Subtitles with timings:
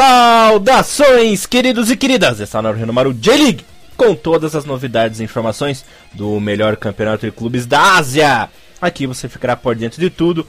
[0.00, 2.40] Saudações, queridos e queridas!
[2.40, 3.66] Está no Renomaru J-League
[3.98, 5.84] com todas as novidades e informações
[6.14, 8.48] do melhor campeonato de clubes da Ásia.
[8.80, 10.46] Aqui você ficará por dentro de tudo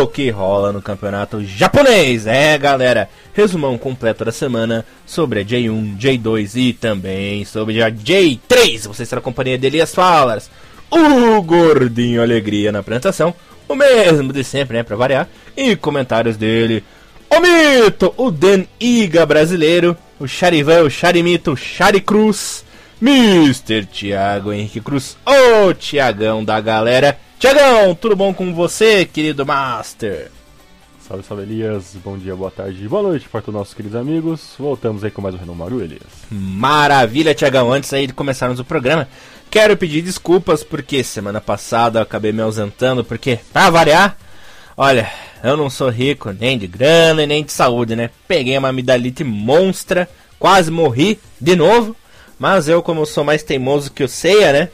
[0.00, 2.26] o que rola no campeonato japonês.
[2.26, 8.88] É, galera, resumão completo da semana sobre a J1, J2 e também sobre a J3.
[8.88, 10.50] Você está na companhia de Elias Falas,
[10.90, 13.32] o Gordinho Alegria na apresentação,
[13.68, 16.82] o mesmo de sempre, né, pra variar, e comentários dele
[17.34, 22.62] o Mito, o Dan Iga brasileiro, o Charivan, o Charimito, o Charicruz,
[23.00, 23.86] Mr.
[23.86, 27.18] Thiago Henrique Cruz, o Tiagão da galera.
[27.38, 30.30] Tiagão, tudo bom com você, querido Master?
[31.00, 34.52] Salve, salve Elias, bom dia, boa tarde, boa noite para todos os nossos queridos amigos.
[34.58, 36.02] Voltamos aí com mais um Renomaru, Elias.
[36.30, 37.72] Maravilha, Tiagão.
[37.72, 39.08] Antes aí de começarmos o programa,
[39.50, 44.18] quero pedir desculpas porque semana passada eu acabei me ausentando, porque, pra variar,
[44.76, 45.10] olha,
[45.42, 48.10] eu não sou rico nem de grana nem de saúde, né?
[48.28, 51.96] Peguei uma amidalite monstra, quase morri de novo.
[52.38, 54.68] Mas eu, como sou mais teimoso que o Ceia, né?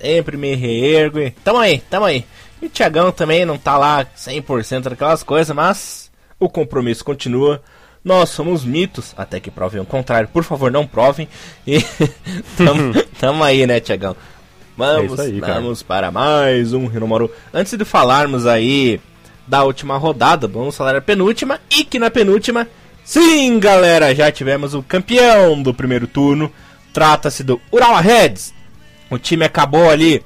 [0.00, 2.24] Sempre me reergo e tamo aí, tamo aí.
[2.60, 7.62] E o Thiagão também não tá lá 100% daquelas coisas, mas o compromisso continua.
[8.04, 10.28] Nós somos mitos, até que provem o contrário.
[10.28, 11.26] Por favor, não provem.
[11.66, 11.80] E
[12.56, 14.14] tamo, tamo aí, né, Thiagão?
[14.76, 17.30] Vamos, é aí, vamos para mais um Rinomaru.
[17.52, 19.00] Antes de falarmos aí
[19.46, 20.46] da última rodada.
[20.46, 22.66] Vamos falar a penúltima e que na penúltima,
[23.04, 26.50] sim, galera, já tivemos o campeão do primeiro turno.
[26.92, 28.54] Trata-se do Urawa Reds.
[29.10, 30.22] O time acabou ali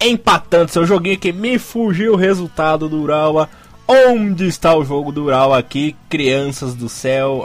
[0.00, 3.48] empatando seu joguinho que me fugiu o resultado do Urawa.
[3.86, 5.96] Onde está o jogo do Urawa aqui?
[6.08, 7.42] Crianças do céu.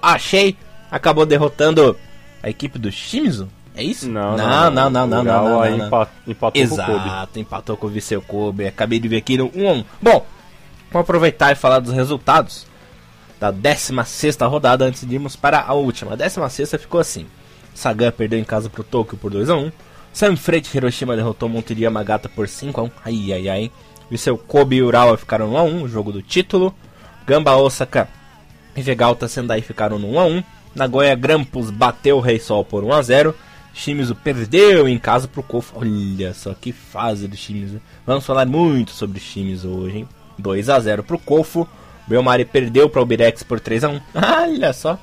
[0.00, 0.56] Achei.
[0.90, 1.96] Acabou derrotando
[2.42, 3.48] a equipe do Shimizu.
[3.74, 4.08] É isso?
[4.08, 7.40] Não, não, não, não, não, não, não, não, Empat, empatou Exato, com o Kobe.
[7.40, 8.66] empatou com o Viseu Kobe.
[8.66, 9.84] Acabei de ver aqui no 1 1.
[10.00, 10.26] Bom,
[10.90, 12.66] vamos aproveitar e falar dos resultados
[13.40, 16.12] da 16 rodada antes de irmos para a última.
[16.12, 17.26] A 16 ficou assim:
[17.74, 19.72] Sagan perdeu em casa pro Tokyo por 2 a 1.
[20.12, 22.90] Sanfrecce Hiroshima derrotou Monteria Magata por 5 a 1.
[23.04, 23.72] Ai ai ai.
[24.10, 26.74] Viseu Kobe e Urawa ficaram 1 a 1, jogo do título.
[27.26, 28.08] Gamba Osaka
[28.76, 30.44] e Vegalta Sendai ficaram no 1 a 1.
[30.74, 33.34] Nagoya Grampus bateu o Rei Sol por 1 a 0.
[33.74, 35.78] Shimizu perdeu em casa pro Kofu.
[35.78, 37.80] Olha só que fase do Shimizu.
[38.06, 40.08] Vamos falar muito sobre Shimizu hoje, hein?
[40.38, 41.68] 2 a 0 pro Kofu.
[42.06, 44.00] Belmari perdeu para o Birex por 3 a 1.
[44.14, 44.98] Olha só.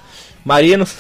[0.46, 0.98] Marinos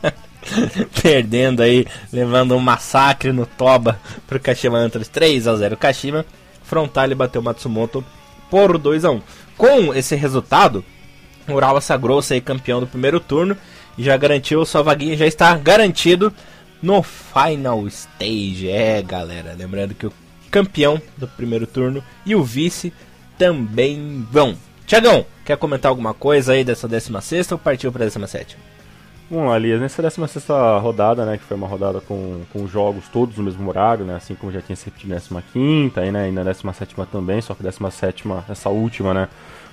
[1.02, 6.26] perdendo aí, levando um massacre no Toba pro Kashima Antlers 3 a 0 Kashima.
[6.62, 8.04] Frontale bateu Matsumoto
[8.50, 9.22] por 2 a 1.
[9.56, 10.84] Com esse resultado,
[11.48, 13.56] o Urawa sagrou-se campeão do primeiro turno
[13.96, 16.32] e já garantiu sua vaguinha, já está garantido
[16.82, 18.68] no Final Stage.
[18.68, 20.12] É, galera, lembrando que o
[20.50, 22.92] campeão do primeiro turno e o vice
[23.38, 24.56] também vão.
[24.86, 28.58] Tiagão, quer comentar alguma coisa aí dessa 16 ou partiu para a 17?
[29.30, 30.46] Bom, Aliás, nessa 16
[30.82, 34.34] rodada, né, que foi uma rodada com, com jogos todos no mesmo horário, né, assim
[34.34, 37.62] como já tinha se repetido na 15 aí, né, e na 17 também, só que
[37.62, 39.28] 17 essa última, né,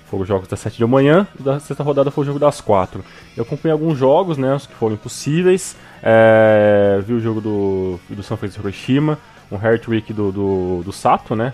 [0.09, 2.59] foram os jogos das 7 da manhã, e da sexta rodada foi o jogo das
[2.59, 3.03] 4.
[3.37, 8.23] Eu acompanhei alguns jogos, né, os que foram impossíveis, é, vi o jogo do, do
[8.23, 9.17] São Francisco Hiroshima,
[9.51, 11.53] um hat-trick do, do, do, Sato, né,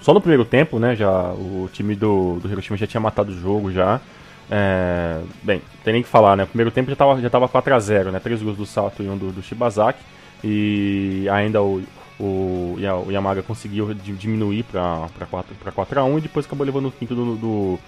[0.00, 3.38] só no primeiro tempo, né, já o time do, do Hiroshima já tinha matado o
[3.38, 4.00] jogo já.
[4.48, 8.12] É, bem, tem nem que falar, né, o primeiro tempo já estava já tava 4x0,
[8.12, 10.00] né, três gols do Sato e um do, do Shibazaki,
[10.44, 11.82] e ainda o,
[12.20, 17.78] o, o Yamaga conseguiu diminuir para 4x1 e depois acabou levando o quinto do, do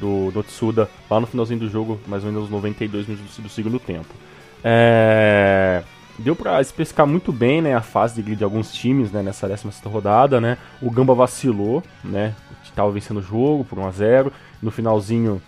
[0.00, 3.48] do, do Tsuda lá no finalzinho do jogo, mais ou menos nos 92 minutos do
[3.48, 4.08] segundo tempo.
[4.64, 5.82] É,
[6.18, 9.82] deu para especificar muito bem né, a fase de, de alguns times né, nessa 16
[9.84, 10.40] rodada.
[10.40, 10.58] Né?
[10.80, 12.34] O Gamba vacilou, né,
[12.64, 14.32] estava vencendo o jogo por 1 a 0
[14.62, 15.40] No finalzinho,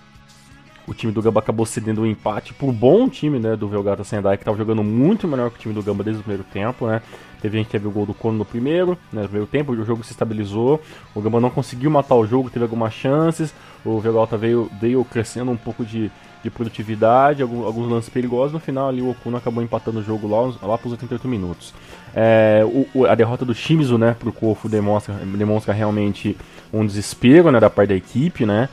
[0.89, 4.39] o time do Gamba acabou cedendo um empate por bom time né, do Velgata Sendai,
[4.39, 6.87] que estava jogando muito melhor que o time do Gamba desde o primeiro tempo.
[6.87, 7.03] Né?
[7.43, 9.85] Teve, a gente teve o gol do Kono no primeiro, né, no primeiro tempo, o
[9.85, 10.81] jogo se estabilizou.
[11.15, 13.55] O Gamba não conseguiu matar o jogo, teve algumas chances.
[13.85, 16.11] O Velgata veio, veio crescendo um pouco de,
[16.43, 18.55] de produtividade, alguns, alguns, lances perigosos.
[18.55, 21.75] No final, ali, o Okuno acabou empatando o jogo lá, lá para os 88 minutos.
[22.15, 22.63] É,
[22.95, 26.35] o, a derrota do Shimizu né, para o Kofu demonstra, demonstra realmente
[26.73, 28.69] um desespero né, da parte da equipe, né,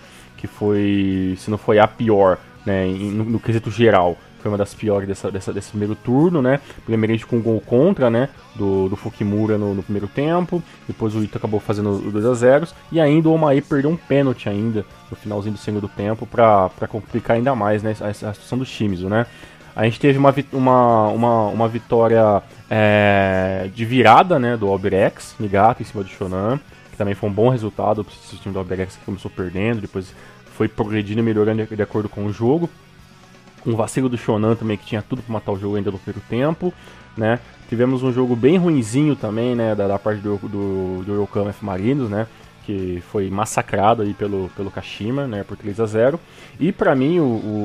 [0.46, 4.76] que foi, se não foi a pior né, no, no quesito geral, foi uma das
[4.76, 6.60] piores dessa, dessa, desse primeiro turno, né?
[6.86, 8.30] Primeiramente com um gol contra, né?
[8.54, 10.62] Do, do Fukimura no, no primeiro tempo.
[10.88, 13.98] Depois o Ito acabou fazendo o 2 a 0 E ainda o Omae perdeu um
[13.98, 18.60] pênalti ainda no finalzinho do segundo tempo para complicar ainda mais né, a, a situação
[18.60, 19.26] do Shimizu, né?
[19.76, 25.82] A gente teve uma, uma, uma, uma vitória é, de virada né, do Alberex, Nigato,
[25.82, 26.60] em cima do Shonan,
[26.92, 30.14] que também foi um bom resultado para o time do Alberex que começou perdendo, depois
[30.56, 32.70] foi progredindo e melhorando de, acordo com o jogo.
[33.66, 36.22] um vacilo do Shonan também, que tinha tudo para matar o jogo ainda no primeiro
[36.30, 36.74] tempo,
[37.18, 37.40] né?
[37.68, 42.10] Tivemos um jogo bem ruinzinho também, né, da, da parte do, do, do F Marinos,
[42.10, 42.28] né?
[42.66, 46.20] Que foi massacrado aí pelo, pelo Kashima, né, por 3 a 0
[46.60, 47.24] E para mim, o,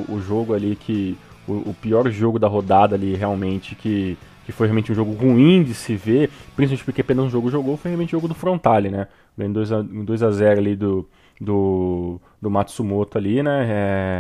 [0.09, 1.17] o, o, jogo ali que...
[1.47, 5.63] O, o pior jogo da rodada ali, realmente, que que foi realmente um jogo ruim
[5.63, 8.89] de se ver, principalmente porque apenas um jogo jogou, foi realmente o jogo do Frontale,
[8.89, 9.07] né?
[9.39, 11.07] Em 2 a 0 ali do,
[11.41, 13.67] do, do Matsumoto ali, né?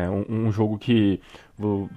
[0.06, 1.20] É um, um, jogo que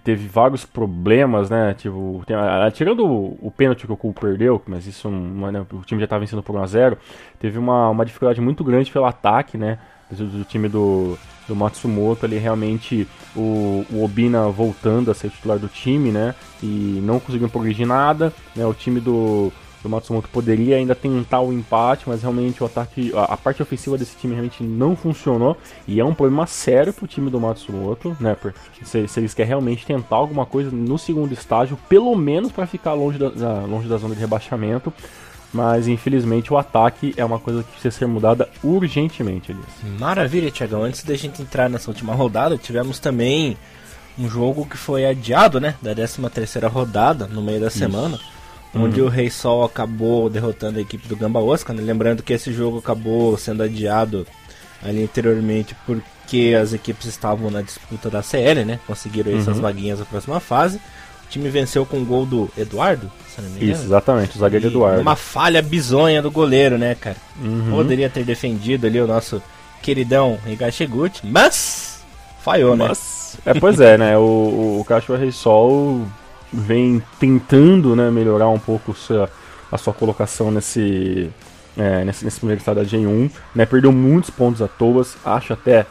[0.04, 1.74] teve vários problemas, né?
[1.76, 2.36] Tipo, tem,
[2.74, 5.66] tirando o, o pênalti que o Kubo perdeu, mas isso não, né?
[5.72, 6.98] o time já estava vencendo por 1 a 0
[7.40, 9.80] teve uma, uma dificuldade muito grande pelo ataque, né?
[10.12, 11.18] Do, do time do,
[11.48, 16.36] do Matsumoto ali, realmente o, o Obina voltando a ser titular do time, né?
[16.62, 18.66] E não conseguiu progredir nada, né?
[18.66, 19.52] O time do
[19.88, 23.98] o Matsumoto poderia ainda tentar o empate, mas realmente o ataque, a, a, parte ofensiva
[23.98, 25.58] desse time realmente não funcionou
[25.88, 28.36] e é um problema sério pro time do Matsumoto, né?
[28.84, 32.94] Se, se eles querem realmente tentar alguma coisa no segundo estágio, pelo menos para ficar
[32.94, 34.94] longe da, da, longe da zona de rebaixamento.
[35.54, 40.00] Mas infelizmente o ataque é uma coisa que precisa ser mudada urgentemente, Elias.
[40.00, 40.82] Maravilha, Tiagão.
[40.82, 43.56] Antes da gente entrar nessa última rodada, tivemos também
[44.18, 45.76] um jogo que foi adiado, né?
[45.80, 47.78] Da 13 terceira rodada, no meio da Isso.
[47.78, 48.20] semana
[48.76, 49.08] onde uhum.
[49.08, 51.74] o Rei Sol acabou derrotando a equipe do Gamba Osaka.
[51.74, 51.82] Né?
[51.82, 54.26] Lembrando que esse jogo acabou sendo adiado
[54.82, 58.80] ali anteriormente porque as equipes estavam na disputa da CL, né?
[58.86, 59.40] Conseguiram uhum.
[59.40, 60.78] essas vaguinhas na próxima fase.
[60.78, 63.10] O time venceu com o gol do Eduardo,
[63.60, 65.02] Isso, exatamente, o zagueiro e Eduardo.
[65.02, 67.18] Uma falha bizonha do goleiro, né, cara?
[67.42, 67.72] Uhum.
[67.72, 69.42] Poderia ter defendido ali o nosso
[69.82, 72.04] queridão Higashiguchi, mas
[72.42, 72.88] falhou, né?
[72.88, 73.38] mas...
[73.46, 73.52] né?
[73.52, 74.18] É, pois é, né?
[74.18, 76.06] O, o Cachorro Rei Sol
[76.54, 79.30] vem tentando né, melhorar um pouco sua,
[79.72, 81.30] a sua colocação nesse,
[81.76, 83.32] é, nesse, nesse, primeiro estado da Gen1.
[83.56, 85.86] Né, perdeu muitos pontos à toa, acho até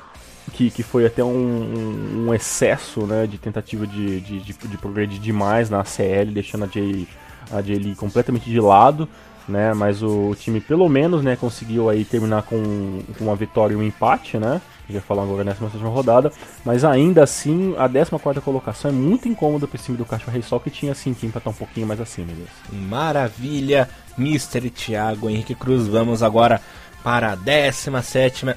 [0.53, 5.21] que, que foi até um, um excesso né, de tentativa de, de, de, de progredir
[5.21, 7.09] demais na CL, deixando a J,
[7.51, 9.09] a J completamente de lado.
[9.49, 13.75] Né, mas o, o time pelo menos né, conseguiu aí terminar com, com uma vitória
[13.75, 14.63] e um empate, né?
[14.89, 16.33] Já falar agora nessa sétima rodada,
[16.65, 20.61] mas ainda assim a 14 colocação é muito incômoda para time do Caixa Rei Sol
[20.61, 22.29] que tinha assim que empatar um pouquinho mais acima.
[22.29, 22.49] Deles.
[22.71, 23.89] Maravilha,
[24.19, 24.71] Mr.
[24.71, 25.87] Thiago Henrique Cruz.
[25.87, 26.61] Vamos agora
[27.03, 28.55] para a 17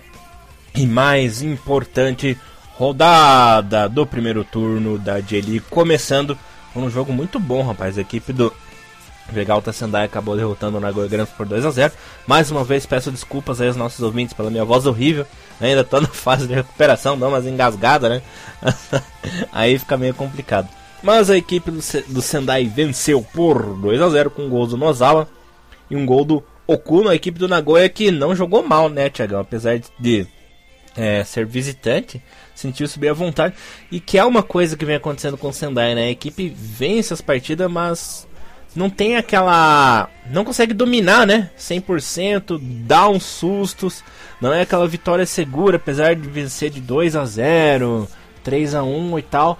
[0.75, 2.37] e mais importante
[2.77, 6.37] rodada do primeiro turno da J-League, começando
[6.73, 7.97] com um jogo muito bom, rapaz.
[7.97, 8.51] A equipe do
[9.31, 11.93] Vegalta Sendai acabou derrotando o Nagoya Grampus por 2 a 0
[12.27, 15.25] Mais uma vez peço desculpas aí aos nossos ouvintes pela minha voz horrível.
[15.59, 18.21] Ainda tô na fase de recuperação, dá umas engasgadas, né?
[19.51, 20.69] aí fica meio complicado.
[21.01, 24.77] Mas a equipe do, do Sendai venceu por 2 a 0 com um gol do
[24.77, 25.27] Nozawa
[25.89, 29.39] e um gol do Okuno, a equipe do Nagoya que não jogou mal, né, Tiagão?
[29.39, 30.27] Apesar de
[30.95, 32.21] é, ser visitante,
[32.55, 33.53] sentiu-se bem à vontade.
[33.91, 36.05] E que é uma coisa que vem acontecendo com o Sendai, né?
[36.05, 38.27] A equipe vence as partidas, mas
[38.75, 40.09] não tem aquela.
[40.29, 41.49] Não consegue dominar, né?
[41.57, 44.03] 100%, dá uns sustos.
[44.41, 48.07] Não é aquela vitória segura, apesar de vencer de 2 a 0
[48.43, 49.59] 3 a 1 e tal.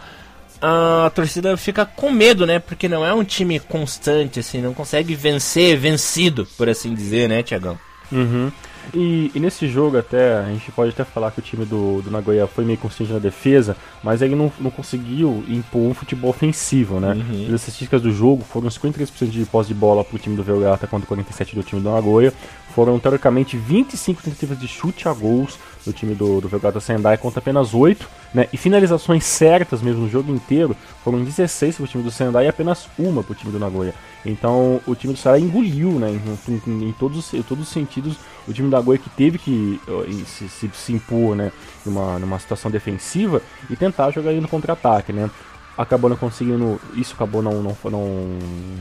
[0.62, 2.60] A torcida fica com medo, né?
[2.60, 7.44] Porque não é um time constante, assim, não consegue vencer vencido, por assim dizer, né,
[7.44, 7.78] Tiagão?
[8.12, 8.52] Uhum.
[8.94, 12.12] E, e, nesse jogo até, a gente pode até falar que o time do, do
[12.12, 17.00] Nagoya foi meio consciente na defesa, mas ele não, não conseguiu impor um futebol ofensivo,
[17.00, 17.14] né?
[17.14, 17.46] Uhum.
[17.48, 21.16] As estatísticas do jogo foram 53% de posse de bola pro time do Velgata contra
[21.16, 22.34] 47% do time do Nagoya.
[22.74, 27.40] Foram, teoricamente, 25 tentativas de chute a gols do time do, do Velgata Sendai contra
[27.40, 28.48] apenas 8, né?
[28.52, 32.88] E finalizações certas mesmo no jogo inteiro foram 16 pro time do Sendai e apenas
[32.98, 33.94] uma pro time do Nagoya.
[34.26, 36.10] Então o time do Sendai engoliu, né?
[36.12, 38.18] Em, em, em, todos, em todos os sentidos,
[38.48, 39.80] o time da Nagoya que teve que
[40.26, 41.52] se, se, se impor, né?
[41.86, 45.30] Numa, numa situação defensiva e tentar jogar no contra-ataque, né?
[45.78, 48.08] Acabou não conseguindo, isso acabou não, não, não,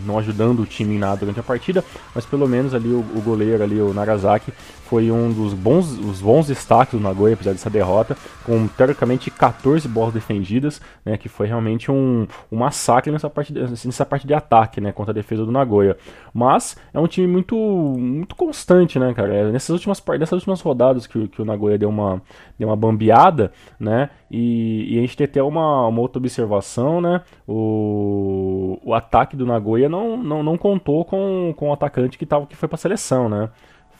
[0.06, 1.84] não ajudando o time em nada durante a partida,
[2.14, 4.52] mas pelo menos ali o, o goleiro ali, o Nagasaki,
[4.84, 9.88] foi um dos bons, os bons destaques do Nagoya, apesar dessa derrota, com teoricamente 14
[9.88, 14.80] bolas defendidas, né, que foi realmente um, um massacre nessa parte, nessa parte de ataque,
[14.80, 15.96] né, contra a defesa do Nagoya.
[16.32, 19.34] Mas é um time muito, muito constante, né, cara.
[19.34, 22.22] É, nessas últimas, nessas últimas rodadas que, que o Nagoya deu uma,
[22.58, 27.20] deu uma bambeada, né, e, e a gente tem até uma, uma outra observação, né,
[27.46, 32.46] o, o ataque do Nagoya não, não, não contou com, com o atacante que, tava,
[32.46, 33.48] que foi para a seleção, né.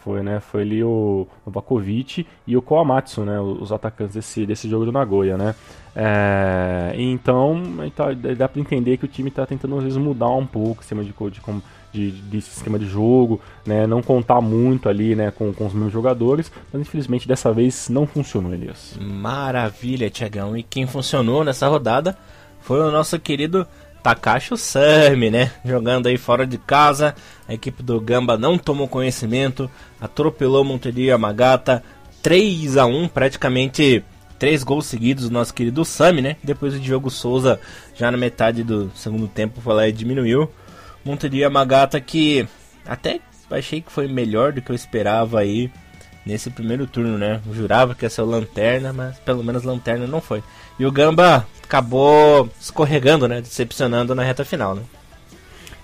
[0.04, 0.38] Foi, né?
[0.38, 3.40] Foi ali o Vakovic e o Koamatsu, né?
[3.40, 5.54] Os atacantes desse, desse jogo do Nagoya, né?
[5.96, 7.62] É, então,
[7.96, 10.82] tá, dá para entender que o time está tentando às vezes mudar um pouco o
[10.82, 11.40] sistema de, de,
[12.02, 13.86] de, sistema de jogo, né?
[13.86, 15.30] Não contar muito ali, né?
[15.30, 18.98] Com, com os mesmos jogadores, mas infelizmente dessa vez não funcionou, Elias.
[19.00, 20.56] Maravilha, Tiagão.
[20.56, 22.16] E quem funcionou nessa rodada
[22.60, 23.66] foi o nosso querido
[24.02, 25.52] Takashi Sami, né?
[25.64, 27.14] Jogando aí fora de casa.
[27.48, 29.70] A equipe do Gamba não tomou conhecimento,
[30.00, 31.82] atropelou Monterio Yamagata
[32.22, 34.02] 3 a 1 praticamente
[34.38, 36.36] três gols seguidos do nosso querido Sami, né?
[36.42, 37.60] Depois o Diogo Souza,
[37.94, 40.50] já na metade do segundo tempo, foi lá e diminuiu.
[41.04, 42.46] Monterio Yamagata que
[42.86, 43.20] até
[43.50, 45.70] achei que foi melhor do que eu esperava aí
[46.24, 47.40] nesse primeiro turno, né?
[47.46, 50.42] Eu jurava que ia ser o Lanterna, mas pelo menos Lanterna não foi.
[50.78, 53.40] E o Gamba acabou escorregando, né?
[53.40, 54.82] Decepcionando na reta final, né?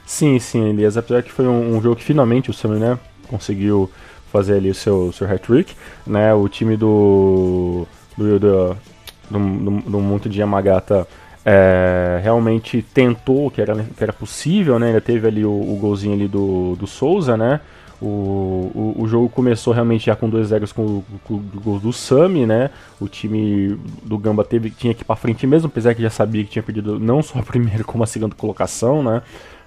[0.07, 0.97] Sim, sim, Elias.
[0.97, 2.99] Apesar que foi um, um jogo que finalmente o Sami, né?
[3.29, 3.91] Conseguiu
[4.33, 5.75] fazer ali o seu, seu hat-trick,
[6.07, 6.33] né?
[6.35, 7.87] O time do
[8.17, 8.77] do, do,
[9.31, 11.07] do, do, do Monte de Yamagata
[11.45, 14.89] é, realmente tentou que era, que era possível, né?
[14.89, 17.61] Ainda teve ali o, o golzinho ali do, do Souza, né?
[18.01, 21.93] O, o, o, jogo começou realmente já com 2 zeros com, com, o gol do
[21.93, 22.71] Sami, né?
[22.99, 26.43] O time do Gamba teve, tinha que ir pra frente mesmo, apesar que já sabia
[26.43, 29.21] que tinha perdido não só a primeira como a segunda colocação, né?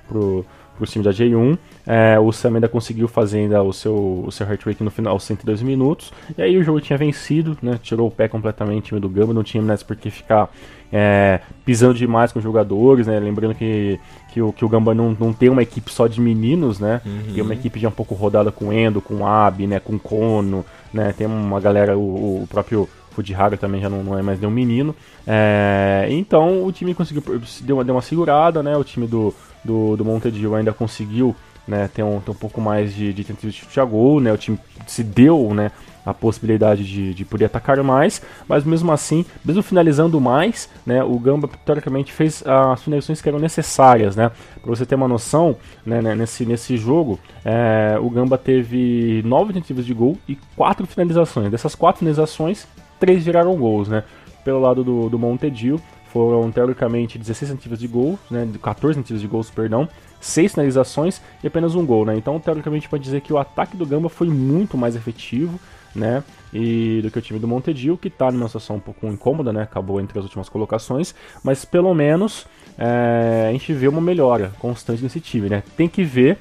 [0.08, 0.44] Pro,
[0.76, 1.58] pro time da J1.
[1.86, 5.14] É, o Sam ainda conseguiu fazer ainda o seu, o seu heart rate no final,
[5.14, 6.12] aos 102 minutos.
[6.36, 7.80] E aí o jogo tinha vencido, né?
[7.84, 10.50] Tirou o pé completamente o time do Gamba, não tinha mais por que ficar
[10.96, 13.20] é, pisando demais com os jogadores, né?
[13.20, 14.00] Lembrando que,
[14.32, 17.02] que, o, que o Gamba não, não tem uma equipe só de meninos, né?
[17.04, 17.34] Uhum.
[17.34, 19.80] Tem uma equipe já um pouco rodada com Endo, com Abi, né?
[19.80, 21.12] Com Kono, né?
[21.18, 24.96] Tem uma galera, o, o próprio Fujihara também já não, não, é mais nenhum menino.
[25.26, 27.24] É, então o time conseguiu,
[27.62, 28.78] deu uma, deu uma segurada, né?
[28.78, 29.34] O time do,
[29.66, 31.36] do, do Montedio ainda conseguiu
[31.68, 34.32] né, ter, um, ter um pouco mais de, de tentativa de chute a gol, né?
[34.32, 35.72] O time se deu, né?
[36.06, 41.18] A possibilidade de, de poder atacar mais, mas mesmo assim, mesmo finalizando mais, né, o
[41.20, 44.32] Gamba teoricamente fez as finalizações que eram necessárias, né,
[44.62, 45.56] para você ter uma noção,
[45.86, 50.86] né, né, nesse, nesse jogo, é, o Gamba teve nove tentativas de gol e quatro
[50.86, 51.50] finalizações.
[51.50, 52.68] Dessas quatro finalizações,
[53.00, 54.04] três viraram gols, né,
[54.44, 55.82] pelo lado do, do Montedio,
[56.14, 59.90] foram teoricamente 16 tentativas de gol, né, 14 tentativas de gols, perdão,
[60.24, 62.16] 6 finalizações e apenas um gol, né?
[62.16, 65.60] Então, teoricamente, pode dizer que o ataque do Gamba foi muito mais efetivo,
[65.96, 66.24] né?
[66.54, 69.64] E do que o time do Montedio, que está numa situação um pouco incômoda, né?
[69.64, 72.46] Acabou entre as últimas colocações, mas pelo menos
[72.78, 75.64] é, a gente vê uma melhora constante nesse time, né?
[75.76, 76.38] Tem que ver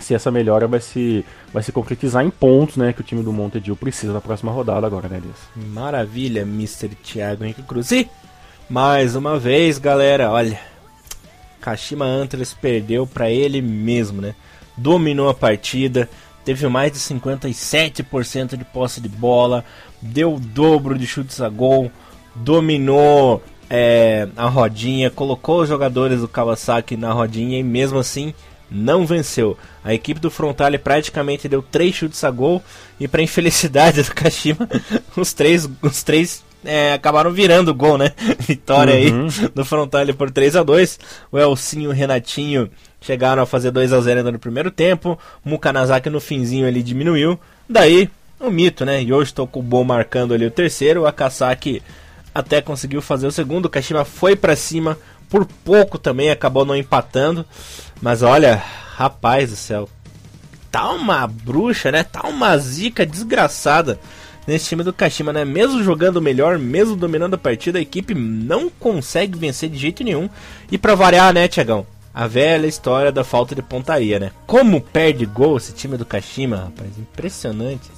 [0.00, 2.92] se essa melhora vai se, vai se concretizar em pontos, né?
[2.92, 5.36] Que o time do Montedio precisa na próxima rodada agora, né, Elias?
[5.72, 6.88] Maravilha, Mr.
[6.96, 7.90] Thiago Henrique Cruz.
[7.92, 8.08] E,
[8.68, 10.58] mais uma vez, galera, olha,
[11.60, 14.34] Kashima Antlers perdeu para ele mesmo, né?
[14.76, 16.08] Dominou a partida,
[16.44, 19.64] teve mais de 57% de posse de bola,
[20.00, 21.90] deu o dobro de chutes a gol,
[22.34, 28.34] dominou é, a rodinha, colocou os jogadores do Kawasaki na rodinha e mesmo assim
[28.70, 29.56] não venceu.
[29.82, 32.62] A equipe do Frontale praticamente deu três chutes a gol
[32.98, 34.68] e para infelicidade do Kashima,
[35.16, 38.12] os três, os três é, acabaram virando gol, né?
[38.40, 39.28] Vitória uhum.
[39.28, 40.98] aí do Frontale por 3 a 2
[41.30, 42.70] O Elcinho o Renatinho
[43.04, 45.18] chegaram a fazer 2 a 0 no primeiro tempo.
[45.44, 47.38] Mukanazaki no finzinho ele diminuiu.
[47.68, 49.02] Daí, o um mito, né?
[49.02, 51.02] Yoshi bom marcando ali o terceiro.
[51.02, 51.82] O Akasaki
[52.34, 53.66] até conseguiu fazer o segundo.
[53.66, 54.98] O Kashima foi para cima.
[55.28, 57.44] Por pouco também acabou não empatando.
[58.00, 58.62] Mas olha,
[58.96, 59.88] rapaz do céu.
[60.70, 62.02] Tá uma bruxa, né?
[62.02, 63.98] Tá uma zica desgraçada
[64.46, 65.44] nesse time do Kashima, né?
[65.44, 70.28] Mesmo jogando melhor, mesmo dominando a partida, a equipe não consegue vencer de jeito nenhum.
[70.70, 71.86] E para variar, né, Tiagão?
[72.14, 74.30] A velha história da falta de pontaria, né?
[74.46, 76.96] Como perde gol esse time do Kashima, rapaz?
[76.96, 77.90] Impressionante.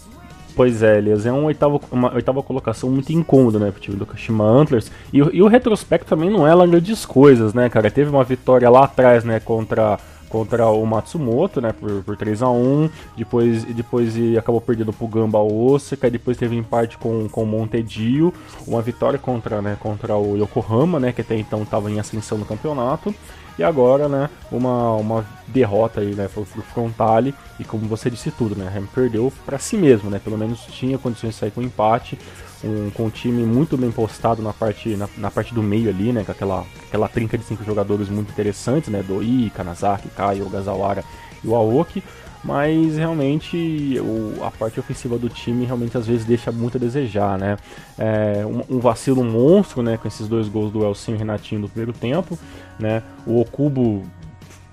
[0.56, 4.06] Pois é, Elias, é um oitavo, uma oitava colocação muito incômoda, né, pro time do
[4.06, 4.90] Kashima Antlers.
[5.12, 7.90] E, e o retrospecto também não é lá grandes coisas, né, cara?
[7.90, 12.50] Teve uma vitória lá atrás, né, contra contra o Matsumoto, né, por, por 3 a
[12.50, 18.34] 1 depois, depois acabou perdendo pro Gamba Osaka, depois teve empate com, com o Montedio,
[18.66, 22.44] uma vitória contra, né, contra o Yokohama, né, que até então estava em ascensão no
[22.44, 23.14] campeonato,
[23.58, 28.56] e agora, né, uma, uma derrota aí, né, pro, Frontale, e como você disse tudo,
[28.56, 32.18] né, perdeu para si mesmo, né, pelo menos tinha condições de sair com empate,
[32.64, 36.12] um, com um time muito bem postado na parte, na, na, parte do meio ali,
[36.12, 36.24] né?
[36.24, 39.02] Com aquela, aquela trinca de cinco jogadores muito interessantes, né?
[39.06, 41.04] Doi, Kanazaki, Kai, Ogazawara
[41.44, 42.02] e o Aoki.
[42.46, 47.36] Mas realmente o, a parte ofensiva do time realmente às vezes deixa muito a desejar,
[47.36, 47.56] né?
[47.98, 49.96] É, um, um, vacilo monstro, né?
[49.96, 52.38] Com esses dois gols do Elcinho e Renatinho no primeiro tempo,
[52.78, 53.02] né?
[53.26, 54.04] O Okubo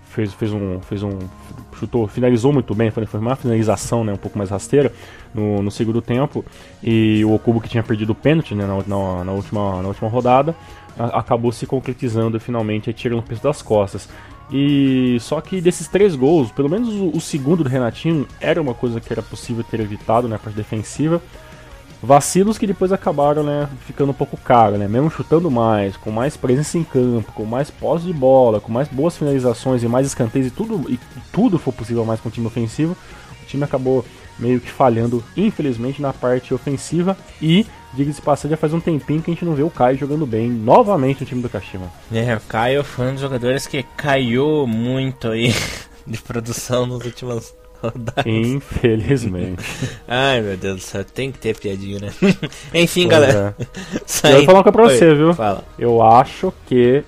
[0.09, 1.17] fez, fez um, fez um
[1.79, 4.93] chutou, finalizou muito bem, foi uma finalização né, um pouco mais rasteira
[5.33, 6.45] no, no segundo tempo.
[6.83, 10.09] E o Okubo que tinha perdido o pênalti né, na, na, na, última, na última
[10.09, 10.55] rodada
[10.97, 14.07] acabou se concretizando finalmente e tirando o peso das costas.
[14.51, 18.73] E só que desses três gols, pelo menos o, o, segundo do Renatinho era uma
[18.73, 21.21] coisa que era possível ter evitado na né, parte defensiva.
[22.01, 24.89] Vacilos que depois acabaram, né, ficando um pouco caro, né?
[24.89, 28.89] Mesmo chutando mais, com mais presença em campo, com mais posse de bola, com mais
[28.89, 30.99] boas finalizações e mais escanteios e tudo, e
[31.31, 32.97] tudo for possível mais com o time ofensivo,
[33.41, 34.03] o time acabou
[34.37, 37.17] meio que falhando, infelizmente, na parte ofensiva.
[37.41, 40.25] E, diga-se passagem, já faz um tempinho que a gente não vê o Caio jogando
[40.25, 41.91] bem novamente no time do Kashima.
[42.11, 45.53] É, o Caio foi um dos jogadores que caiu muito aí
[46.05, 48.25] de produção nos últimos rodadas.
[48.25, 49.63] Infelizmente.
[50.07, 52.13] Ai, meu Deus do céu, tem que ter piadinha, né?
[52.73, 53.55] Enfim, pois galera.
[53.59, 54.31] É.
[54.31, 55.33] Eu vou falar uma coisa pra Oi, você, viu?
[55.33, 55.63] Fala.
[55.77, 57.03] Eu acho que.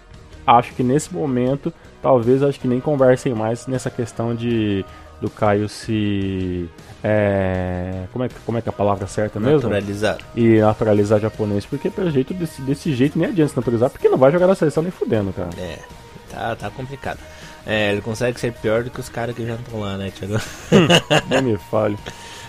[0.45, 1.73] Acho que nesse momento,
[2.03, 4.85] talvez acho que nem conversem mais nessa questão de
[5.21, 6.69] do Caio se.
[7.03, 9.69] É, como, é, como é que é a palavra certa mesmo?
[9.69, 10.17] Naturalizar.
[10.35, 14.17] E naturalizar japonês, porque pelo jeito desse, desse jeito nem adianta se naturalizar, porque não
[14.17, 15.49] vai jogar na seleção nem fudendo, cara.
[15.57, 15.79] É,
[16.31, 17.19] tá, tá complicado.
[17.65, 20.39] É, ele consegue ser pior do que os caras que já estão lá, né, Thiago?
[21.29, 21.97] não me fale.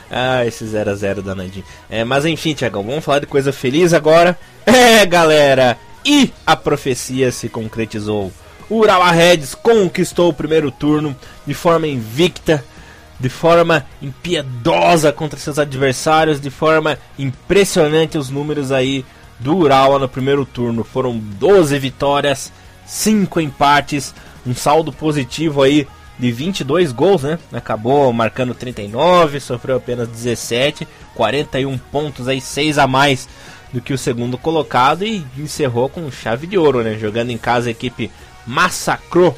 [0.09, 1.65] Ah, esse 0x0 danadinho.
[1.91, 4.39] É, mas enfim, Thiago, vamos falar de coisa feliz agora.
[4.65, 5.77] É, galera!
[6.05, 8.33] E a profecia se concretizou.
[8.69, 11.15] O Urawa Reds conquistou o primeiro turno
[11.47, 12.65] de forma invicta,
[13.19, 19.05] de forma impiedosa contra seus adversários, de forma impressionante os números aí
[19.39, 20.83] do Urawa no primeiro turno.
[20.83, 22.53] Foram 12 vitórias,
[22.85, 24.13] 5 empates,
[24.45, 25.87] um saldo positivo aí
[26.19, 27.39] de 22 gols, né?
[27.53, 33.29] Acabou marcando 39, sofreu apenas 17, 41 pontos aí, 6 a mais
[33.73, 36.97] do que o segundo colocado e encerrou com chave de ouro, né?
[36.99, 38.11] Jogando em casa a equipe
[38.47, 39.37] massacrou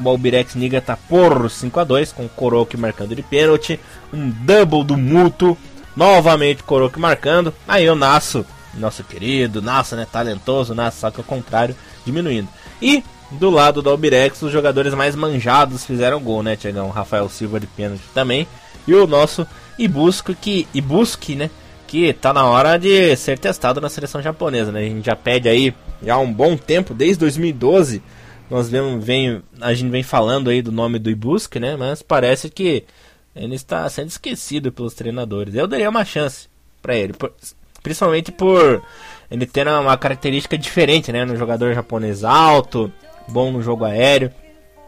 [0.00, 3.80] o Albirex Niigata por 5 a 2 com o Koroki marcando de pênalti,
[4.12, 5.58] um double do Muto,
[5.96, 11.24] novamente Koroki marcando, aí o Nasso, nosso querido Nasso, né, talentoso Nasso, só que ao
[11.24, 11.74] contrário,
[12.06, 12.48] diminuindo.
[12.80, 16.90] E do lado do Albirex, os jogadores mais manjados fizeram gol, né, Tiagão?
[16.90, 18.46] Rafael Silva de pênalti também,
[18.86, 19.46] e o nosso
[19.78, 21.50] Ibuski, que, Ibuski, né,
[21.86, 24.80] que tá na hora de ser testado na seleção japonesa, né?
[24.80, 28.02] A gente já pede aí já há um bom tempo, desde 2012,
[28.50, 31.76] nós vemos, vem, a gente vem falando aí do nome do Ibuski, né?
[31.76, 32.84] Mas parece que
[33.36, 35.54] ele está sendo esquecido pelos treinadores.
[35.54, 36.48] Eu daria uma chance
[36.80, 37.32] para ele, por,
[37.82, 38.82] principalmente por
[39.30, 41.24] ele ter uma característica diferente, né?
[41.24, 42.90] No jogador japonês alto,
[43.28, 44.32] bom no jogo aéreo.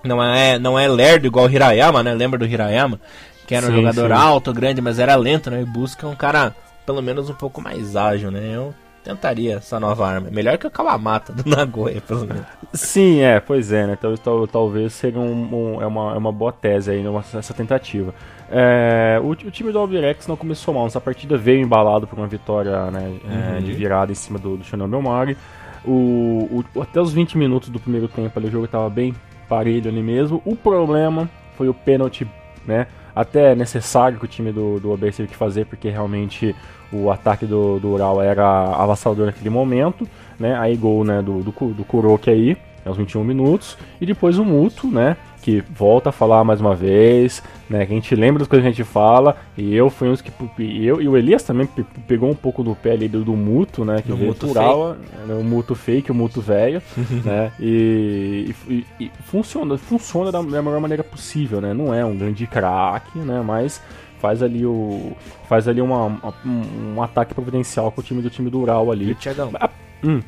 [0.03, 2.15] Não é, não é lerdo igual o Hirayama, né?
[2.15, 2.99] Lembra do Hirayama?
[3.47, 4.15] Que era sim, um jogador sim.
[4.15, 5.61] alto, grande, mas era lento, né?
[5.61, 8.53] E busca um cara pelo menos um pouco mais ágil, né?
[8.55, 10.29] Eu tentaria essa nova arma.
[10.31, 12.47] Melhor que o Kawamata do Nagoya, pelo menos.
[12.73, 13.99] Sim, é, pois é, né?
[14.01, 17.55] Talvez, tal, talvez seja um, um, é, uma, é uma boa tese aí nessa essa
[17.55, 18.15] tentativa.
[18.51, 22.27] É, o, o, time do Albirex não começou mal, essa partida veio embalado por uma
[22.27, 23.57] vitória né, é, uhum.
[23.57, 25.37] é, de virada em cima do, do Shonan Belmari.
[25.85, 29.15] O, o, até os 20 minutos do primeiro tempo ali, o jogo estava bem
[29.49, 30.43] parelho ali mesmo.
[30.45, 32.29] O problema foi o pênalti,
[32.67, 32.87] né?
[33.15, 36.55] Até necessário que o time do, do OBS teve que fazer, porque realmente
[36.93, 40.57] o ataque do, do Ural era avassalador naquele momento, né?
[40.59, 44.89] Aí gol né, do, do, do Kuroki aí, aos 21 minutos, e depois o Muto,
[44.89, 45.17] né?
[45.43, 47.87] Que volta a falar mais uma vez, né?
[47.87, 50.21] Que a gente lembra das coisas que a gente fala, e eu fui um dos
[50.21, 50.33] que.
[50.59, 51.69] Eu, e o Elias também
[52.07, 54.03] pegou um pouco do pé ali do, do Muto, né?
[54.03, 56.83] Que veio Ural, né, o Muto fake, o Muto velho,
[57.25, 57.53] né?
[57.59, 61.73] E, e, e, funciona, funciona da melhor maneira possível, né?
[61.73, 63.43] Não é um grande craque, né?
[63.45, 63.81] Mas
[64.21, 65.13] faz ali o
[65.49, 66.07] faz ali uma,
[66.45, 69.11] um, um, ataque providencial com o time do time do Ural ali.
[69.11, 69.71] E, Thiagão, ah,
[70.05, 70.21] hum.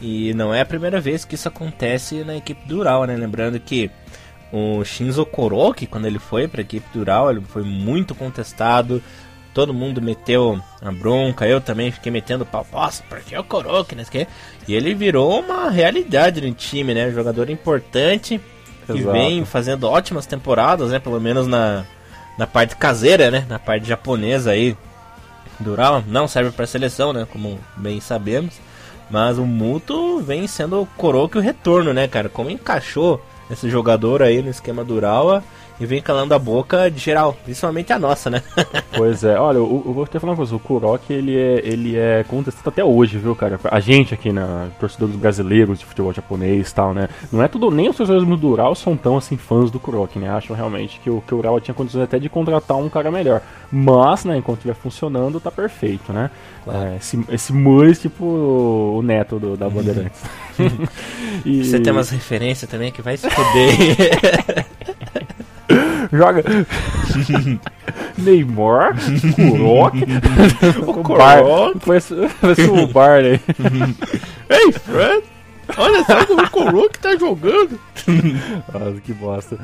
[0.00, 3.16] e não é a primeira vez que isso acontece na equipe do Ural, né?
[3.16, 3.90] Lembrando que
[4.52, 9.02] o Shinzo Koroki, quando ele foi para a equipe do Ural, ele foi muito contestado.
[9.52, 12.66] Todo mundo meteu a bronca, eu também fiquei metendo pau.
[12.72, 14.04] Nossa, porque o Koroki, né?
[14.66, 17.10] E ele virou uma realidade no time, né?
[17.12, 18.40] Jogador importante,
[18.86, 20.98] que vem fazendo ótimas temporadas, né?
[20.98, 21.84] Pelo menos na,
[22.38, 23.46] na parte caseira, né?
[23.48, 24.76] Na parte japonesa aí.
[25.60, 27.26] Dural não serve para seleção, né?
[27.30, 28.54] Como bem sabemos.
[29.10, 32.28] Mas o Muto vem sendo o Kuroki o retorno, né, cara?
[32.28, 35.44] Como encaixou esse jogador aí no esquema Durawa
[35.78, 38.42] e vem calando a boca de geral, principalmente a nossa, né?
[38.96, 41.96] pois é, olha, eu, eu vou te falar uma coisa, o Kuroki ele é, ele
[41.96, 43.58] é contestado até hoje, viu, cara?
[43.64, 47.08] A gente aqui, na torcedores brasileiros de futebol japonês e tal, né?
[47.32, 50.28] Não é tudo, nem os torcedores do Ural são tão assim fãs do Kuroki, né?
[50.28, 53.40] Acham realmente que o, que o Ural tinha condições até de contratar um cara melhor.
[53.70, 56.30] Mas, né, enquanto estiver funcionando, tá perfeito, né?
[56.64, 56.88] Claro.
[56.88, 60.22] É, esse, esse Murs, tipo o neto do, da Bandeirantes.
[61.44, 61.64] e...
[61.64, 64.66] Você tem umas referências também que vai se foder.
[66.12, 66.42] Joga.
[68.18, 68.94] Neymar,
[69.34, 69.98] Kurok,
[70.86, 71.78] o Kurok.
[71.84, 73.40] Parece, parece o Barney.
[74.48, 75.24] Ei, Fred!
[75.76, 77.80] Olha só como o Kurok tá jogando.
[78.72, 79.58] Nossa, que bosta.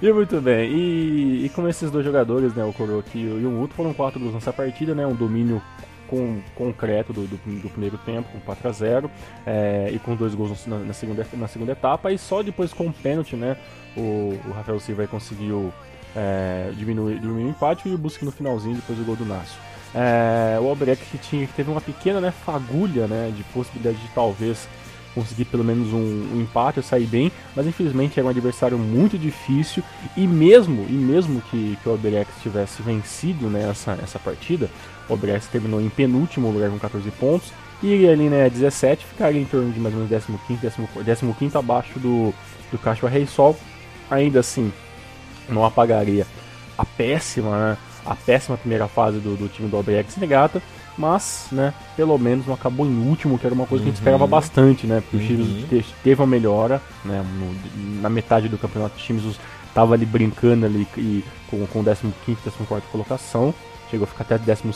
[0.00, 0.70] E muito bem.
[0.70, 4.34] E, e como esses dois jogadores, né, o Kurok e o Muto, foram quatro gols
[4.34, 5.06] nessa partida, né?
[5.06, 5.62] Um domínio
[6.06, 9.10] com, concreto do, do, do, primeiro tempo, com 4 a 0
[9.46, 12.86] é, e com dois gols na, na, segunda, na segunda etapa, e só depois com
[12.86, 13.56] o pênalti, né,
[13.96, 15.72] o, o Rafael Silva conseguiu
[16.14, 19.58] é, diminuir, diminuir o empate e o Busque no finalzinho, depois do gol do Nácio.
[19.94, 24.08] É, o Albrecht que, tinha, que teve uma pequena né, fagulha né, de possibilidade de
[24.08, 24.68] talvez
[25.14, 29.82] conseguir pelo menos um, um empate sair bem, mas infelizmente era um adversário muito difícil
[30.14, 34.68] e mesmo e mesmo que, que o Albrecht tivesse vencido né, essa, essa partida,
[35.08, 37.50] o Albrecht terminou em penúltimo lugar com 14 pontos
[37.82, 42.34] e ali né, 17 ficaria em torno de mais ou menos 15, 15 abaixo do,
[42.70, 43.56] do Castro Rei Sol.
[44.10, 44.72] Ainda assim,
[45.48, 46.26] não apagaria
[46.76, 50.62] a péssima, né, a péssima primeira fase do, do time do Albrecht Negata,
[50.96, 54.00] mas, né, pelo menos não acabou em último, que era uma coisa que a gente
[54.00, 54.30] esperava uhum.
[54.30, 55.42] bastante, né, porque uhum.
[55.42, 59.38] o Chiefs teve uma melhora, né, no, na metade do campeonato o Chiefs
[59.68, 63.54] estava ali brincando ali e, com, com 15 14 colocação,
[63.90, 64.72] chegou a ficar até 12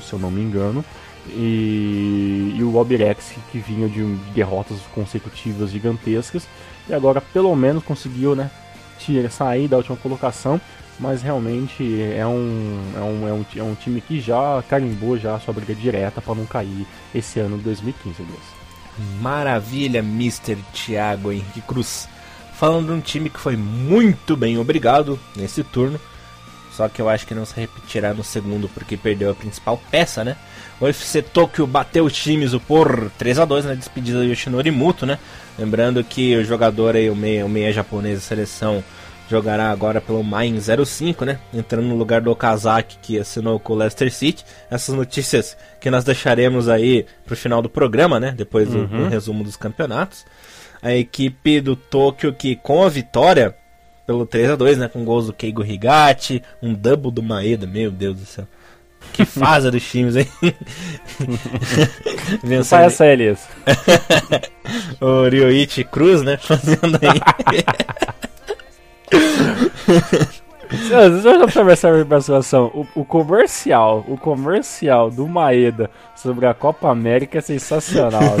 [0.00, 0.84] se eu não me engano,
[1.28, 6.46] e, e o Albirex que vinha de derrotas consecutivas gigantescas,
[6.88, 8.50] e agora pelo menos conseguiu, né,
[9.30, 10.60] sair da última colocação,
[10.98, 15.34] mas realmente é um, é um, é um, é um time que já carimbou já
[15.34, 18.64] a sua briga direta para não cair esse ano de 2015, Elias.
[19.20, 20.56] Maravilha, Mr.
[20.72, 22.08] Thiago Henrique Cruz.
[22.54, 26.00] Falando de um time que foi muito bem obrigado nesse turno,
[26.70, 30.24] só que eu acho que não se repetirá no segundo porque perdeu a principal peça,
[30.24, 30.36] né?
[30.80, 35.06] O UFC Tokyo bateu o Shimizu por 3 a 2 na despedida do Yoshinori Muto,
[35.06, 35.18] né?
[35.58, 38.82] Lembrando que o jogador aí, o meia, o meia japonês da seleção,
[39.28, 41.38] jogará agora pelo Main 05, né?
[41.52, 44.44] Entrando no lugar do Okazaki que assinou com o Leicester City.
[44.70, 48.34] Essas notícias que nós deixaremos aí pro final do programa, né?
[48.36, 48.86] Depois do, uhum.
[48.86, 50.26] do resumo dos campeonatos.
[50.82, 53.54] A equipe do Tokyo que com a vitória
[54.06, 54.88] pelo 3 a 2 né?
[54.88, 58.46] Com gols do Keigo Higati, um double do Maeda, meu Deus do céu.
[59.12, 60.26] Que fase dos times, hein?
[62.42, 62.82] Vencendo...
[62.82, 63.48] essa, Elias.
[65.00, 66.36] o Ryoichi Cruz, né?
[66.36, 67.20] Fazendo aí.
[70.70, 72.70] Deixa eu observar essa observação.
[72.74, 78.22] O, o, comercial, o comercial do Maeda sobre a Copa América é sensacional.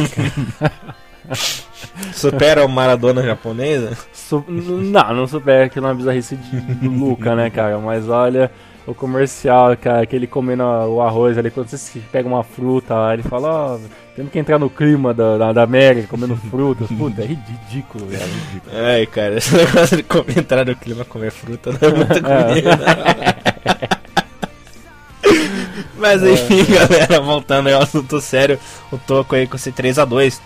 [2.12, 3.96] Supera o Maradona japonesa?
[4.12, 7.78] Su não, não supera que não é bizarrice de, do Luca, né, cara?
[7.78, 8.50] Mas olha,
[8.86, 13.22] o comercial, cara, que ele comendo o arroz ali, quando você pega uma fruta, ele
[13.22, 13.80] fala, ó, oh,
[14.14, 16.88] temos que entrar no clima da, da, da América, comendo frutas.
[16.96, 18.22] Puta, é ridículo, velho.
[18.22, 18.76] É ridículo.
[18.76, 22.78] Ai, cara, esse negócio de entrar no clima comer fruta não é muito comida.
[25.96, 26.86] Mas enfim, é.
[26.86, 28.58] galera, voltando ao assunto sério,
[28.92, 30.38] o Toco aí com esse 3x2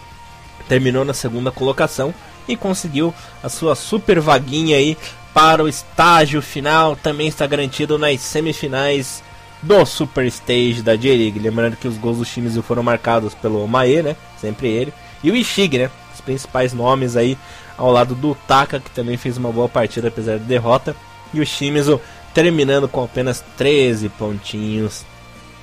[0.69, 2.15] terminou na segunda colocação
[2.47, 4.97] e conseguiu a sua super vaguinha aí
[5.39, 9.23] para o estágio final, também está garantido nas semifinais
[9.63, 11.39] do Super Stage da J-League.
[11.39, 14.17] Lembrando que os gols dos times foram marcados pelo Mae, né?
[14.41, 14.93] Sempre ele.
[15.23, 15.91] E o Ishig, né?
[16.13, 17.39] Os principais nomes aí
[17.77, 20.97] ao lado do Taka, que também fez uma boa partida apesar da derrota.
[21.33, 22.01] E o Shimizu
[22.35, 25.07] terminando com apenas 13 pontinhos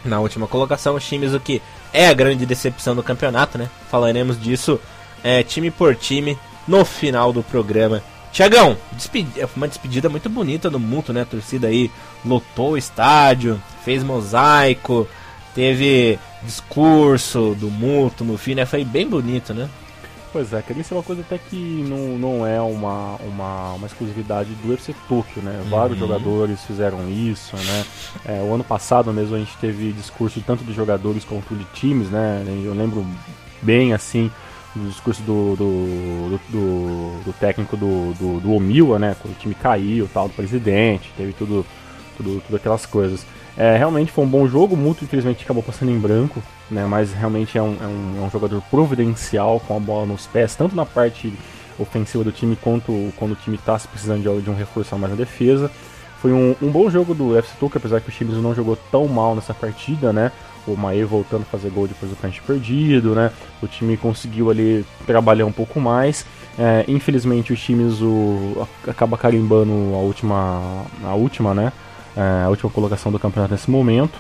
[0.05, 0.95] na última colocação.
[0.95, 1.61] O Shimizu que
[1.91, 3.69] é a grande decepção do campeonato, né?
[3.91, 4.79] Falaremos disso
[5.21, 8.01] é, time por time no final do programa
[8.35, 8.75] Tiagão,
[9.37, 11.21] é uma despedida muito bonita do Muto, né?
[11.21, 11.89] A torcida aí
[12.25, 15.07] lotou o estádio, fez mosaico,
[15.53, 18.65] teve discurso do Muto no fim, né?
[18.65, 19.69] Foi bem bonito, né?
[20.33, 23.87] Pois é, que isso é uma coisa até que não, não é uma, uma, uma
[23.87, 25.61] exclusividade do UFC Tokyo, né?
[25.63, 25.69] Uhum.
[25.69, 27.85] Vários jogadores fizeram isso, né?
[28.25, 32.09] É, o ano passado mesmo a gente teve discurso tanto de jogadores quanto de times,
[32.09, 32.43] né?
[32.65, 33.07] Eu lembro
[33.61, 34.29] bem assim
[34.75, 39.15] do discurso do, do, do, do técnico do, do, do né?
[39.21, 41.65] Quando o time caiu, tal, do presidente, teve tudo,
[42.17, 43.25] tudo, tudo aquelas coisas.
[43.57, 46.85] É, realmente foi um bom jogo, muito infelizmente acabou passando em branco, né?
[46.85, 50.55] Mas realmente é um, é um, é um jogador providencial com a bola nos pés,
[50.55, 51.33] tanto na parte
[51.79, 55.17] ofensiva do time quanto quando o time está precisando de, de um reforço mais na
[55.17, 55.71] defesa.
[56.21, 59.07] Foi um, um bom jogo do FC Tuca, apesar que o Chibizo não jogou tão
[59.07, 60.31] mal nessa partida, né?
[60.67, 63.31] O Mae voltando a fazer gol depois do pênalti perdido, né?
[63.61, 66.25] O time conseguiu ali trabalhar um pouco mais.
[66.57, 71.71] É, infelizmente o times o, acaba carimbando a última, a última, né?
[72.15, 74.17] É, a última colocação do campeonato nesse momento,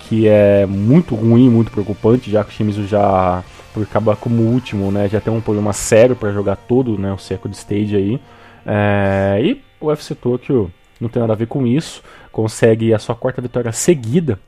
[0.00, 4.90] que é muito ruim, muito preocupante, já que o times já por acabar como último,
[4.90, 5.08] né?
[5.08, 7.12] Já tem um problema sério para jogar todo, né?
[7.12, 8.20] O second stage aí.
[8.66, 12.02] É, e o FC Tokyo não tem nada a ver com isso.
[12.30, 14.38] Consegue a sua quarta vitória seguida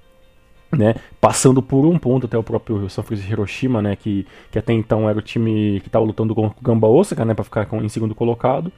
[0.72, 4.72] né, passando por um ponto até o próprio São Francisco Hiroshima, né, que, que até
[4.72, 7.83] então era o time que estava lutando com o Gamba Osaka, né, para ficar com,
[7.83, 8.72] em segundo colocado,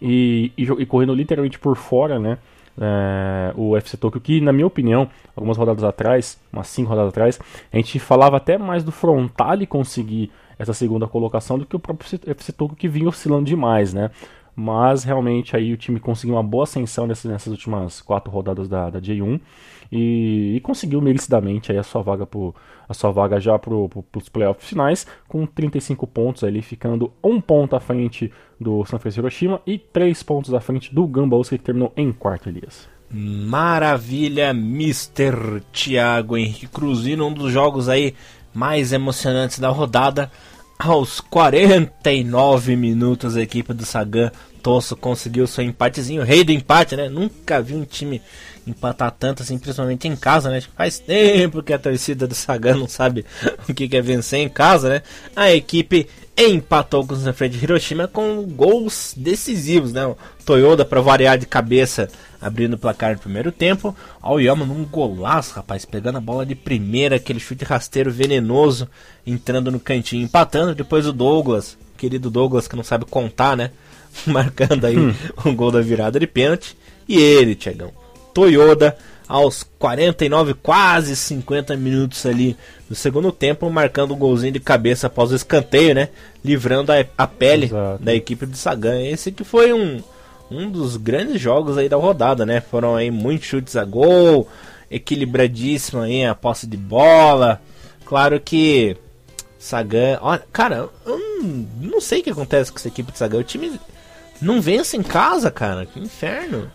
[0.00, 2.38] e, e, e, correndo literalmente por fora, né,
[2.80, 7.40] é, o FC Tokyo, que na minha opinião, algumas rodadas atrás, umas 5 rodadas atrás,
[7.72, 12.20] a gente falava até mais do Frontale conseguir essa segunda colocação do que o próprio
[12.26, 14.10] FC Tokyo que vinha oscilando demais, né?
[14.56, 18.88] Mas realmente aí o time conseguiu uma boa ascensão nessas, nessas últimas quatro rodadas da,
[18.88, 19.40] da J1
[19.90, 22.54] e, e conseguiu merecidamente aí a sua vaga pro,
[22.88, 27.74] a sua vaga já para os playoffs finais, com 35 pontos ali, ficando um ponto
[27.76, 31.64] à frente do San Francisco Hiroshima e três pontos à frente do Gamba Osaka, que
[31.64, 32.88] terminou em quarto, Elias.
[33.10, 35.62] Maravilha, Mr.
[35.72, 38.14] Thiago Henrique Cruzino, um dos jogos aí
[38.52, 40.30] mais emocionantes da rodada.
[40.86, 44.30] Aos 49 minutos, a equipe do Sagan
[44.64, 47.06] Tosso conseguiu seu empatezinho, rei do empate, né?
[47.06, 48.22] Nunca vi um time
[48.66, 50.62] empatar tanto assim, principalmente em casa, né?
[50.74, 53.26] Faz tempo que a torcida do Sagan não sabe
[53.68, 55.02] o que é vencer em casa, né?
[55.36, 60.06] A equipe empatou com o Sanfrecce de Hiroshima com gols decisivos, né?
[60.06, 62.08] O Toyota para variar de cabeça,
[62.40, 63.94] abrindo o placar no primeiro tempo.
[64.22, 68.88] O Yama num golaço, rapaz, pegando a bola de primeira, aquele chute rasteiro venenoso,
[69.26, 70.74] entrando no cantinho, empatando.
[70.74, 73.70] Depois o Douglas, querido Douglas que não sabe contar, né?
[74.26, 75.14] Marcando aí hum.
[75.44, 76.76] um gol da virada de pênalti.
[77.08, 77.92] E ele, Tiagão,
[78.32, 78.96] Toyota
[79.28, 82.56] aos 49, quase 50 minutos ali
[82.88, 86.10] do segundo tempo, marcando um golzinho de cabeça após o escanteio, né?
[86.44, 88.02] Livrando a, a pele Exato.
[88.02, 89.00] da equipe de Sagan.
[89.00, 90.02] Esse que foi um,
[90.50, 92.60] um dos grandes jogos aí da rodada, né?
[92.60, 94.48] Foram aí muitos chutes a gol,
[94.90, 97.60] equilibradíssimo aí a posse de bola.
[98.04, 98.96] Claro que
[99.58, 101.18] Sagan, olha, cara, eu
[101.80, 103.38] não sei o que acontece com essa equipe de Sagan.
[103.38, 103.80] O time
[104.40, 105.86] não vence em casa, cara.
[105.86, 106.70] Que inferno.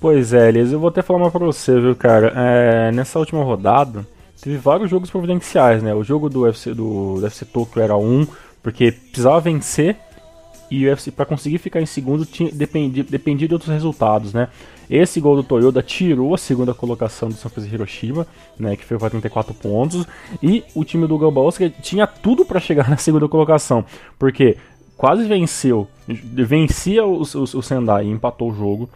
[0.00, 2.32] Pois é, Elias, eu vou até falar uma pra você, viu, cara.
[2.34, 4.06] É, nessa última rodada,
[4.40, 5.94] teve vários jogos providenciais, né?
[5.94, 8.26] O jogo do UFC, do, do UFC Tokyo era um,
[8.62, 9.96] porque precisava vencer
[10.70, 14.48] e o UFC para conseguir ficar em segundo tinha, dependia, dependia de outros resultados, né?
[14.88, 18.26] Esse gol do Toyota tirou a segunda colocação do São Francisco Hiroshima,
[18.58, 20.04] né, que foi para 34 pontos,
[20.42, 23.84] e o time do Gamba Osaka tinha tudo para chegar na segunda colocação,
[24.18, 24.56] porque
[25.00, 28.86] quase venceu, vencia o, o, o Sendai e empatou o jogo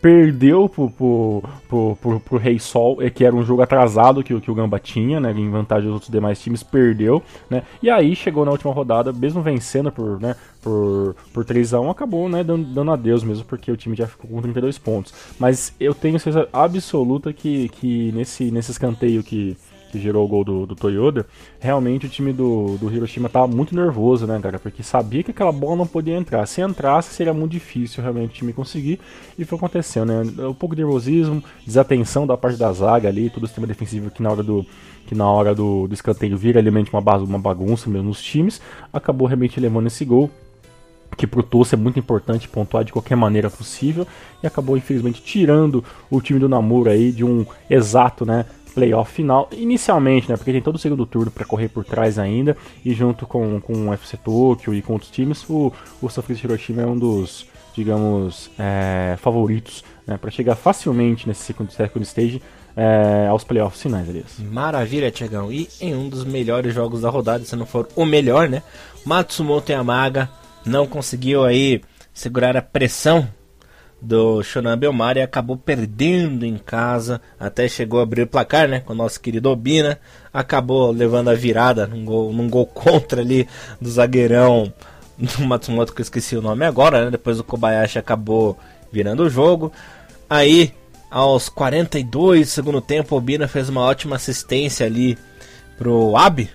[0.00, 4.40] perdeu pro, pro, pro, pro, pro Rei Sol, é, que era um jogo atrasado que,
[4.40, 8.14] que o Gamba tinha, né, em vantagem dos outros demais times, perdeu, né, e aí
[8.14, 12.92] chegou na última rodada, mesmo vencendo por, né, por, por 3x1, acabou, né, dando, dando
[12.92, 15.12] adeus mesmo, porque o time já ficou com 32 pontos.
[15.38, 19.56] Mas eu tenho certeza absoluta que, que nesse, nesse escanteio que
[19.90, 21.26] que gerou o gol do, do Toyota,
[21.58, 24.58] realmente o time do, do Hiroshima tava muito nervoso, né, cara?
[24.58, 26.46] Porque sabia que aquela bola não podia entrar.
[26.46, 29.00] Se entrasse, seria muito difícil realmente o time conseguir.
[29.38, 30.46] E foi acontecendo, né?
[30.46, 34.22] Um pouco de nervosismo, desatenção da parte da zaga ali, todo o sistema defensivo que
[34.22, 34.64] na hora do,
[35.06, 38.60] que na hora do, do escanteio vira realmente uma, uma bagunça mesmo nos times,
[38.92, 40.30] acabou realmente levando esse gol
[41.16, 44.06] que pro Tosso é muito importante pontuar de qualquer maneira possível
[44.42, 48.46] e acabou infelizmente tirando o time do Namoro aí de um exato, né,
[48.80, 50.36] playoff final, inicialmente, né?
[50.36, 53.88] Porque tem todo o segundo turno para correr por trás ainda, e junto com, com
[53.88, 58.50] o FC Tokyo e com outros times, o, o Sofis Hiroshima é um dos, digamos,
[58.58, 62.42] é, favoritos né, para chegar facilmente nesse second, second stage
[62.74, 64.38] é, aos playoffs finais, aliás.
[64.38, 65.52] Maravilha, Tiagão.
[65.52, 68.62] E em um dos melhores jogos da rodada, se não for o melhor, né?
[69.04, 70.30] Matsumoto Yamaga
[70.64, 71.82] não conseguiu aí
[72.14, 73.28] segurar a pressão
[74.00, 78.80] do Shonan Belmar e acabou perdendo em casa, até chegou a abrir o placar, né,
[78.80, 79.98] com o nosso querido Obina,
[80.32, 83.46] acabou levando a virada num gol, num gol contra ali
[83.80, 84.72] do zagueirão
[85.18, 88.58] do Matsumoto, que eu esqueci o nome agora, né, depois o Kobayashi acabou
[88.90, 89.70] virando o jogo,
[90.28, 90.72] aí
[91.10, 95.18] aos 42 do segundo tempo, Obina fez uma ótima assistência ali
[95.76, 96.50] pro Abe,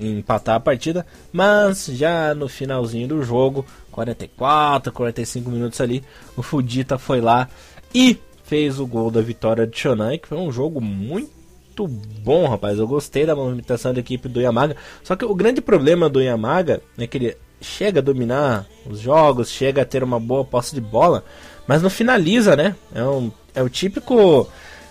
[0.00, 6.02] empatar a partida, mas já no finalzinho do jogo, 44, 45 minutos ali,
[6.36, 7.48] o Fudita foi lá
[7.94, 12.78] e fez o gol da vitória de Shonan, que foi um jogo muito bom, rapaz.
[12.78, 14.76] Eu gostei da movimentação da equipe do Yamaga.
[15.04, 19.50] Só que o grande problema do Yamaga é que ele chega a dominar os jogos,
[19.50, 21.24] chega a ter uma boa posse de bola,
[21.66, 22.74] mas não finaliza, né?
[22.94, 24.48] É, um, é o típico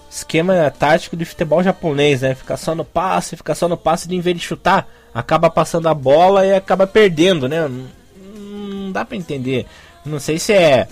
[0.10, 2.36] esquema tático de futebol japonês, né?
[2.36, 5.88] Ficar só no passe, ficar só no passe de em vez de chutar, acaba passando
[5.88, 7.67] a bola e acaba perdendo, né?
[7.67, 9.65] Não dá para entender.
[10.06, 10.88] Não sei se é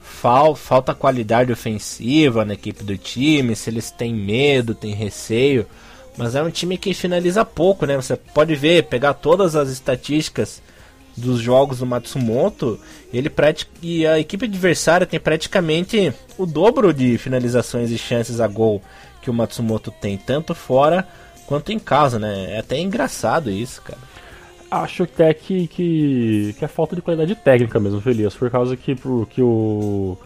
[0.00, 5.66] fal falta qualidade ofensiva na equipe do time, se eles têm medo, têm receio,
[6.16, 7.96] mas é um time que finaliza pouco, né?
[7.96, 10.60] Você pode ver, pegar todas as estatísticas
[11.16, 12.78] dos jogos do Matsumoto,
[13.12, 13.30] ele
[13.82, 18.82] e a equipe adversária tem praticamente o dobro de finalizações e chances a gol
[19.20, 21.06] que o Matsumoto tem, tanto fora
[21.48, 22.56] quanto em casa, né?
[22.56, 23.98] É até engraçado isso, cara.
[24.70, 28.94] Acho até que, que, que é falta de qualidade técnica mesmo, Feliz, por causa que,
[29.30, 30.18] que o,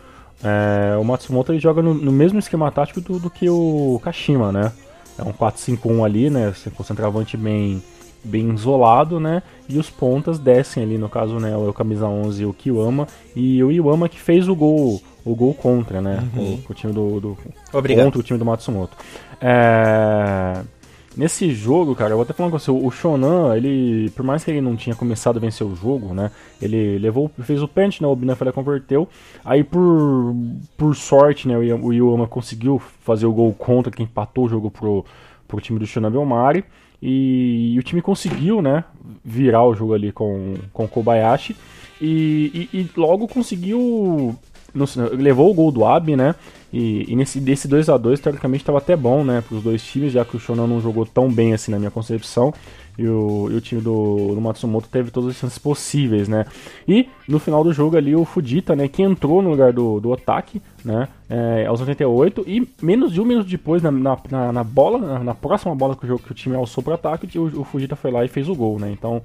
[0.43, 4.51] é, o Matsumoto ele joga no, no mesmo esquema tático do, do, que o Kashima,
[4.51, 4.73] né?
[5.17, 6.53] É um 4-5-1 ali, né?
[6.75, 7.81] Com centroavante bem,
[8.25, 9.45] bem isolado, né?
[9.69, 11.57] E os pontas descem ali, no caso, né?
[11.57, 13.07] O camisa 11 o Kiwama
[13.37, 16.29] e o Iwama que fez o gol, o gol contra, né?
[16.35, 16.61] Uhum.
[16.67, 17.39] O, o, time do, do
[17.73, 18.07] Obrigado.
[18.07, 18.97] contra o time do Matsumoto.
[19.41, 20.63] É...
[21.15, 24.51] Nesse jogo, cara, eu vou até falar com você, o Shonan, ele, por mais que
[24.51, 28.09] ele não tinha começado a vencer o jogo, né, ele levou, fez o pênalti, né,
[28.09, 29.07] o Binafé converteu,
[29.45, 30.35] aí por,
[30.75, 35.05] por sorte, né, o Iwama conseguiu fazer o gol contra, que empatou o jogo pro,
[35.47, 36.65] pro time do Shonan Belmari,
[37.01, 38.85] e, e, o time conseguiu, né,
[39.23, 41.55] virar o jogo ali com, com o Kobayashi,
[42.01, 44.35] e, e, e logo conseguiu,
[44.73, 46.35] no, levou o gol do Abi, né,
[46.73, 49.83] e, e nesse desse 2 a 2 teoricamente estava até bom, né, para os dois
[49.83, 52.53] times, já que o Shonan não jogou tão bem assim na minha concepção.
[52.99, 56.45] E o, e o time do, do, Matsumoto teve todas as chances possíveis, né?
[56.87, 60.11] E no final do jogo ali o Fujita, né, que entrou no lugar do, do
[60.11, 64.99] Otaki, né, é, aos 88 e menos de um minuto depois, na, na, na bola,
[64.99, 67.65] na, na, próxima bola que o, jogo, que o time alçou para ataque, o, o
[67.65, 68.91] Fujita foi lá e fez o gol, né?
[68.93, 69.23] Então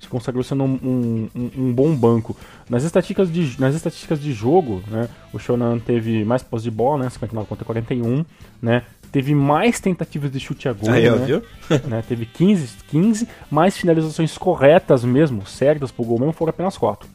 [0.00, 2.36] se consagrou sendo um, um, um, bom banco.
[2.68, 7.04] Nas estatísticas de, nas estatísticas de jogo, né, o Shonan teve mais posse de bola,
[7.04, 8.24] né, 59 contra 41,
[8.60, 11.42] né, teve mais tentativas de chute a gol, Aí, né,
[11.88, 17.08] né, teve 15, 15, mais finalizações corretas mesmo, certas pro gol mesmo, foram apenas 4.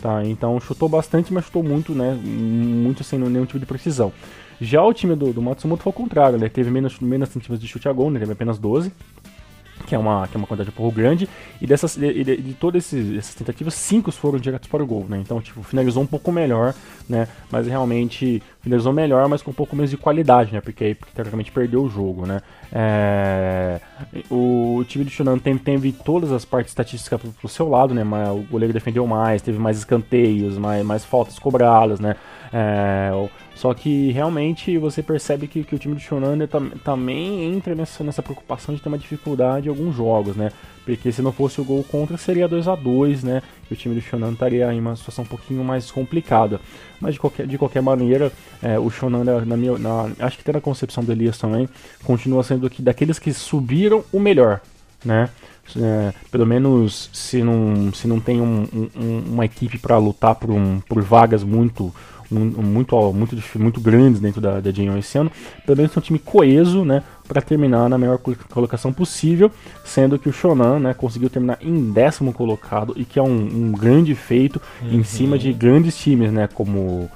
[0.00, 4.12] Tá, então chutou bastante, mas chutou muito, né, muito sem nenhum tipo de precisão.
[4.60, 7.68] Já o time do, do Matsumoto foi o contrário, né, teve menos, menos tentativas de
[7.68, 8.92] chute a gol, né, teve apenas 12,
[9.88, 11.28] que é uma, que é uma quantidade um pouco grande,
[11.60, 15.18] e dessas, de, de, de todas essas tentativas, cinco foram diretos para o gol, né?
[15.18, 16.74] Então, tipo, finalizou um pouco melhor,
[17.08, 17.26] né?
[17.50, 20.60] Mas realmente finalizou melhor, mas com um pouco menos de qualidade, né?
[20.60, 22.40] Porque aí, teoricamente, perdeu o jogo, né?
[22.72, 23.80] É...
[24.30, 28.02] O time do Shunan teve, teve todas as partes estatísticas pro, pro seu lado, né?
[28.30, 32.14] O goleiro defendeu mais, teve mais escanteios, mais, mais faltas cobradas, né?
[32.52, 33.10] É,
[33.54, 38.02] só que realmente você percebe que, que o time do Shonan tam, também entra nessa,
[38.02, 40.50] nessa preocupação de ter uma dificuldade em alguns jogos, né?
[40.96, 43.42] Porque se não fosse o gol contra, seria 2 a 2 né?
[43.70, 46.58] E o time do Shonan estaria em uma situação um pouquinho mais complicada.
[46.98, 50.52] Mas de qualquer, de qualquer maneira, é, o Shonan, na minha, na, acho que até
[50.52, 51.68] na concepção do Elias também,
[52.04, 54.62] continua sendo que, daqueles que subiram o melhor,
[55.04, 55.28] né?
[55.76, 60.50] É, pelo menos se não, se não tem um, um, uma equipe para lutar por,
[60.50, 61.92] um, por vagas muito
[62.30, 65.32] muito, muito, muito grandes dentro da, da J1 esse ano,
[65.64, 68.18] pelo menos tem um time coeso, né, para terminar na melhor
[68.50, 69.50] colocação possível,
[69.84, 73.72] sendo que o Shonan, né, conseguiu terminar em décimo colocado e que é um, um
[73.72, 74.94] grande feito uhum.
[74.94, 77.08] em cima de grandes times, né, como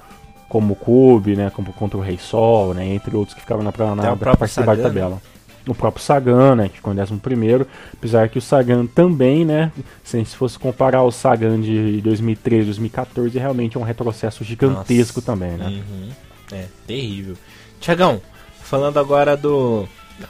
[0.47, 3.73] como o Kobe, né, como contra o Rei Sol, né, entre outros que ficaram na,
[3.95, 5.19] na, na parte de tabela
[5.67, 9.71] o próprio Sagan, né, que ficou em 11 primeiro, apesar que o Sagan também, né,
[10.03, 15.31] se fosse comparar o Sagan de 2013, 2014, realmente é um retrocesso gigantesco Nossa.
[15.31, 15.67] também, né.
[15.67, 16.09] Uhum.
[16.51, 17.35] É, terrível.
[17.79, 18.21] Tiagão,
[18.61, 19.87] falando agora do...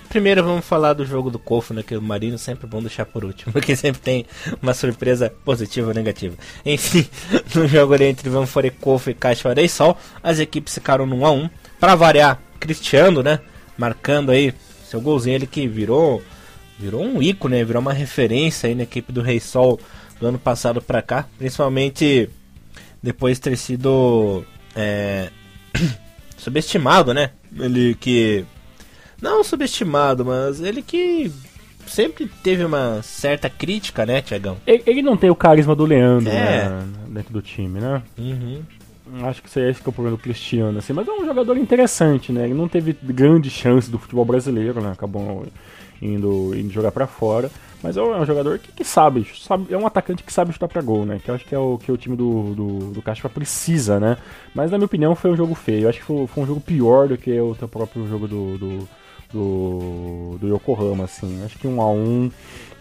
[0.10, 3.06] Primeiro vamos falar do jogo do Kofu, né, que o Marino sempre é bom deixar
[3.06, 4.26] por último, porque sempre tem
[4.62, 6.36] uma surpresa positiva ou negativa.
[6.66, 7.08] Enfim,
[7.56, 11.32] no jogo ali entre Vanfore Kofu e Caixa Sol, as equipes ficaram no 1 a
[11.32, 13.40] 1 para variar, Cristiano, né,
[13.78, 14.54] marcando aí
[14.94, 16.22] seu golzinho ele que virou
[16.78, 17.64] virou um ícone, né?
[17.64, 19.80] virou uma referência aí na equipe do Rei Sol
[20.20, 22.30] do ano passado para cá, principalmente
[23.02, 25.30] depois de ter sido é,
[26.38, 27.32] subestimado, né?
[27.58, 28.46] Ele que
[29.24, 31.32] não subestimado, mas ele que
[31.88, 34.58] sempre teve uma certa crítica, né, Tiagão?
[34.68, 36.70] Ele, ele, não tem o carisma do Leandro, é.
[36.70, 38.04] né, dentro do time, né?
[38.18, 38.62] Uhum.
[39.24, 42.46] Acho que esse é o problema do Cristiano, assim, mas é um jogador interessante, né?
[42.46, 44.92] Ele não teve grande chance do futebol brasileiro, né?
[44.92, 45.46] Acabou
[46.02, 47.50] indo, indo jogar para fora.
[47.82, 50.82] Mas é um jogador que, que, sabe, sabe, é um atacante que sabe chutar para
[50.82, 51.20] gol, né?
[51.22, 54.18] Que eu acho que é o que o time do, do, do Caspa precisa, né?
[54.56, 55.84] Mas na minha opinião foi um jogo feio.
[55.84, 58.90] Eu acho que foi, foi um jogo pior do que o próprio jogo do, do,
[59.34, 61.44] do, do Yokohama, assim.
[61.44, 62.32] Acho que um a um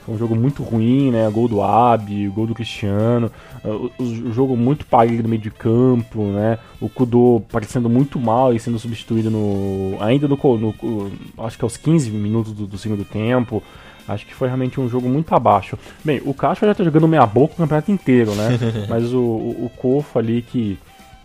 [0.04, 1.30] foi um jogo muito ruim, né?
[1.30, 3.30] Gol do Abi, gol do Cristiano,
[3.64, 6.58] o, o jogo muito parelho no meio de campo, né?
[6.80, 11.76] O Kudo parecendo muito mal e sendo substituído no ainda no, no acho que aos
[11.76, 13.62] 15 minutos do, do, segundo tempo.
[14.08, 15.78] Acho que foi realmente um jogo muito abaixo.
[16.04, 18.58] Bem, o Castro já tá jogando meia boca o campeonato inteiro, né?
[18.90, 20.76] Mas o, o, o Kofo ali que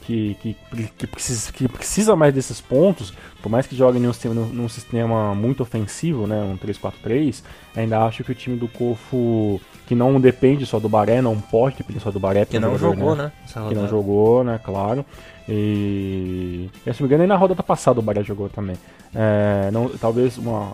[0.07, 0.55] que, que,
[0.97, 5.35] que, precisa, que precisa mais desses pontos, por mais que jogue num sistema, num sistema
[5.35, 7.43] muito ofensivo, né, um 3-4-3,
[7.75, 11.75] ainda acho que o time do Cofo, que não depende só do Baré, não pode
[11.75, 12.45] depender só do Baré.
[12.45, 13.23] Que não jogador, jogou, né?
[13.53, 13.67] né?
[13.67, 15.05] Que não jogou, né, claro.
[15.49, 18.77] E, e se não me engano, nem na rodada passada o Baré jogou também.
[19.13, 20.71] É, não, talvez uma,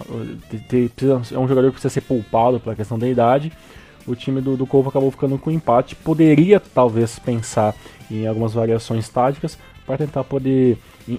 [0.52, 3.52] é um jogador que precisa ser poupado pela questão da idade.
[4.08, 5.96] O time do, do Corvo acabou ficando com empate.
[5.96, 7.76] Poderia talvez pensar
[8.12, 10.78] em algumas variações táticas, para tentar poder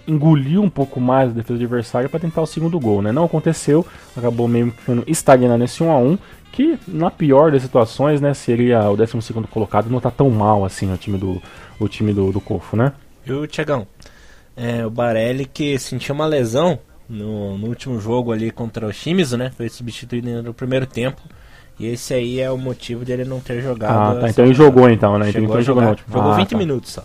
[0.09, 3.13] engolir um pouco mais a defesa adversária para tentar o segundo gol, né?
[3.13, 6.19] Não aconteceu, acabou meio ficando estagnado nesse 1 a 1
[6.51, 10.65] que na pior das situações, né, seria o 12 segundo colocado, não tá tão mal
[10.65, 11.43] assim o time do
[11.81, 12.93] o time do, do Cofo, né?
[13.27, 13.87] E o Tiagão,
[14.57, 16.79] é, o Barelli que sentiu uma lesão
[17.09, 19.51] no, no último jogo ali contra o Shimizu, né?
[19.57, 21.21] Foi substituído no primeiro tempo.
[21.79, 24.17] E esse aí é o motivo de ele não ter jogado.
[24.17, 24.29] Ah, tá.
[24.29, 25.27] Então ele jogou então, né?
[25.27, 26.57] Chegou então ele jogou, jogou ah, 20 tá.
[26.57, 27.05] minutos só.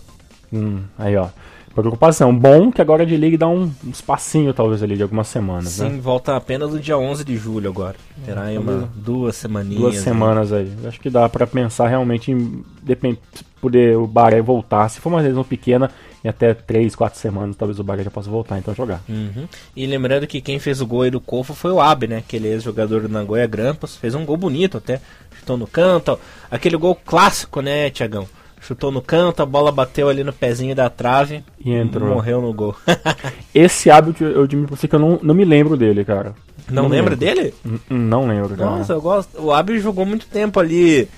[0.52, 1.28] Hum, aí ó.
[1.74, 2.36] Preocupação.
[2.36, 6.00] Bom que agora de liga dá um espacinho, talvez, ali, de algumas semanas, Sim, né?
[6.00, 7.96] volta apenas no dia 11 de julho agora.
[8.24, 9.80] Terá aí uma, duas semaninhas.
[9.80, 10.00] Duas né?
[10.00, 10.70] semanas aí.
[10.82, 13.18] Eu Acho que dá pra pensar realmente em depend...
[13.60, 14.88] poder o Baré voltar.
[14.88, 15.90] Se for uma lesão pequena,
[16.24, 19.00] em até 3, 4 semanas, talvez o Baré já possa voltar, então jogar.
[19.08, 19.46] Uhum.
[19.74, 22.18] E lembrando que quem fez o gol aí do Cofo foi o Abe, né?
[22.18, 23.96] Aquele ex-jogador do Nagoya Grampus.
[23.96, 25.00] Fez um gol bonito até.
[25.38, 26.18] Chutou no canto.
[26.50, 28.28] Aquele gol clássico, né, Tiagão?
[28.62, 32.10] Chutou no canto, a bola bateu ali no pezinho da trave E entrou.
[32.14, 32.76] morreu no gol.
[33.54, 36.34] Esse hábito, eu admito pra você que eu não, não me lembro dele, cara.
[36.70, 37.54] Não, lembra dele?
[37.64, 38.70] N- Não lembro, cara.
[38.70, 39.40] Nossa, eu gosto.
[39.42, 41.08] O Abe jogou muito tempo ali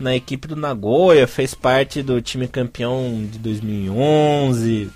[0.00, 4.90] na equipe do Nagoya, fez parte do time campeão de 2011.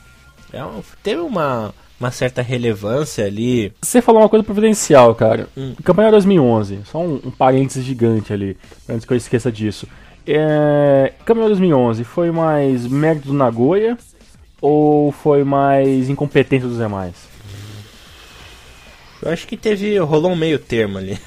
[0.53, 0.61] É
[1.03, 3.73] teve uma, uma certa relevância ali.
[3.83, 5.49] Você falou uma coisa providencial, cara.
[5.57, 5.75] Hum.
[5.85, 8.57] Campanha 2011, só um, um parênteses gigante ali,
[8.89, 9.87] antes que eu esqueça disso.
[10.27, 13.99] É, Campeonato 2011 foi mais mérito do Nagoya
[14.61, 17.15] ou foi mais incompetência dos demais?
[19.21, 19.99] Eu acho que teve.
[19.99, 21.19] rolou um meio termo ali.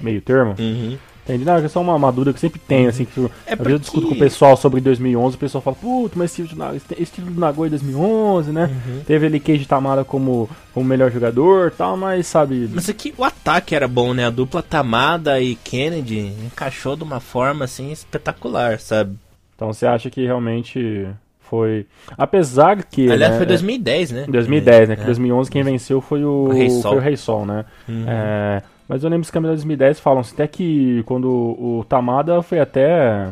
[0.00, 0.56] Meio termo?
[0.58, 0.98] Uhum.
[1.24, 1.44] Entendi.
[1.44, 3.72] Não, é só uma, uma dúvida que sempre tenho, assim, que eu, É às vezes
[3.72, 6.58] eu discuto com o pessoal sobre 2011, o pessoal fala, putz, mas esse, título do
[6.66, 8.64] Na- esse título do Nagoya 2011, né?
[8.86, 9.00] Uhum.
[9.06, 12.68] Teve ali Keiji Tamara como, como melhor jogador e tal, mas sabe...
[12.72, 14.26] Mas aqui o ataque era bom, né?
[14.26, 19.16] A dupla Tamada e Kennedy encaixou de uma forma assim espetacular, sabe?
[19.54, 21.06] Então você acha que realmente
[21.48, 21.86] foi...
[22.18, 23.08] Apesar que...
[23.10, 24.24] Aliás, né, foi 2010, né?
[24.28, 24.96] 2010, né?
[24.96, 25.06] Que É.
[25.06, 26.90] 2011 quem venceu foi o, O Rei Sol.
[26.92, 27.64] foi o Rei Sol, né?
[27.88, 28.04] Uhum.
[28.08, 28.62] É,
[28.92, 33.30] mas eu lembro que os de 2010 falam até que quando o Tamada foi até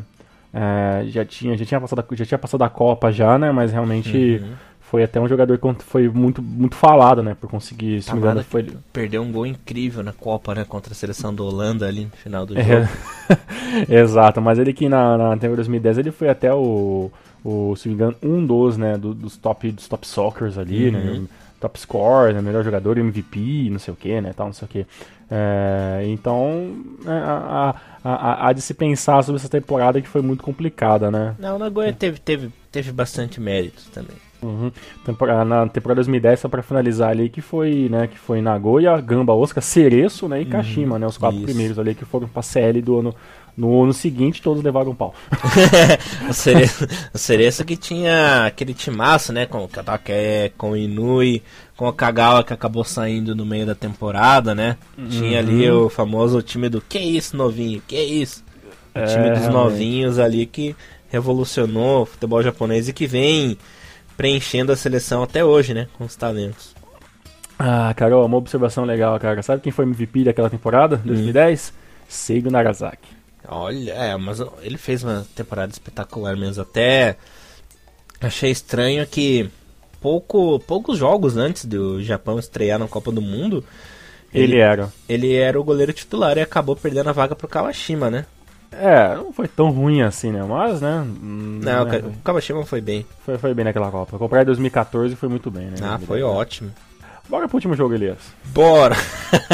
[0.52, 3.52] é, já tinha já tinha passado já tinha passado a Copa já, né?
[3.52, 4.52] Mas realmente Uhum.
[4.80, 7.36] foi até um jogador que foi muito muito falado, né?
[7.38, 10.64] Por conseguir, se não me engano, Tamada foi Perdeu um gol incrível na Copa, né?
[10.64, 12.88] Contra a seleção da Holanda ali no final do É, jogo.
[13.88, 17.10] Exato, mas ele que na, na temporada 2010 ele foi até o,
[17.44, 20.98] o se me engano, um dos, né, do- dos top dos top soccers ali, né,
[20.98, 21.26] Uhum.
[21.60, 24.68] top score, né, melhor jogador, MVP, não sei o que, né, tal, não sei o
[24.68, 24.86] que.
[26.06, 26.74] Então,
[27.06, 31.10] é, a, a, a, há de se pensar sobre essa temporada que foi muito complicada,
[31.10, 31.34] né.
[31.38, 34.16] Não, o Nagoya teve, teve, teve bastante mérito também.
[34.42, 34.70] Uhum.
[35.04, 39.34] Tempora- Na temporada 2010, só pra finalizar ali, que foi, né, que foi Nagoya, Gamba,
[39.34, 41.46] Osaka, Cereço, né, e Kashima, né, os quatro isso.
[41.46, 43.14] primeiros ali que foram pra CL do ano,
[43.56, 45.14] no ano seguinte, todos levaram um pau.
[46.28, 49.44] o Cereço, o Cereço que tinha aquele timaço, né?
[49.44, 51.42] Com o Katake, com o Inui,
[51.76, 54.76] com o Kagawa que acabou saindo no meio da temporada, né?
[55.10, 55.86] Tinha ali Uhum.
[55.86, 58.42] o famoso time do que isso, novinho, que isso?
[58.94, 59.52] O É, time dos realmente.
[59.52, 60.74] novinhos ali que
[61.10, 63.58] revolucionou o futebol japonês e que vem
[64.20, 65.88] preenchendo a seleção até hoje, né?
[65.96, 66.74] Com os talentos.
[67.58, 69.40] Ah, Carol, uma observação legal, cara.
[69.42, 71.72] Sabe quem foi MVP daquela temporada, 2010?
[72.06, 73.08] Seigo Nagasaki.
[73.48, 76.62] Olha, é, mas ele fez uma temporada espetacular mesmo.
[76.62, 77.16] Até
[78.20, 79.48] achei estranho que
[80.02, 83.64] pouco, poucos jogos antes do Japão estrear na Copa do Mundo,
[84.34, 84.92] Ele, era.
[85.08, 88.26] ele era o goleiro titular e acabou perdendo a vaga pro Kawashima, né?
[88.72, 90.44] É, não foi tão ruim assim, né?
[90.48, 91.00] Mas, né?
[91.00, 93.04] hum, Não, né, o Kawashima foi bem.
[93.24, 94.16] foi, foi bem naquela Copa.
[94.18, 95.76] Comprar em 2014 foi muito bem, né?
[95.82, 96.70] Ah, foi ótimo.
[97.30, 98.18] Bora pro último jogo, Elias.
[98.46, 98.96] Bora!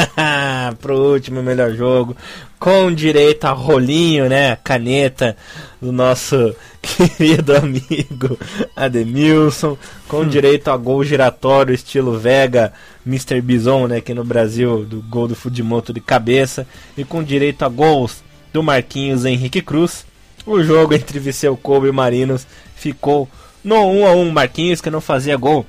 [0.81, 2.17] Pro último melhor jogo.
[2.59, 4.55] Com direito a rolinho, né?
[4.63, 5.37] Caneta
[5.79, 8.35] do nosso querido amigo
[8.75, 9.77] Ademilson.
[10.07, 12.73] Com direito a gol giratório, estilo Vega,
[13.05, 13.39] Mr.
[13.41, 13.97] Bison, né?
[13.97, 16.65] Aqui no Brasil, do gol do Fudimoto de cabeça.
[16.97, 18.23] E com direito a gols
[18.57, 20.03] do Marquinhos Henrique Cruz.
[20.43, 23.29] O jogo entre Viseu Kobe e Marinos ficou
[23.63, 25.63] no 1 a 1 Marquinhos, que não fazia gol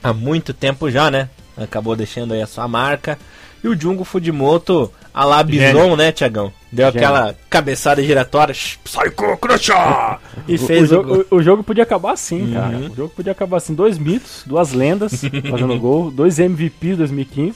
[0.00, 1.28] há muito tempo já, né?
[1.56, 3.18] Acabou deixando aí a sua marca.
[3.64, 6.52] E o Jungo Fudimoto, a lá Bison, né, Tiagão?
[6.72, 10.18] Deu aquela cabeçada giratória, "Shh, Psycho Crusher!
[10.46, 11.24] E fez o, o, gol.
[11.30, 12.52] o, o jogo podia acabar assim, Uhum.
[12.52, 12.76] cara.
[12.78, 13.74] O jogo podia acabar assim.
[13.74, 15.12] Dois mitos, duas lendas
[15.50, 17.54] fazendo gol, dois MVPs 2015,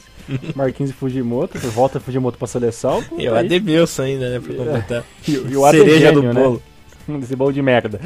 [0.56, 3.02] Marquinhos e Fujimoto, volta Fujimoto pra seleção.
[3.04, 5.04] pô, E o Ademilson ainda, né, pra completar.
[5.28, 6.32] e, o- e o Cereja do né?
[6.32, 6.62] bolo.
[7.22, 8.00] Esse bolo de merda.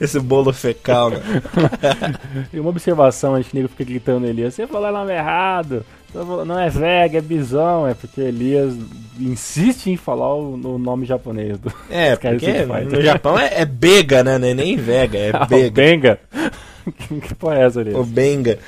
[0.00, 1.20] Esse bolo fecal, né?
[2.52, 5.84] E uma observação, a gente nego fica gritando Elias, você falou nome errado.
[6.14, 8.72] Falou- Não é Vega, é Bisão, é porque Elias
[9.18, 14.22] insiste em falar o, o nome japonês do É, porque no Japão é, é Bega,
[14.24, 14.38] né?
[14.38, 15.70] Não é nem Vega, é Ah, o Bega.
[15.70, 16.20] Benga.
[17.20, 17.94] que porra é essa ali?
[17.94, 18.58] O Benga.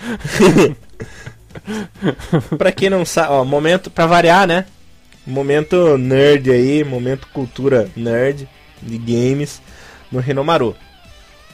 [2.58, 4.64] pra quem não sabe, ó, momento pra variar, né?
[5.26, 8.48] Momento nerd aí, momento cultura nerd
[8.80, 9.60] de games
[10.10, 10.74] no Renomaru.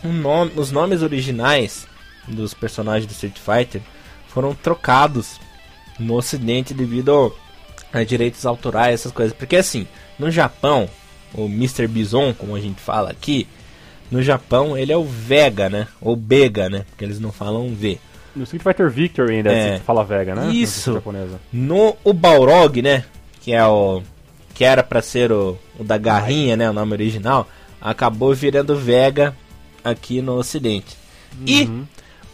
[0.04, 1.86] Nome, os nomes originais
[2.28, 3.80] dos personagens do Street Fighter
[4.28, 5.40] foram trocados
[5.98, 7.34] no ocidente devido
[7.92, 9.34] a direitos autorais, essas coisas.
[9.36, 9.86] Porque assim,
[10.18, 10.88] no Japão,
[11.34, 11.86] o Mr.
[11.86, 13.46] Bison, como a gente fala aqui,
[14.10, 15.86] no Japão ele é o Vega, né?
[16.00, 16.84] Ou Bega, né?
[16.90, 17.98] Porque eles não falam V.
[18.34, 19.76] No Street Fighter Victory ainda É.
[19.76, 20.50] se fala Vega, né?
[20.52, 20.94] Isso.
[20.94, 21.40] Japonesa.
[21.52, 23.04] No o Balrog, né?
[23.40, 24.02] Que é o
[24.54, 26.68] que era pra ser o, o da garrinha, né?
[26.68, 27.48] O nome original,
[27.80, 29.34] acabou virando Vega
[29.84, 30.96] aqui no Ocidente.
[31.46, 31.68] E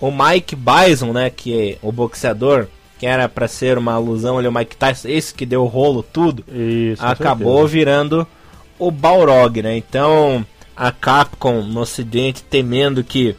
[0.01, 1.31] o Mike Bison, né?
[1.31, 2.67] Que é o boxeador,
[2.99, 6.03] que era pra ser uma alusão ali ao Mike Tyson, esse que deu o rolo
[6.03, 7.05] tudo, Isso.
[7.05, 8.27] acabou virando
[8.79, 9.77] o Balrog, né?
[9.77, 10.45] Então
[10.77, 13.37] a Capcom no Ocidente temendo que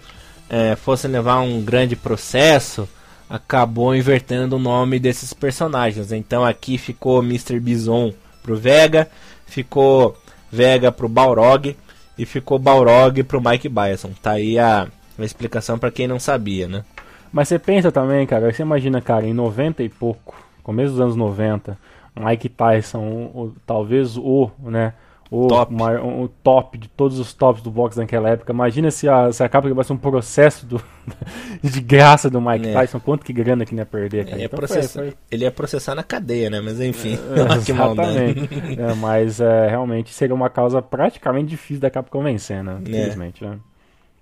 [0.78, 2.90] fosse levar um grande processo,
[3.30, 6.12] acabou invertendo o nome desses personagens.
[6.12, 7.60] Então aqui ficou Mr.
[7.60, 9.08] Bison pro Vega,
[9.46, 10.18] ficou
[10.52, 11.78] Vega pro Balrog
[12.18, 14.12] e ficou Balrog pro Mike Bison.
[14.22, 14.88] Tá aí a,
[15.18, 16.84] a explicação pra quem não sabia, né?
[17.32, 21.16] Mas você pensa também, cara, você imagina, cara, em 90 e pouco, começo dos anos
[21.16, 21.78] 90,
[22.20, 24.94] Mike Tyson, o, o- talvez o, né,
[25.32, 25.72] o Top.
[25.72, 28.52] maior- o top de todos os tops do boxe naquela época.
[28.52, 30.82] Imagina se a, se a Capcom tivesse um processo do,
[31.62, 32.74] de graça do Mike É.
[32.74, 34.36] Tyson, quanto que grana que ele ia perder, cara.
[34.38, 36.60] Ele ia, Então processar, foi- foi- ele ia processar na cadeia, né?
[36.62, 37.72] Mas enfim, É, que.
[37.72, 38.50] Exatamente.
[38.82, 42.78] É, mas é, realmente seria uma causa praticamente difícil da Capcom vencer, né?
[42.78, 42.90] É.
[42.90, 43.58] Infelizmente, né?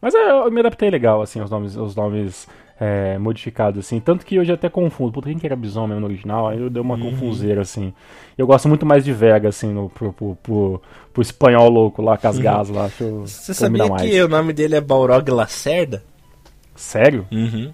[0.01, 2.47] Mas é, eu me adaptei legal, assim, aos nomes, os nomes
[2.79, 3.99] é, modificados, assim.
[3.99, 5.11] Tanto que hoje até confundo.
[5.11, 6.47] Puta, quem que era Bison mesmo no original?
[6.47, 7.11] Aí eu dei uma Uhum.
[7.11, 7.93] confuseira, assim.
[8.37, 10.81] Eu gosto muito mais de Vega, assim, no, pro, pro, pro,
[11.13, 12.57] pro espanhol louco lá, com as lá.
[13.01, 13.25] Uhum.
[13.25, 14.01] Você que combina sabia mais.
[14.09, 16.03] que o nome dele é Balrog Lacerda?
[16.75, 17.25] Sério?
[17.31, 17.73] Uhum.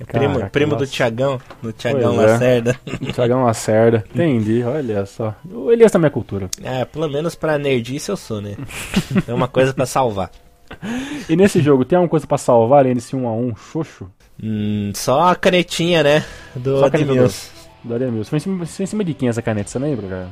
[0.00, 0.86] É Caraca, primo, primo do.
[0.88, 2.32] Tiagão, do Tiagão Pois é.
[2.32, 2.80] Lacerda.
[3.14, 4.04] Thiagão Lacerda.
[4.12, 5.32] Entendi, olha só.
[5.48, 6.48] O Elias tá minha cultura.
[6.64, 8.56] É, pelo menos pra nerdice eu sou, né?
[9.28, 10.30] É uma coisa pra salvar.
[11.28, 14.10] E nesse jogo, tem alguma coisa pra salvar além desse 1 a 1 xoxo?
[14.42, 16.24] Hum, só a canetinha, né?
[16.54, 17.50] Do Só a caneta Admilson.
[17.84, 18.30] Do Ademilson.
[18.30, 20.28] Foi em cima, foi em cima de quem essa caneta, você lembra, cara?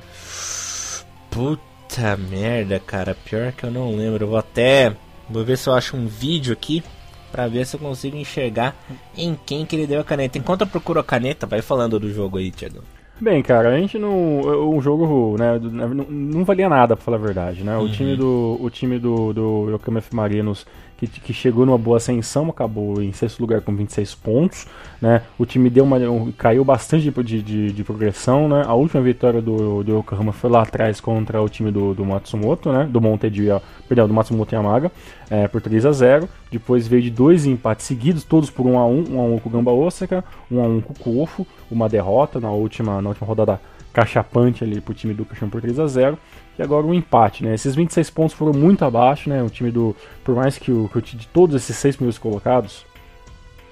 [1.31, 3.17] Puta merda, cara.
[3.25, 4.25] Pior que eu não lembro.
[4.25, 4.95] Eu vou até.
[5.31, 6.83] Vou ver se eu acho um vídeo aqui.
[7.31, 8.77] Pra ver se eu consigo enxergar
[9.17, 10.37] em quem que ele deu a caneta.
[10.37, 12.83] Enquanto eu procuro a caneta, vai falando do jogo aí, Tiagão.
[13.19, 14.41] Bem, cara, a gente não.
[14.69, 17.77] O jogo, né, não, não valia nada, pra falar a verdade, né?
[17.79, 18.59] O time do.
[18.61, 20.15] O time do, do Yokohama F.
[20.15, 20.67] Marinos,
[21.07, 24.67] que, que chegou numa boa ascensão, acabou em sexto lugar com 26 pontos,
[25.01, 25.23] né?
[25.39, 25.97] O time deu uma.
[25.99, 28.63] um- caiu bastante de, de, de- progressão, né?
[28.67, 32.73] A última vitória do, do Yokohama foi lá atrás contra o time do, do Matsumoto,
[32.73, 32.85] né?
[32.91, 33.49] Do Monte de.
[33.89, 34.91] Perdão, do Matsumoto Yamaga,
[35.31, 38.87] é, por 3 a 0 Depois veio de dois empates seguidos, todos por 1 a
[38.87, 41.89] 1 1 a 1 com o Gamba Osaka, 1 a 1 com o Kuofo, uma
[41.89, 43.61] derrota na última, na última rodada
[43.93, 46.19] cachapante ali pro time do Caixão por 3 a 0
[46.63, 47.55] agora um empate, né?
[47.55, 49.43] Esses 26 pontos foram muito abaixo, né?
[49.43, 49.95] O time do.
[50.25, 52.85] Por mais que o, que de todos esses seis primeiros colocados,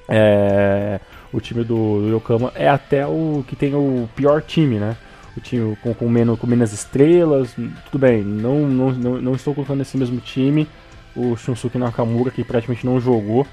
[0.09, 1.01] é,
[1.33, 4.97] o time do, do Yokohama é até o que tem o pior time, né?
[5.37, 9.55] O time com, com, menos, com menos estrelas, tudo bem, não, não, não, não estou
[9.55, 10.67] colocando nesse mesmo time
[11.15, 13.47] o Shunsuke Nakamura, que praticamente não jogou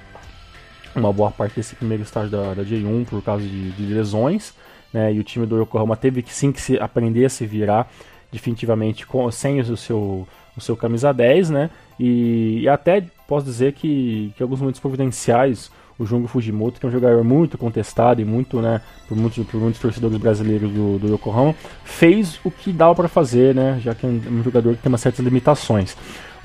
[0.96, 4.54] uma boa parte desse primeiro estágio da, da J1 por causa de, de lesões,
[4.92, 5.14] né?
[5.14, 7.92] E o time do Yokohama teve que sim que se aprender a se virar
[8.32, 11.70] definitivamente com, sem o seu, o seu camisa 10, né?
[12.00, 16.90] E, e até posso dizer que, que alguns momentos providenciais o Jungo Fujimoto, que é
[16.90, 21.14] um jogador muito contestado e muito, né, por muitos, por muitos torcedores brasileiros do, do
[21.14, 24.82] Yokohama, fez o que dava para fazer, né, já que é um, um jogador que
[24.82, 25.98] tem umas certas limitações.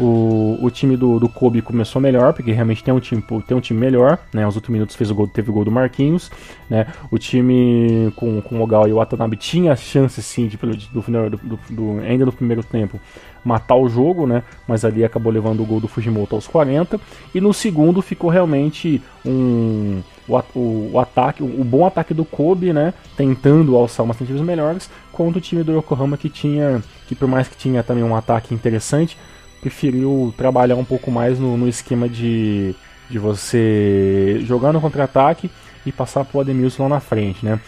[0.04, 3.60] O, o time do, do Kobe começou melhor, porque realmente tem um time, tem um
[3.60, 6.28] time melhor, né, aos últimos minutos fez o gol, teve o gol do Marquinhos,
[6.68, 11.02] né, o time com, com o Ogal e o Watanabe tinha chance sim de, do,
[11.02, 12.98] do, do, ainda no primeiro tempo
[13.44, 14.42] matar o jogo, né?
[14.68, 17.00] Mas ali acabou levando o gol do Fujimoto aos 40.
[17.34, 22.24] E no segundo ficou realmente um o, a- o, o ataque, o, bom ataque do
[22.24, 22.94] Kobe, né?
[23.16, 27.48] Tentando alçar umas tentativas melhores, contra o time do Yokohama que tinha, que por mais
[27.48, 29.18] que tinha também um ataque interessante,
[29.62, 32.74] preferiu trabalhar um pouco mais no, no esquema de,
[33.08, 35.48] de você jogar no contra-ataque
[35.86, 37.60] e passar pro Ademilson lá na frente, né?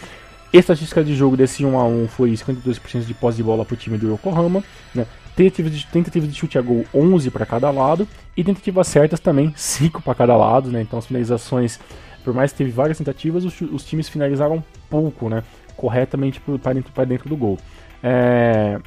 [0.51, 3.97] Estatística de jogo desse 1 a 1 foi 52% de posse de bola pro time
[3.97, 4.61] do Yokohama,
[4.93, 5.07] né?
[5.35, 9.53] Tentativa de, tentativa de chute a gol 11 para cada lado e tentativas certas também
[9.55, 10.81] 5 para cada lado, né?
[10.81, 11.79] Então as finalizações,
[12.25, 15.43] por mais que teve várias tentativas, os, os times finalizaram pouco, né?
[15.77, 17.57] Corretamente para dentro, dentro do gol.
[18.03, 18.79] É,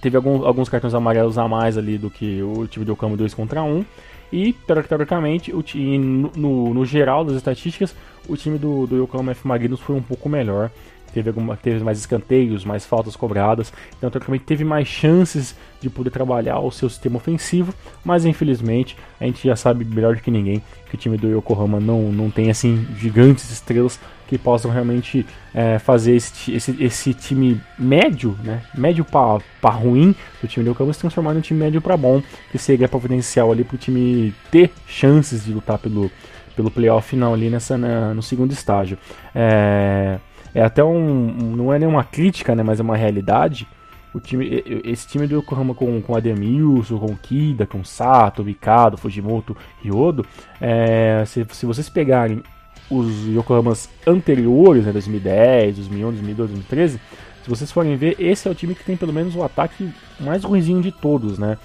[0.00, 3.34] teve algum, alguns cartões amarelos a mais ali do que o time do Yokohama 2
[3.34, 3.84] contra 1.
[4.30, 7.94] E, teoricamente, o time, no, no, no geral das estatísticas,
[8.28, 9.46] o time do, do Yokohama F.
[9.46, 10.70] Magnus foi um pouco melhor
[11.12, 16.10] teve, alguma, teve mais escanteios, mais faltas cobradas, então teoricamente teve mais chances de poder
[16.10, 20.62] trabalhar o seu sistema ofensivo, mas infelizmente a gente já sabe melhor do que ninguém
[20.88, 25.78] que o time do Yokohama não, não tem assim gigantes estrelas que possam realmente é,
[25.78, 31.00] fazer esse, esse, esse, time médio, né, médio para ruim do time do Yokohama se
[31.00, 34.70] transformar em um time médio para bom, que seria providencial ali para o time ter
[34.86, 36.10] chances de lutar pelo,
[36.54, 38.98] pelo playoff final ali nessa, na, no segundo estágio.
[39.34, 40.18] É,
[40.54, 43.66] é até um, não é nenhuma crítica, né, mas é uma realidade.
[44.14, 49.56] O time, esse time do Yokohama com, com Ademilson, com Kida, com Sato, Mikado, Fujimoto,
[49.82, 50.24] Ryodo,
[50.60, 52.42] é, se, se vocês pegarem
[52.90, 57.00] os Yokohamas anteriores, né, 2010, 2011, 2012, 2013,
[57.42, 59.90] se vocês forem ver, esse é o time que tem pelo menos o ataque
[60.20, 61.58] mais ruimzinho de todos, né?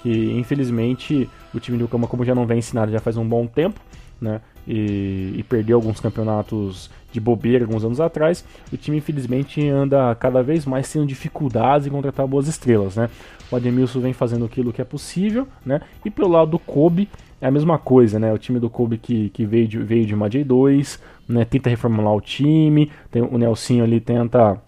[0.00, 3.46] Que infelizmente o time do Yokohama, como já não vem ensinado já faz um bom
[3.46, 3.80] tempo,
[4.20, 4.40] né?
[4.66, 10.42] E, e, perdeu alguns campeonatos de bobeira alguns anos atrás, o time infelizmente anda cada
[10.42, 13.08] vez mais tendo dificuldades em contratar boas estrelas, né?
[13.50, 15.80] O Ademilson vem fazendo aquilo que é possível, né?
[16.04, 17.08] E pelo lado do Kobe
[17.40, 18.32] é a mesma coisa, né?
[18.32, 20.98] O time do Kobe que, que veio, de, veio de uma J2,
[21.28, 21.44] né?
[21.44, 24.60] Tenta reformular o time, tem, o Nelsinho ali tenta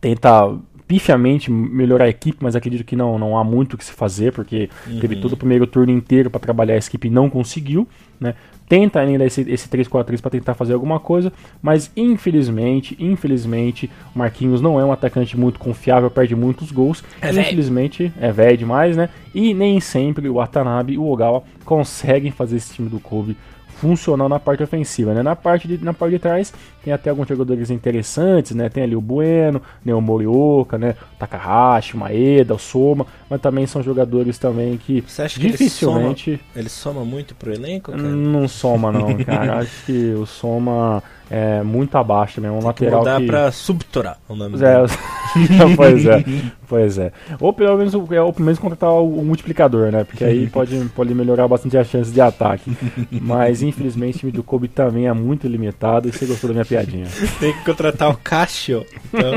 [0.00, 0.52] tenta
[0.86, 4.32] pifiamente melhorar a equipe, mas acredito que não, não há muito o que se fazer,
[4.32, 5.00] porque uhum.
[5.00, 7.88] teve todo o primeiro turno inteiro para trabalhar a equipe e não conseguiu,
[8.20, 8.34] né?
[8.72, 11.30] tenta ainda esse, esse 3-4-3 para tentar fazer alguma coisa,
[11.60, 17.04] mas infelizmente, infelizmente, o Marquinhos não é um atacante muito confiável, perde muitos gols.
[17.20, 19.10] É infelizmente, é velho demais, né?
[19.34, 23.36] E nem sempre o Watanabe e o Ogawa conseguem fazer esse time do Kobe
[23.82, 25.24] funcional na parte ofensiva, né?
[25.24, 26.54] Na parte de, na parte de trás
[26.84, 28.68] tem até alguns jogadores interessantes, né?
[28.68, 29.92] Tem ali o Bueno, né?
[29.92, 30.94] o Morioka, né?
[31.14, 36.30] O Takahashi, o Maeda, o Soma, mas também são jogadores também que Você acha dificilmente
[36.30, 38.02] ele soma, ele soma muito pro elenco, cara?
[38.04, 39.58] Não soma não, cara.
[39.62, 41.02] Acho que o Soma
[41.34, 44.84] é muito abaixo mesmo, um Tem lateral que mudar que pra Subtora, o nome é,
[45.74, 46.24] pois é,
[46.68, 47.10] pois é.
[47.40, 50.04] Ou pelo menos, ou pelo menos contratar o multiplicador, né?
[50.04, 52.76] Porque aí pode, pode melhorar bastante as chances de ataque.
[53.10, 56.66] Mas infelizmente o time do Kobe também é muito limitado e você gostou da minha
[56.66, 57.06] piadinha.
[57.40, 58.84] Tem que contratar o Cacho.
[59.06, 59.32] Então...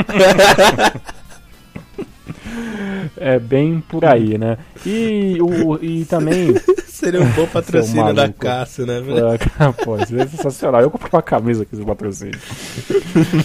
[3.18, 4.58] É bem por aí, né?
[4.86, 6.54] E, o, e também.
[6.96, 9.28] Seria um bom patrocínio da Cássio, né, velho?
[9.28, 9.38] É,
[9.84, 10.80] pô, seria sensacional.
[10.80, 12.40] Eu comprei uma camisa aqui esse patrocínio.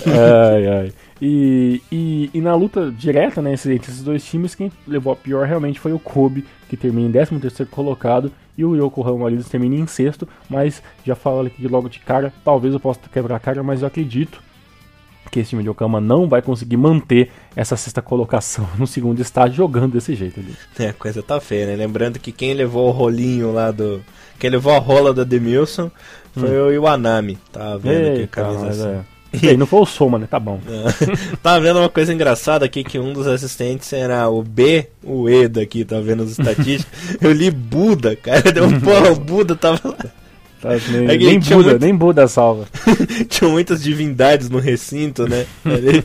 [0.06, 0.92] ai, ai.
[1.20, 5.46] E, e, e, na luta direta né, entre esses dois times, quem levou a pior
[5.46, 9.86] realmente foi o Kobe, que termina em 13 colocado, e o Yokohama Marinos termina em
[9.86, 10.28] sexto.
[10.48, 13.88] Mas já falo aqui logo de cara, talvez eu possa quebrar a cara, mas eu
[13.88, 14.40] acredito
[15.30, 19.56] que esse time de Okama não vai conseguir manter essa sexta colocação no segundo estágio
[19.56, 20.54] jogando desse jeito ali.
[20.78, 21.76] É, a coisa tá feia, né?
[21.76, 24.02] Lembrando que quem levou o rolinho lá do.
[24.38, 25.90] Quem levou a rola da Demilson
[26.32, 26.66] foi hum.
[26.66, 27.38] o Iwanami.
[27.52, 28.88] Tá vendo Eita, aqui a camisa assim.
[28.88, 29.20] É.
[29.32, 30.26] E aí, não foi o Soma, né?
[30.28, 30.58] Tá bom.
[31.40, 35.46] tá vendo uma coisa engraçada aqui que um dos assistentes era o B, o E
[35.46, 36.86] daqui, tá vendo as estatísticas?
[37.22, 38.50] Eu li Buda, cara.
[38.50, 40.19] Deu, porra, o Buda tava lá.
[40.60, 41.78] Tá, nem, é nem Buda, muito...
[41.80, 42.66] nem Buda salva.
[43.30, 45.46] tinha muitas divindades no recinto, né?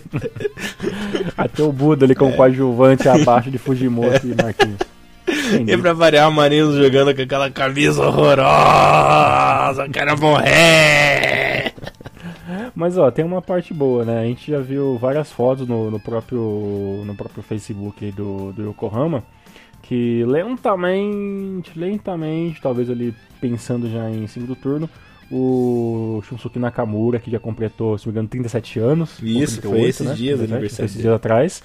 [1.36, 2.38] Até o Buda ali como é.
[2.38, 4.30] coadjuvante abaixo de Fujimoto é.
[4.30, 4.80] e Marquinhos.
[5.28, 5.74] Entendi.
[5.74, 11.74] E pra variar, o Marinos jogando com aquela camisa horrorosa, quero morrer!
[12.74, 14.22] Mas ó, tem uma parte boa, né?
[14.22, 19.24] A gente já viu várias fotos no, no próprio, no próprio Facebook do, do Yokohama
[19.88, 24.90] que lentamente, lentamente, talvez ali pensando já em segundo turno,
[25.32, 29.20] o Shunsuke Nakamura, que já completou, se não me engano, 37 anos.
[29.22, 30.14] Isso, 38, foi esses né?
[30.14, 30.86] dias, aniversário.
[30.86, 31.64] Esses dias atrás.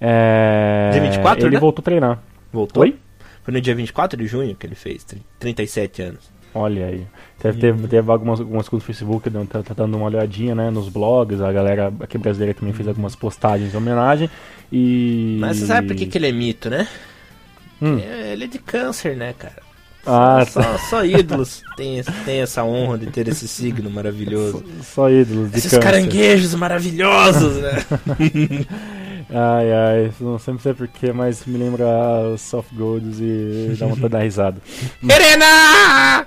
[0.00, 0.90] É...
[0.92, 1.60] Dia 24, Ele né?
[1.60, 2.22] voltou a treinar.
[2.50, 2.82] Voltou?
[2.82, 2.96] Oi?
[3.42, 5.06] Foi no dia 24 de junho que ele fez,
[5.38, 6.30] 37 anos.
[6.54, 7.06] Olha aí.
[7.38, 10.70] Teve, teve, teve algumas, algumas coisas no Facebook, tá, tá, dando uma olhadinha, né?
[10.70, 14.30] Nos blogs, a galera aqui brasileira também fez algumas postagens em homenagem.
[14.72, 15.36] E.
[15.38, 16.88] Mas você sabe por que, que ele é mito, né?
[17.80, 17.98] Hum.
[17.98, 19.68] É, ele é de câncer, né, cara?
[20.06, 20.78] Ah, só, tá.
[20.78, 24.64] só, só, ídolos tem, tem essa honra de ter esse signo maravilhoso.
[24.78, 25.84] Só, só ídolos de Esses câncer.
[25.84, 27.84] caranguejos maravilhosos, né?
[29.28, 31.86] ai, ai, não sempre sei porquê, mas me lembra
[32.32, 34.62] os soft golds e dá vontade de dar risada.
[35.04, 36.26] Serena!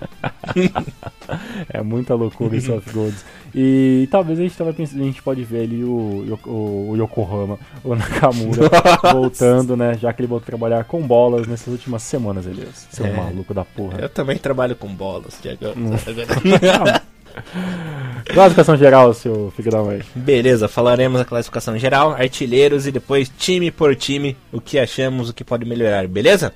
[1.69, 3.25] é muita loucura os soft golds.
[3.53, 7.59] E, talvez a gente tava pensando, a gente pode ver ali o, o, o Yokohama,
[7.83, 8.69] o Nakamura,
[9.11, 9.97] voltando, né?
[9.97, 12.87] Já que ele voltou a trabalhar com bolas nessas últimas semanas, Elias.
[12.91, 13.11] Seu é.
[13.11, 13.99] maluco da porra.
[13.99, 15.65] Eu também trabalho com bolas, Diego.
[15.77, 15.91] Hum.
[18.25, 20.01] classificação geral, seu filho da mãe.
[20.15, 25.33] Beleza, falaremos a classificação geral, artilheiros e depois time por time, o que achamos, o
[25.33, 26.53] que pode melhorar, beleza?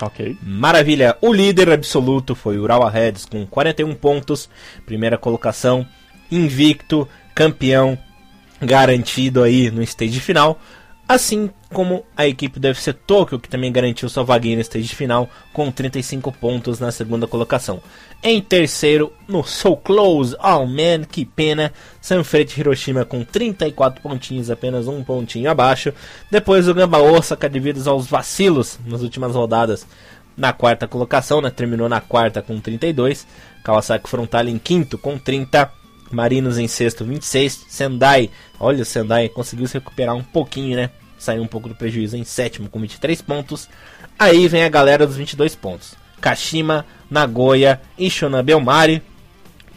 [0.00, 0.36] Ok.
[0.42, 1.16] Maravilha.
[1.20, 4.48] O líder absoluto foi o Urawa Reds com 41 pontos,
[4.86, 5.84] primeira colocação,
[6.30, 7.98] invicto, campeão,
[8.60, 10.60] garantido aí no stage final.
[11.08, 15.28] Assim como a equipe do FC Tokyo, que também garantiu sua vaguinha no stage final,
[15.54, 17.80] com 35 pontos na segunda colocação.
[18.22, 24.86] Em terceiro, no So Close, oh man, que pena, Sanfrecce Hiroshima com 34 pontinhos, apenas
[24.86, 25.94] um pontinho abaixo.
[26.30, 29.86] Depois o Gamba Osaka, devido aos vacilos nas últimas rodadas,
[30.36, 31.50] na quarta colocação, né?
[31.50, 33.26] terminou na quarta com 32.
[33.64, 35.70] Kawasaki Frontal em quinto com 30.
[36.10, 37.66] Marinos em sexto, 26.
[37.68, 40.90] Sendai, olha o Sendai, conseguiu se recuperar um pouquinho, né?
[41.18, 43.68] Saiu um pouco do prejuízo em sétimo com 23 pontos.
[44.18, 45.94] Aí vem a galera dos 22 pontos.
[46.20, 49.02] Kashima, Nagoya e Shona Belmari,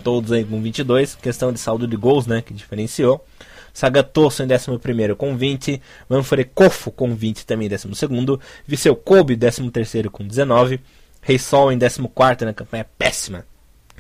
[0.04, 1.16] todos aí com 22.
[1.16, 2.42] Questão de saldo de gols, né?
[2.42, 3.26] Que diferenciou.
[3.74, 5.82] Sagatoso em 11 com 20.
[6.10, 8.40] Manfred Kofo com 20 também em 12.
[8.68, 10.80] Viseu Kobe, 13 com 19.
[11.22, 13.46] Reisol em 14 na campanha péssima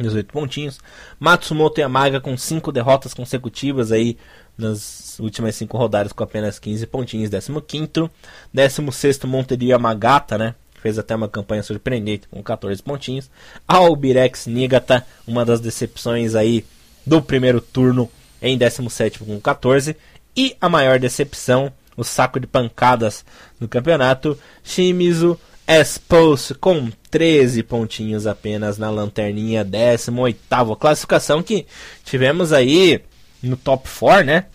[0.01, 0.79] 18 pontinhos.
[1.19, 4.17] Matsumoto Yamaga com 5 derrotas consecutivas aí
[4.57, 8.09] nas últimas 5 rodadas com apenas 15 pontinhos, 15º.
[8.55, 10.55] 16º Monterio Yamagata, né?
[10.81, 13.29] Fez até uma campanha surpreendente com 14 pontinhos.
[13.67, 16.65] Albirex Nigata, uma das decepções aí
[17.05, 18.09] do primeiro turno
[18.41, 19.95] em 17 com 14.
[20.35, 23.23] E a maior decepção, o saco de pancadas
[23.59, 25.39] no campeonato, Shimizu
[25.79, 31.65] Expulse com 13 pontinhos apenas na lanterninha 18 classificação que
[32.03, 33.01] tivemos aí
[33.41, 34.45] no top 4, né?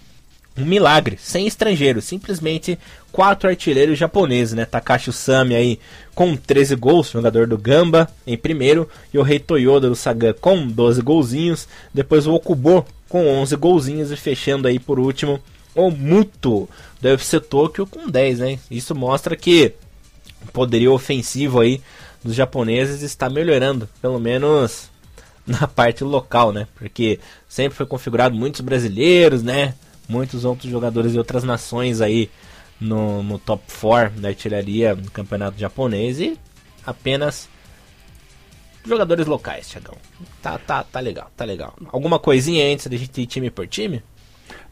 [0.59, 2.79] Um milagre, sem estrangeiro, simplesmente
[3.11, 4.67] quatro artilheiros japoneses, né?
[4.67, 5.81] Takashi Sami aí
[6.15, 10.67] com 13 gols, jogador do Gamba em primeiro, e o Rei Toyoda do Sagan com
[10.67, 15.41] 12 golzinhos, depois o Okubo com 11 golzinhos e fechando aí por último
[15.75, 16.69] o Muto
[17.01, 18.59] do UFC Tokyo com 10, né?
[18.71, 19.75] Isso mostra que
[20.47, 21.81] poderio ofensivo aí
[22.23, 24.91] dos japoneses está melhorando, pelo menos
[25.47, 26.67] na parte local, né?
[26.77, 29.75] Porque sempre foi configurado muitos brasileiros, né?
[30.09, 32.31] Muitos outros jogadores de outras nações aí
[32.81, 36.39] no, no top 4 da artilharia no campeonato japonês e
[36.85, 37.49] apenas
[38.85, 39.97] jogadores locais, Tiagão.
[40.41, 41.75] Tá, tá, tá legal, tá legal.
[41.91, 44.03] Alguma coisinha antes da gente ir time por time?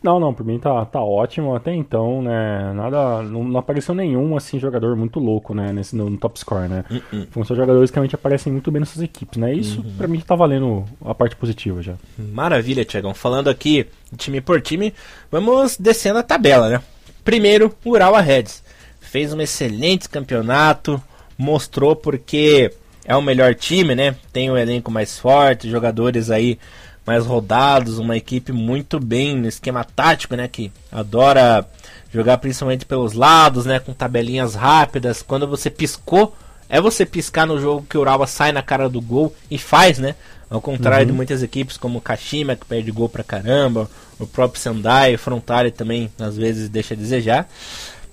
[0.05, 2.74] Não, não, por mim tá, tá ótimo até então, né?
[2.74, 3.22] Nada.
[3.22, 5.72] Não, não apareceu nenhum assim jogador muito louco, né?
[5.72, 6.84] Nesse, no, no top score, né?
[6.90, 7.26] Uh -uh.
[7.30, 9.55] Foram só jogadores que realmente aparecem muito bem nessas equipes, né?
[9.55, 9.94] Isso uhum.
[9.96, 11.94] pra mim tá valendo a parte positiva já.
[12.18, 13.14] Maravilha, Tiagão.
[13.14, 13.86] Falando aqui
[14.18, 14.92] time por time,
[15.30, 16.82] vamos descendo a tabela, né?
[17.24, 18.62] Primeiro, o Urawa Reds.
[19.00, 21.02] Fez um excelente campeonato,
[21.38, 22.70] mostrou porque
[23.07, 24.14] é o melhor time, né?
[24.34, 26.59] Tem o um elenco mais forte, jogadores aí
[27.07, 30.48] mais rodados, uma equipe muito bem no esquema tático, né?
[30.48, 31.68] Que adora
[32.12, 33.78] jogar principalmente pelos lados, né?
[33.78, 35.22] Com tabelinhas rápidas.
[35.22, 36.34] Quando você piscou,
[36.68, 39.98] é você piscar no jogo que o Urawa sai na cara do gol e faz,
[39.98, 40.14] né?
[40.48, 41.12] Ao contrário uhum.
[41.12, 45.18] de muitas equipes como o Kashima, que perde gol pra caramba, o próprio Sendai, o
[45.18, 47.48] Frontale também às vezes deixa a desejar.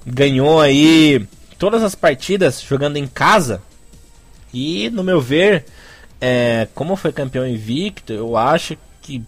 [0.05, 1.25] Ganhou aí
[1.57, 3.61] todas as partidas jogando em casa.
[4.53, 5.65] E no meu ver,
[6.21, 9.23] é, como foi campeão invicto, eu acho que,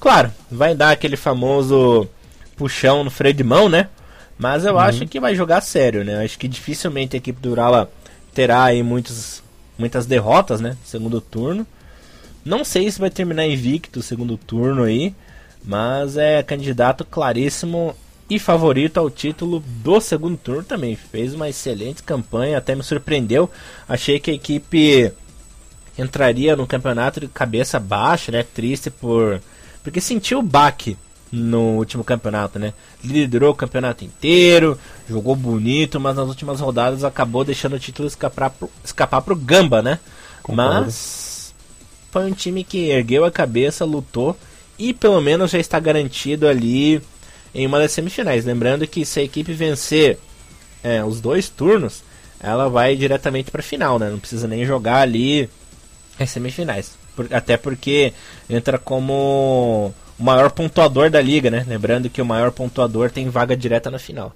[0.00, 2.08] claro, vai dar aquele famoso
[2.56, 3.88] puxão no freio de mão, né?
[4.36, 4.80] Mas eu uhum.
[4.80, 6.16] acho que vai jogar sério, né?
[6.16, 7.90] Eu acho que dificilmente a equipe do Urala
[8.34, 9.42] terá aí muitos,
[9.78, 10.76] muitas derrotas, né?
[10.84, 11.64] Segundo turno.
[12.44, 15.14] Não sei se vai terminar invicto o segundo turno aí,
[15.64, 17.94] mas é candidato claríssimo
[18.28, 20.96] e favorito ao título do segundo turno também.
[20.96, 23.50] Fez uma excelente campanha, até me surpreendeu.
[23.88, 25.12] Achei que a equipe
[25.98, 28.42] entraria no campeonato de cabeça baixa, né?
[28.42, 29.40] Triste por.
[29.82, 30.96] Porque sentiu o baque
[31.30, 32.72] no último campeonato, né?
[33.02, 34.78] Liderou o campeonato inteiro,
[35.08, 39.82] jogou bonito, mas nas últimas rodadas acabou deixando o título escapar pro, escapar pro Gamba,
[39.82, 39.98] né?
[40.42, 40.84] Concordo.
[40.84, 41.54] Mas
[42.10, 44.36] foi um time que ergueu a cabeça, lutou
[44.78, 47.02] e pelo menos já está garantido ali
[47.54, 48.44] em uma das semifinais.
[48.44, 50.18] Lembrando que se a equipe vencer
[50.82, 52.02] é, os dois turnos,
[52.38, 54.10] ela vai diretamente para a final, né?
[54.10, 55.48] Não precisa nem jogar ali
[56.20, 56.96] as semifinais.
[57.14, 58.12] Por, até porque
[58.48, 61.64] entra como o maior pontuador da liga, né?
[61.66, 64.32] Lembrando que o maior pontuador tem vaga direta na final.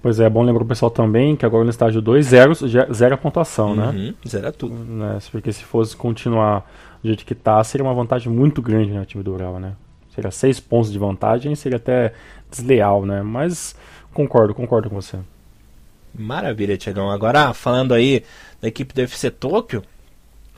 [0.00, 2.52] Pois é, é bom lembrar o pessoal também que agora no estágio 2, zero,
[2.94, 3.86] zero a pontuação, né?
[3.86, 4.14] uhum, né?
[4.26, 4.74] Zero tudo.
[4.74, 5.18] Né?
[5.30, 6.70] Porque se fosse continuar
[7.02, 9.74] do jeito que tá, seria uma vantagem muito grande no né, time do Ural, né?
[10.14, 12.12] Seria seis pontos de vantagem, seria até
[12.50, 13.22] desleal, né?
[13.22, 13.76] Mas
[14.12, 15.18] concordo, concordo com você.
[16.14, 17.10] Maravilha, Tiagão.
[17.10, 18.24] Agora, falando aí
[18.60, 19.82] da equipe do FC Tóquio,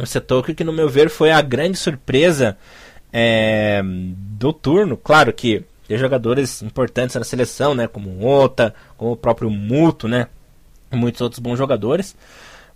[0.02, 2.56] o Tóquio que, no meu ver, foi a grande surpresa
[3.12, 4.96] é, do turno.
[4.96, 7.88] Claro que tem jogadores importantes na seleção, né?
[7.88, 10.28] Como o Ota, como o próprio Muto, né?
[10.90, 12.16] E muitos outros bons jogadores.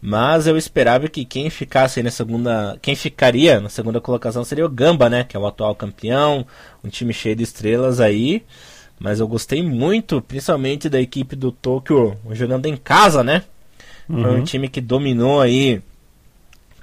[0.01, 2.77] Mas eu esperava que quem ficasse na segunda.
[2.83, 5.25] Quem ficaria na segunda colocação seria o Gamba, né?
[5.25, 6.47] Que é o atual campeão,
[6.83, 8.43] um time cheio de estrelas aí.
[8.99, 13.45] Mas eu gostei muito, principalmente da equipe do Tokyo jogando em casa, né?
[14.09, 14.23] Uhum.
[14.23, 14.45] Foi um uhum.
[14.45, 15.81] time que dominou aí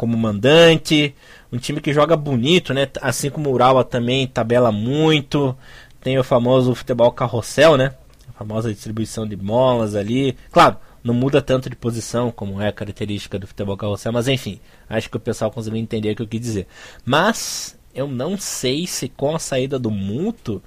[0.01, 1.13] como mandante,
[1.51, 2.89] um time que joga bonito, né?
[2.99, 5.55] Assim como o Urawa também tabela muito.
[6.01, 7.93] Tem o famoso futebol carrossel, né?
[8.27, 10.35] A famosa distribuição de bolas ali.
[10.51, 14.59] Claro, não muda tanto de posição como é a característica do futebol carrossel, mas enfim,
[14.89, 16.67] acho que o pessoal conseguiu entender o que eu quis dizer.
[17.05, 20.63] Mas eu não sei se com a saída do Muto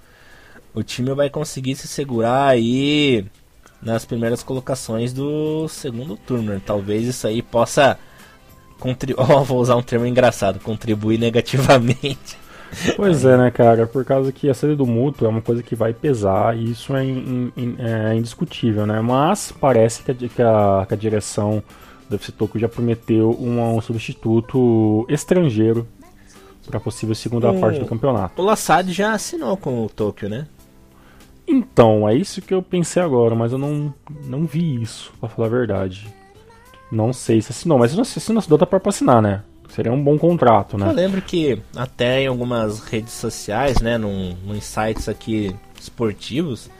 [0.72, 3.26] o time vai conseguir se segurar aí
[3.82, 6.62] nas primeiras colocações do segundo turno.
[6.64, 7.98] Talvez isso aí possa
[9.16, 12.44] oh, vou usar um termo engraçado, contribuir negativamente
[12.96, 13.86] Pois é, né, cara?
[13.86, 16.94] Por causa que a saída do mútuo é uma coisa que vai pesar e isso
[16.94, 19.00] é, in, in, é indiscutível, né?
[19.00, 21.62] Mas parece que a, que a, que a direção
[22.08, 25.86] do FC Tokyo já prometeu um, um substituto estrangeiro
[26.66, 28.40] para possível segunda o, parte do campeonato.
[28.40, 30.46] O Lassad já assinou com o Tokyo, né?
[31.46, 33.92] Então, é isso que eu pensei agora, mas eu não,
[34.24, 36.06] não vi isso, pra falar a verdade.
[36.94, 37.96] Não sei se assinou, mas se
[38.32, 39.42] não assinou, dá pra assinar, né?
[39.68, 40.88] Seria um bom contrato, né?
[40.88, 46.70] Eu lembro que até em algumas redes sociais, né, num, num sites aqui esportivos,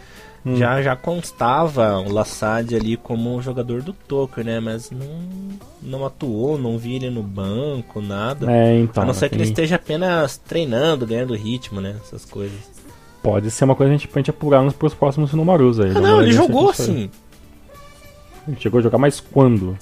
[0.47, 0.55] hum.
[0.57, 4.61] já, já constava o Lassad ali como um jogador do Tokyo, né?
[4.61, 8.49] Mas não, não atuou, não vi ele no banco, nada.
[8.53, 9.03] É, então.
[9.03, 11.97] A não ser que ele esteja apenas treinando, ganhando ritmo, né?
[12.05, 12.59] Essas coisas.
[13.21, 15.91] Pode ser uma coisa que a gente, pra gente apurar nos pros próximos números aí.
[15.91, 17.11] Ah, não, ele jogou sim.
[18.47, 19.77] Ele chegou a jogar, mas quando?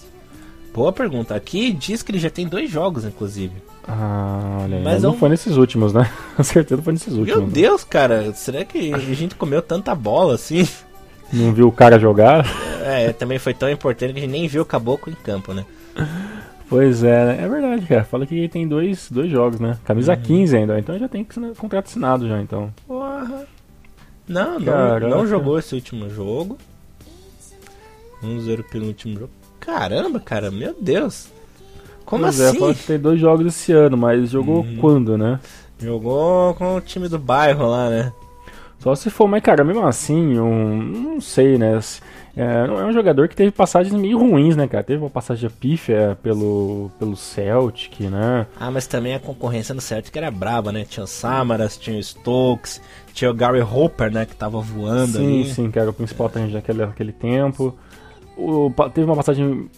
[0.75, 1.35] Boa pergunta.
[1.35, 3.53] Aqui diz que ele já tem dois jogos, inclusive.
[3.87, 4.83] Ah, olha aí.
[4.83, 6.11] Mas não, foi nesses últimos, né?
[6.37, 7.39] Com certeza foi nesses últimos.
[7.39, 7.53] Meu né?
[7.53, 8.33] Deus, cara.
[8.33, 10.67] Será que a gente comeu tanta bola assim?
[11.33, 12.47] Não viu o cara jogar?
[12.85, 15.65] É, também foi tão importante que a gente nem viu o caboclo em campo, né?
[16.69, 17.45] Pois é, né?
[17.45, 18.05] é verdade, cara.
[18.05, 19.79] Fala que ele tem dois, dois jogos, né?
[19.85, 20.23] Camisa uhum.
[20.23, 21.27] 15 ainda, então já tem
[21.59, 22.73] contrato assinado já, então.
[22.87, 23.47] Porra.
[24.27, 26.57] Não, não, não jogou esse último jogo.
[28.23, 29.42] Vamos ver o penúltimo jogo.
[29.65, 31.29] Caramba, cara, meu Deus.
[32.05, 32.71] Como pois é, assim?
[32.71, 34.77] É, que tem dois jogos esse ano, mas jogou hum.
[34.81, 35.39] quando, né?
[35.79, 38.13] Jogou com o time do bairro lá, né?
[38.81, 41.79] Só se for, mas cara, mesmo assim, um, não sei, né?
[42.37, 44.83] É, é um jogador que teve passagens meio ruins, né, cara?
[44.83, 48.47] Teve uma passagem pífia pelo, pelo Celtic, né?
[48.59, 50.85] Ah, mas também a concorrência no Celtic era braba, né?
[50.85, 52.81] Tinha o Samaras, tinha o Stokes,
[53.13, 54.27] tinha o Gary Hopper, né?
[54.27, 55.45] Que tava voando sim, ali.
[55.45, 57.79] Sim, sim, que era o principal atendente daquele, daquele tempo.
[58.37, 59.69] O, teve uma passagem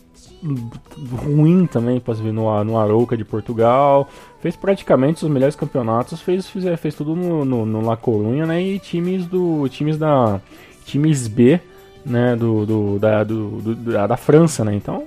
[1.24, 4.08] ruim também, posso ver, no, no Arouca de Portugal.
[4.40, 8.62] Fez praticamente os melhores campeonatos, fez, fez, fez tudo no, no, no La Corunha, né?
[8.62, 9.68] E times do.
[9.68, 10.40] times da.
[10.84, 11.60] times B,
[12.04, 12.36] né?
[12.36, 14.74] Do, do, da, do, do da, da França, né?
[14.74, 15.04] Então.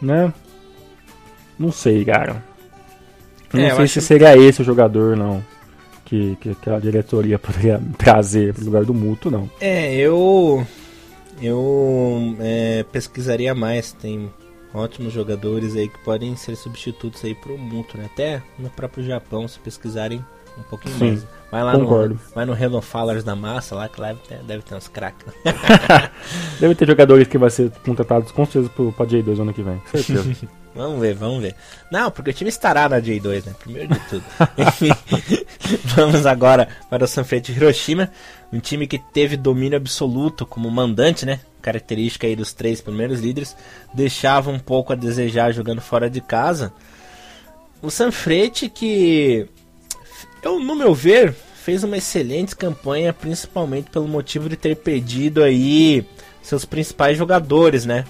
[0.00, 0.32] Né?
[1.58, 2.44] Não sei, cara.
[3.52, 5.42] Não é, sei se seria esse o jogador, não.
[6.04, 9.50] Que, que, que a diretoria poderia trazer pro lugar do Muto, não.
[9.60, 10.64] É, eu
[11.40, 14.30] eu é, pesquisaria mais, tem
[14.74, 18.06] ótimos jogadores aí que podem ser substitutos aí pro Muto, né?
[18.06, 20.24] Até no próprio Japão, se pesquisarem
[20.58, 21.26] um pouquinho Sim, mais.
[21.50, 22.14] Vai lá concordo.
[22.14, 25.26] no, vai no Fallers da massa lá, que lá deve ter, deve ter uns craques.
[26.60, 29.80] deve ter jogadores que vai ser contratados com certeza pro, pra J2 ano que vem,
[29.90, 30.48] certeza.
[30.74, 31.54] vamos ver, vamos ver.
[31.90, 33.54] Não, porque o time estará na J2, né?
[33.58, 34.24] Primeiro de tudo.
[35.96, 38.10] vamos agora para o Sanfrecce Hiroshima,
[38.52, 41.40] um time que teve domínio absoluto como mandante, né?
[41.60, 43.56] Característica aí dos três primeiros líderes,
[43.92, 46.72] deixava um pouco a desejar jogando fora de casa.
[47.82, 49.46] O Sanfrecce que
[50.42, 56.06] eu, no meu ver, fez uma excelente campanha, principalmente pelo motivo de ter perdido aí
[56.42, 58.04] seus principais jogadores, né?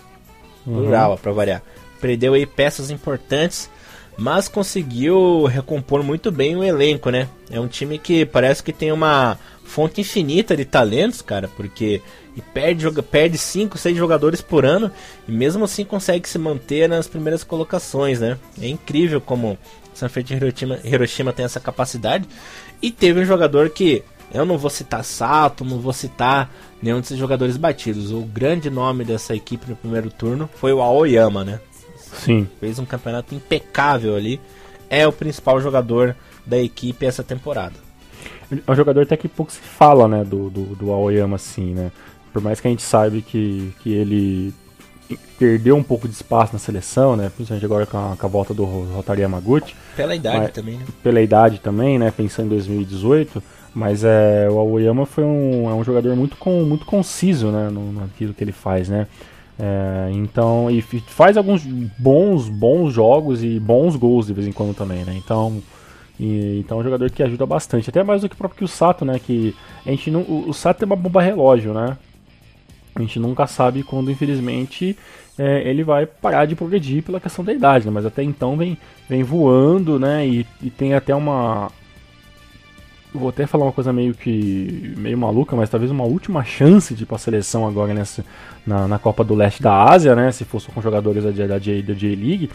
[0.65, 1.17] Plural, uhum.
[1.17, 1.63] pra variar.
[2.01, 3.69] Perdeu aí peças importantes,
[4.17, 7.29] mas conseguiu recompor muito bem o elenco, né?
[7.51, 9.39] É um time que parece que tem uma
[9.69, 12.01] fonte infinita de talentos, cara, porque
[12.35, 14.91] e perde, joga, perde 5, 6 jogadores por ano
[15.27, 18.39] e mesmo assim consegue se manter nas primeiras colocações, né?
[18.61, 19.59] É incrível como
[19.93, 22.27] Sanfrecce Hiroshima, Hiroshima tem essa capacidade.
[22.81, 24.03] E teve um jogador que
[24.33, 26.51] eu não vou citar Sato, não vou citar
[26.81, 28.11] nenhum desses jogadores batidos.
[28.11, 31.61] O grande nome dessa equipe no primeiro turno foi o Aoyama, né?
[31.97, 32.49] Sim.
[32.59, 34.41] Fez um campeonato impecável ali.
[34.89, 36.17] É o principal jogador
[36.47, 37.88] da equipe essa temporada.
[38.51, 41.93] É um jogador até que pouco se fala, né, do, do, do Aoyama, assim, né?
[42.33, 44.55] Por mais que a gente saiba que, que ele
[45.39, 47.31] perdeu um pouco de espaço na seleção, né?
[47.35, 49.75] Principalmente agora com a, com a volta do Rotary Yamaguchi.
[49.97, 50.85] Pela idade mas, também, né?
[51.03, 52.11] Pela idade também, né?
[52.11, 53.43] Pensando em 2018.
[53.75, 57.69] Mas é, o Aoyama foi um, é um jogador muito, com, muito conciso, né?
[57.71, 59.07] No, naquilo que ele faz, né?
[59.59, 61.65] É, então, e faz alguns
[61.99, 65.15] bons, bons jogos e bons gols de vez em quando também, né?
[65.17, 65.61] Então,
[66.19, 69.05] e, então é um jogador que ajuda bastante, até mais do que o próprio Sato,
[69.05, 69.19] né?
[69.19, 69.55] Que
[69.87, 71.97] a gente não, o, o Sato é uma bomba relógio, né?
[72.95, 74.97] A gente nunca sabe quando, infelizmente,
[75.39, 77.93] é, ele vai parar de progredir pela questão da idade, né?
[77.93, 78.77] Mas até então vem,
[79.09, 80.27] vem voando, né?
[80.27, 81.71] E, e tem até uma,
[83.13, 87.03] vou até falar uma coisa meio que meio maluca, mas talvez uma última chance de
[87.03, 88.25] ir para a seleção agora nessa
[88.67, 90.31] na, na, Copa do Leste da Ásia, né?
[90.33, 92.51] Se fosse com jogadores da, da, J, da J-League,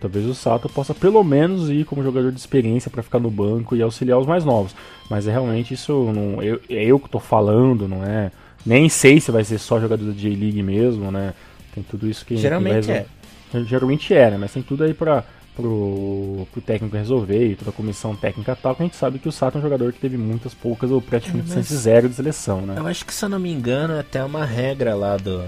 [0.00, 3.76] talvez o Sato possa pelo menos ir como jogador de experiência para ficar no banco
[3.76, 4.74] e auxiliar os mais novos.
[5.10, 8.30] Mas é realmente isso, não, eu, é eu que estou falando, não é?
[8.64, 11.34] Nem sei se vai ser só jogador da J-League mesmo, né?
[11.74, 13.06] Tem tudo isso que geralmente que é.
[13.64, 14.36] Geralmente é, né?
[14.38, 15.24] Mas tem tudo aí para
[15.58, 19.28] pro, pro técnico resolver e toda a comissão técnica tal, que a gente sabe que
[19.28, 22.60] o Sato é um jogador que teve muitas poucas ou praticamente é, zero de seleção,
[22.60, 22.76] né?
[22.78, 25.42] Eu acho que se eu não me engano é até uma regra lá do,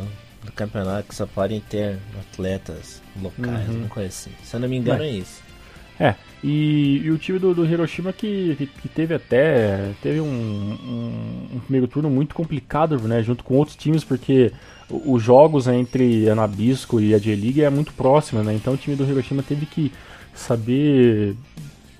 [0.44, 3.76] do campeonato que só podem ter atletas locais, uhum.
[3.76, 4.32] uma coisa assim.
[4.42, 5.42] Se eu não me engano é, é isso.
[6.00, 10.26] É, e, e, o time do, do Hiroshima que, que, que, teve até teve um,
[10.26, 14.50] um, um, primeiro turno muito complicado, né, junto com outros times, porque
[14.90, 18.54] os jogos entre a Nabisco e a J-League é muito próxima, né?
[18.54, 19.92] Então o time do Hiroshima teve que
[20.34, 21.36] saber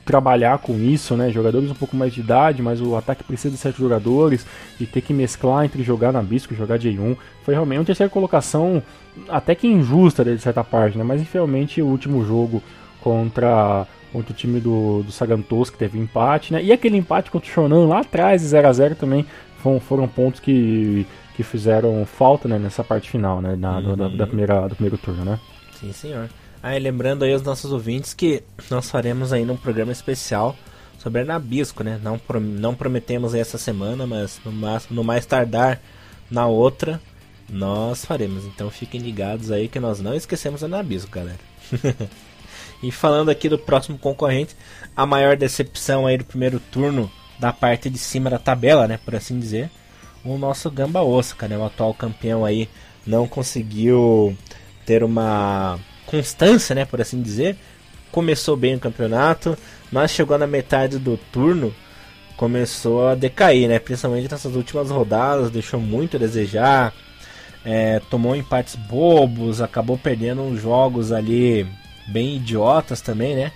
[0.05, 1.31] trabalhar com isso, né?
[1.31, 4.45] Jogadores um pouco mais de idade, mas o ataque precisa de sete jogadores
[4.81, 7.17] e ter que mesclar entre jogar Nabisco e jogar J1.
[7.45, 8.83] Foi realmente uma terceira colocação
[9.29, 11.05] até que injusta de certa parte, né?
[11.05, 12.63] Mas infelizmente o último jogo
[13.01, 16.63] contra contra o time do, do Sagantos que teve empate, né?
[16.63, 19.25] E aquele empate contra o Shonan lá atrás, 0 a 0 também,
[19.63, 21.07] foram, foram pontos que
[21.37, 23.57] que fizeram falta né, nessa parte final, né?
[23.57, 23.97] Na, uhum.
[23.97, 25.39] da, da, primeira, do primeiro turno, né?
[25.79, 26.29] Sim, senhor.
[26.63, 30.55] Ah, e lembrando aí aos nossos ouvintes que nós faremos ainda um programa especial
[30.99, 31.99] sobre a Nabisco, né?
[32.03, 35.81] Não, não prometemos essa semana, mas no mais, no mais tardar
[36.31, 37.01] na outra
[37.49, 38.45] nós faremos.
[38.45, 41.39] Então fiquem ligados aí que nós não esquecemos a Nabisco, galera.
[42.83, 44.55] e falando aqui do próximo concorrente,
[44.95, 49.17] a maior decepção aí do primeiro turno da parte de cima da tabela, né, por
[49.17, 49.71] assim dizer,
[50.25, 52.69] o nosso Gamba Osaka, né, o atual campeão aí,
[53.07, 54.37] não conseguiu
[54.85, 57.57] ter uma constância, né, por assim dizer.
[58.11, 59.57] Começou bem o campeonato,
[59.91, 61.75] mas chegou na metade do turno,
[62.37, 66.93] começou a decair, né, principalmente nessas últimas rodadas, deixou muito a desejar.
[67.63, 71.67] É, tomou empates bobos, acabou perdendo uns jogos ali
[72.09, 73.53] bem idiotas também, né?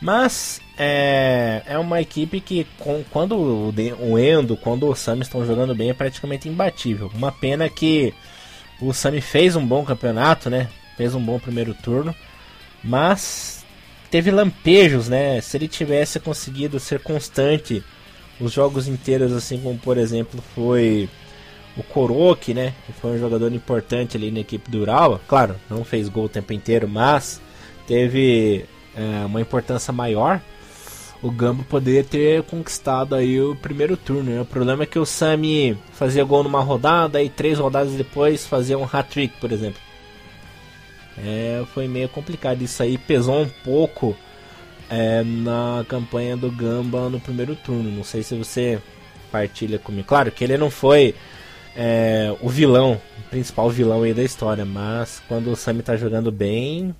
[0.00, 5.74] Mas é, é uma equipe que com, quando o, Endo, quando o Sami estão jogando
[5.74, 7.10] bem, é praticamente imbatível.
[7.14, 8.12] Uma pena que
[8.80, 10.68] o Sami fez um bom campeonato, né?
[10.96, 12.14] Fez um bom primeiro turno,
[12.84, 13.64] mas
[14.10, 15.40] teve lampejos, né?
[15.40, 17.82] Se ele tivesse conseguido ser constante
[18.38, 21.08] os jogos inteiros, assim como por exemplo foi
[21.76, 22.74] o Koroki, né?
[22.86, 25.20] Que foi um jogador importante ali na equipe do Urawa.
[25.26, 27.40] Claro, não fez gol o tempo inteiro, mas
[27.86, 28.64] teve
[28.94, 30.40] é, uma importância maior,
[31.22, 34.30] o Gamba poderia ter conquistado aí o primeiro turno.
[34.30, 34.40] Né?
[34.40, 38.78] O problema é que o Sami fazia gol numa rodada e três rodadas depois fazia
[38.78, 39.80] um hat-trick, por exemplo.
[41.18, 42.62] É, foi meio complicado.
[42.62, 44.16] Isso aí pesou um pouco
[44.90, 47.90] é, na campanha do Gamba no primeiro turno.
[47.90, 48.80] Não sei se você
[49.30, 50.06] partilha comigo.
[50.06, 51.14] Claro que ele não foi
[51.74, 56.30] é, o vilão, o principal vilão aí da história, mas quando o Sami tá jogando
[56.30, 56.94] bem,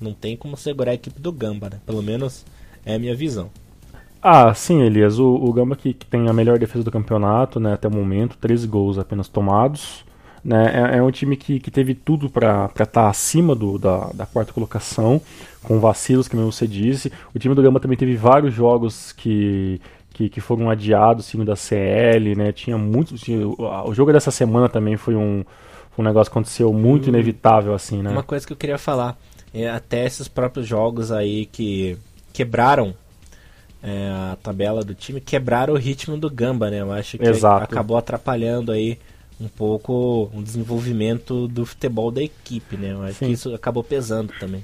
[0.00, 1.80] não tem como segurar a equipe do Gamba, né?
[1.84, 2.44] Pelo menos
[2.86, 3.50] é a minha visão.
[4.22, 5.18] Ah, sim, Elias.
[5.18, 7.74] O, o Gamba que, que, tem a melhor defesa do campeonato, né?
[7.74, 10.04] Até o momento, 13 gols apenas tomados.
[10.42, 10.92] Né?
[10.94, 14.26] É, é um time que, que teve tudo para estar tá acima do, da, da
[14.26, 15.20] quarta colocação,
[15.62, 17.12] com vacilos, que você disse.
[17.34, 19.80] O time do Gamba também teve vários jogos que,
[20.10, 22.52] que, que, foram adiados, time da CL, né?
[22.52, 23.20] Tinha muitos.
[23.20, 25.44] Tinha, o jogo dessa semana também foi um,
[25.98, 28.10] um negócio que aconteceu muito inevitável, assim, né?
[28.10, 29.18] Uma coisa que eu queria falar
[29.74, 31.96] até esses próprios jogos aí que
[32.36, 32.94] quebraram
[33.82, 36.82] é, a tabela do time, quebraram o ritmo do Gamba, né?
[36.82, 37.64] Eu acho que Exato.
[37.64, 38.98] acabou atrapalhando aí
[39.40, 42.92] um pouco o desenvolvimento do futebol da equipe, né?
[42.92, 43.26] Eu acho Sim.
[43.26, 44.62] que isso acabou pesando também.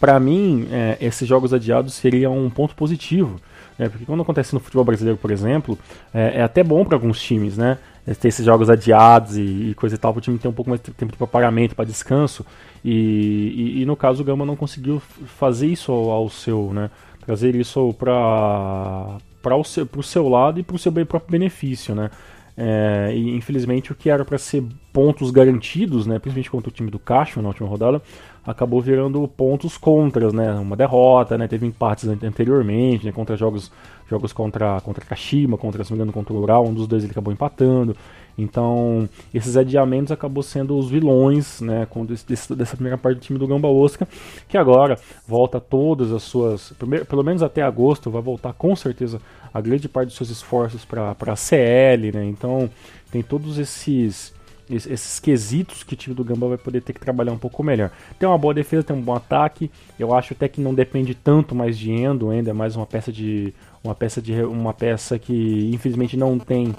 [0.00, 3.38] Para mim, é, esses jogos adiados seriam um ponto positivo.
[3.78, 3.90] Né?
[3.90, 5.78] Porque quando acontece no futebol brasileiro, por exemplo,
[6.12, 7.76] é, é até bom para alguns times, né?
[8.04, 10.68] Ter esses jogos adiados e, e coisa e tal, para o time ter um pouco
[10.68, 12.44] mais de tempo de pagamento, para descanso.
[12.84, 16.90] E, e, e, no caso o Gama não conseguiu fazer isso ao, ao seu, né?
[17.24, 21.94] Trazer isso para para o seu, pro seu lado e para o seu próprio benefício,
[21.94, 22.10] né?
[22.56, 26.88] É, e infelizmente o que era para ser pontos garantidos, né, principalmente contra o time
[26.88, 28.00] do Caixa na última rodada,
[28.46, 30.52] acabou virando pontos contras, né?
[30.54, 31.48] Uma derrota, né?
[31.48, 33.12] Teve empates anteriormente, né?
[33.12, 33.70] Contra jogos,
[34.08, 37.02] jogos contra, contra Kashima, contra, se não me engano, contra o Ural, um dos dois
[37.02, 37.96] ele acabou empatando.
[38.36, 41.86] Então, esses adiamentos acabou sendo os vilões, né,
[42.28, 44.08] desse, dessa primeira parte do time do Gamba Osaka,
[44.48, 49.20] que agora volta todas as suas, primeiro, pelo menos até agosto, vai voltar com certeza
[49.52, 52.24] a grande parte dos seus esforços para a CL, né?
[52.24, 52.68] Então,
[53.10, 54.34] tem todos esses
[54.70, 57.90] esses quesitos que o time do Gamba vai poder ter que trabalhar um pouco melhor.
[58.18, 59.70] Tem uma boa defesa, tem um bom ataque.
[59.98, 63.12] Eu acho até que não depende tanto mais de Endo, Endo é mais uma peça
[63.12, 63.52] de
[63.82, 66.74] uma peça de uma peça que infelizmente não tem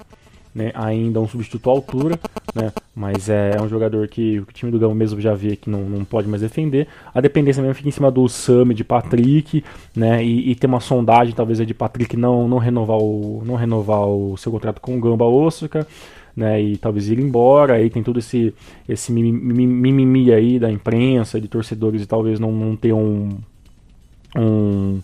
[0.56, 2.18] né, ainda um substituto à altura,
[2.56, 5.82] né, mas é, um jogador que o time do Gama mesmo já vê que não,
[5.82, 6.88] não pode mais defender.
[7.14, 10.80] A dependência mesmo fica em cima do Sam de Patrick, né, e, e tem uma
[10.80, 15.02] sondagem talvez de Patrick não, não, renovar o, não renovar o seu contrato com o
[15.02, 15.86] Gamba Osaka.
[16.36, 18.54] Né, e talvez ir embora, aí tem todo esse,
[18.90, 23.30] esse mimimi aí da imprensa, de torcedores e talvez não, não ter um,
[24.36, 25.00] um,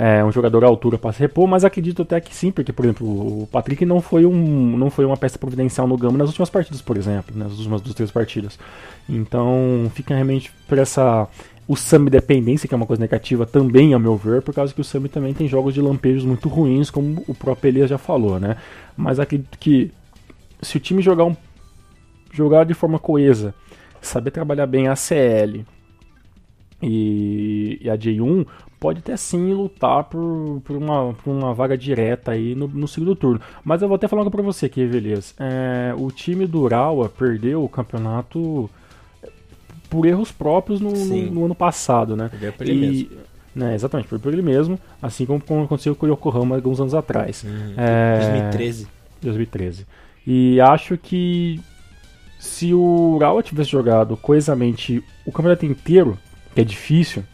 [0.00, 2.86] é, um jogador à altura para se repor, mas acredito até que sim, porque, por
[2.86, 6.48] exemplo, o Patrick não foi, um, não foi uma peça providencial no Gama nas últimas
[6.48, 8.58] partidas, por exemplo, nas últimas duas, três partidas.
[9.06, 11.28] Então, fica realmente por essa.
[11.68, 14.80] O Sami dependência, que é uma coisa negativa também, ao meu ver, por causa que
[14.80, 18.40] o Sami também tem jogos de lampejos muito ruins, como o próprio Elias já falou,
[18.40, 18.56] né?
[18.96, 19.92] Mas acredito que
[20.62, 21.36] se o time jogar, um,
[22.32, 23.54] jogar de forma coesa,
[24.00, 25.64] saber trabalhar bem a CL
[26.82, 28.46] e, e a J1,
[28.78, 33.14] pode até sim lutar por, por, uma, por uma vaga direta aí no, no segundo
[33.14, 33.40] turno.
[33.62, 35.34] Mas eu vou até falar para você aqui, beleza.
[35.38, 38.70] É, o time do Urawa perdeu o campeonato
[39.90, 42.28] por erros próprios no, no, no ano passado, né?
[42.30, 43.30] Perdeu por ele e, mesmo.
[43.52, 47.44] Né, exatamente, por ele mesmo, assim como, como aconteceu com o Yokohama alguns anos atrás.
[47.44, 48.88] Hum, é, 2013.
[49.20, 49.86] 2013.
[50.26, 51.60] E acho que
[52.38, 56.18] se o Urawa tivesse jogado coesamente o campeonato inteiro,
[56.54, 57.24] que é difícil,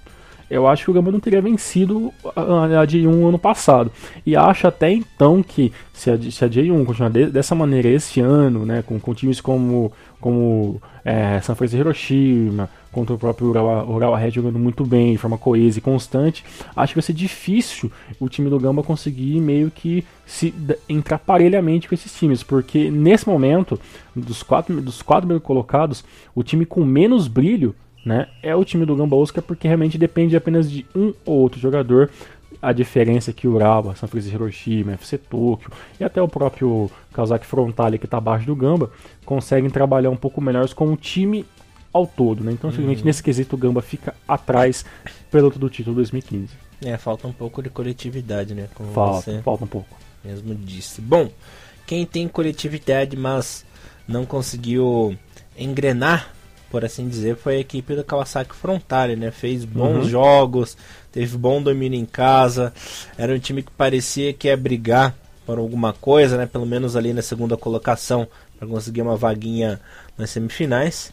[0.48, 3.90] eu acho que o Gamba não teria vencido a, a J1 ano passado.
[4.24, 8.20] E acho até então que se a, se a J1 continuar de, dessa maneira esse
[8.20, 13.84] ano, né, com, com times como, como é, San Francisco Hiroshima, contra o próprio Urawa,
[13.84, 16.44] Urawa Red jogando muito bem, de forma coesa e constante,
[16.74, 20.54] acho que vai ser difícil o time do Gamba conseguir meio que se
[20.88, 23.78] entrar parelhamente com esses times, porque nesse momento,
[24.14, 27.74] dos quatro, dos quatro colocados, o time com menos brilho
[28.06, 28.28] né?
[28.40, 32.08] É o time do Gamba Osaka porque realmente depende apenas de um ou outro jogador.
[32.62, 36.88] A diferença é que o Urawa, San Francisco Hiroshima, FC Tokyo e até o próprio
[37.12, 38.92] Kawasaki Frontale que está abaixo do Gamba
[39.24, 41.44] conseguem trabalhar um pouco melhor com o time
[41.92, 42.52] ao todo, né?
[42.52, 43.06] Então, simplesmente uhum.
[43.06, 44.84] nesse quesito o Gamba fica atrás
[45.28, 46.54] pelo do título 2015.
[46.84, 48.68] É, falta um pouco de coletividade, né?
[48.72, 49.96] Como falta, falta um pouco.
[50.24, 51.00] Mesmo disse.
[51.00, 51.28] Bom,
[51.86, 53.64] quem tem coletividade, mas
[54.06, 55.16] não conseguiu
[55.58, 56.35] engrenar
[56.76, 59.30] por assim dizer, foi a equipe do Kawasaki Frontale, né?
[59.30, 60.08] Fez bons uhum.
[60.10, 60.76] jogos,
[61.10, 62.70] teve bom domínio em casa,
[63.16, 65.14] era um time que parecia que ia brigar
[65.46, 66.44] por alguma coisa, né?
[66.44, 69.80] Pelo menos ali na segunda colocação, para conseguir uma vaguinha
[70.18, 71.10] nas semifinais.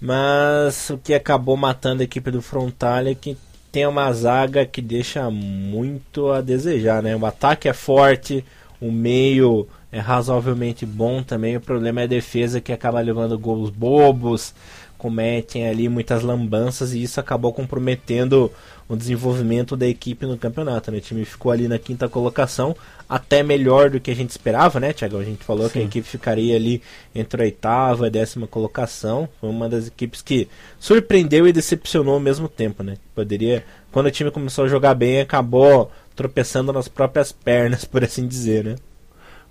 [0.00, 3.38] Mas o que acabou matando a equipe do Frontale é que
[3.70, 7.14] tem uma zaga que deixa muito a desejar, né?
[7.14, 8.44] O ataque é forte,
[8.80, 11.56] o meio é razoavelmente bom também.
[11.56, 14.54] O problema é a defesa que acaba levando gols bobos,
[14.98, 18.52] cometem ali muitas lambanças e isso acabou comprometendo
[18.88, 20.90] o desenvolvimento da equipe no campeonato.
[20.90, 20.98] Né?
[20.98, 22.74] O time ficou ali na quinta colocação,
[23.08, 25.18] até melhor do que a gente esperava, né, Tiago?
[25.18, 25.72] A gente falou Sim.
[25.72, 26.82] que a equipe ficaria ali
[27.14, 29.28] entre a oitava e a décima colocação.
[29.40, 30.48] Foi uma das equipes que
[30.80, 32.96] surpreendeu e decepcionou ao mesmo tempo, né?
[33.14, 38.26] Poderia, quando o time começou a jogar bem, acabou tropeçando nas próprias pernas, por assim
[38.26, 38.76] dizer, né?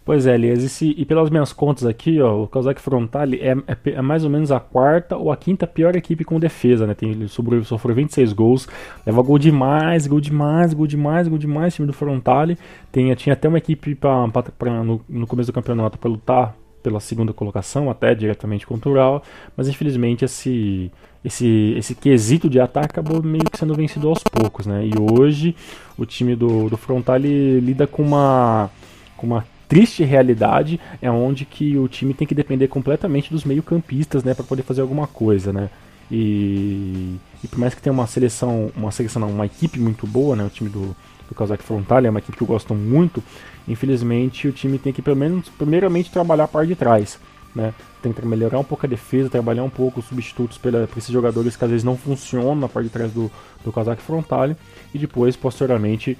[0.08, 3.52] Pois é, Elias, e, se, e, pelas minhas contas aqui, ó, o Kawasaki Frontale é,
[3.68, 6.94] é, é, mais ou menos a quarta ou a quinta pior equipe com defesa, né?
[6.94, 8.70] Tem, ele sofreu, sofreu 26 gols,
[9.06, 12.58] leva gol demais, gol demais, gol demais, gol demais, time do Frontale.
[12.90, 16.56] Tem, tinha até uma equipe pra, pra, pra no, no, começo do campeonato para lutar
[16.82, 19.22] pela segunda colocação, até diretamente contra o Ural,
[19.58, 20.90] mas infelizmente esse,
[21.22, 24.88] esse, esse quesito de ataque acabou meio que sendo vencido aos poucos, né?
[24.88, 25.54] E hoje
[25.98, 28.70] o time do, do Frontale lida com uma,
[29.18, 34.24] com uma triste realidade é onde que o time tem que depender completamente dos meio-campistas,
[34.24, 35.70] né, para poder fazer alguma coisa, né?
[36.10, 40.38] E, e, por mais que tenha uma seleção, uma seleção, não, uma equipe muito boa,
[40.38, 40.96] né, o time do
[41.28, 43.24] do Kazakh Frontal, é uma equipe que eu gosto muito.
[43.68, 47.20] Infelizmente, o time tem que pelo menos primeiramente trabalhar a parte de trás,
[47.54, 47.74] né?
[48.02, 51.56] Tem que melhorar um pouco a defesa, trabalhar um pouco os substitutos para esses jogadores
[51.56, 53.32] que às vezes não funcionam na parte de trás do,
[53.64, 54.56] do Kazakh Frontale
[54.94, 56.18] e depois, posteriormente,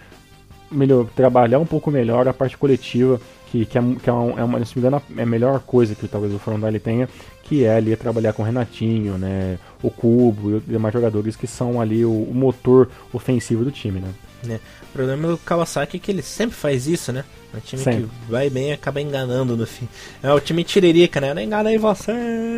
[0.70, 3.22] melhor, trabalhar um pouco melhor a parte coletiva,
[3.52, 5.96] que, que, é, que é, uma, é, uma, se me engano, é a melhor coisa
[5.96, 7.08] que talvez o Frontale tenha,
[7.44, 11.80] que é ali trabalhar com o Renatinho, né, o Cubo e demais jogadores que são
[11.80, 14.10] ali o, o motor ofensivo do time, né.
[14.48, 14.56] É.
[14.56, 17.24] O problema do Kawasaki é que ele sempre faz isso, né?
[17.54, 18.04] É um time sempre.
[18.04, 19.88] que vai bem e acaba enganando no fim.
[20.22, 21.34] É o time tiririca, né?
[21.34, 22.14] Não engana aí você.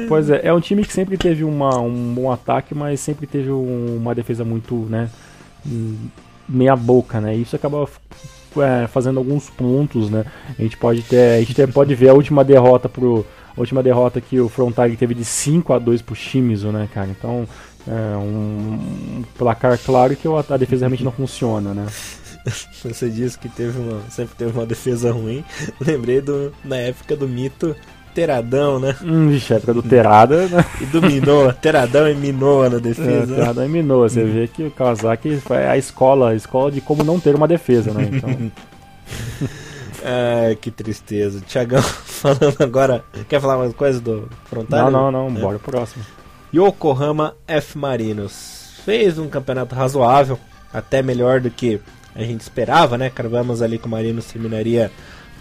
[0.08, 3.52] Pois é, é um time que sempre teve uma, um bom ataque, mas sempre teve
[3.52, 5.10] um, uma defesa muito, né?
[6.48, 7.36] Meia boca, né?
[7.36, 7.88] Isso acaba
[8.58, 10.26] é, fazendo alguns pontos, né?
[10.58, 14.22] A gente pode ter, a gente pode ver a última derrota pro a última derrota
[14.22, 17.10] que o Frontag teve de 5 a 2 pro Shimizu, né, cara?
[17.10, 17.46] Então,
[17.86, 21.86] é um placar claro que a defesa realmente não funciona, né?
[22.84, 25.44] Você disse que teve uma, sempre teve uma defesa ruim.
[25.80, 27.76] Lembrei do, na época do mito
[28.20, 28.94] Teradão, né?
[29.02, 30.66] Hum, vixe, época do Terada, né?
[30.82, 33.34] E do Minoa, Teradão e Minoa na defesa.
[33.34, 36.82] É, Teradão e Minoa, você vê que o Kawasaki é a escola, a escola de
[36.82, 38.10] como não ter uma defesa, né?
[38.12, 38.52] Então...
[40.04, 41.40] Ai, que tristeza.
[41.48, 43.06] Tiagão, falando agora.
[43.30, 44.92] Quer falar mais coisa do Frontal?
[44.92, 45.38] Não, não, não.
[45.38, 45.42] É.
[45.42, 46.04] Bora pro próximo.
[46.54, 48.82] Yokohama F Marinos.
[48.84, 50.38] Fez um campeonato razoável,
[50.74, 51.80] até melhor do que
[52.14, 53.10] a gente esperava, né?
[53.10, 54.92] Carvamos ali que o Marinos terminaria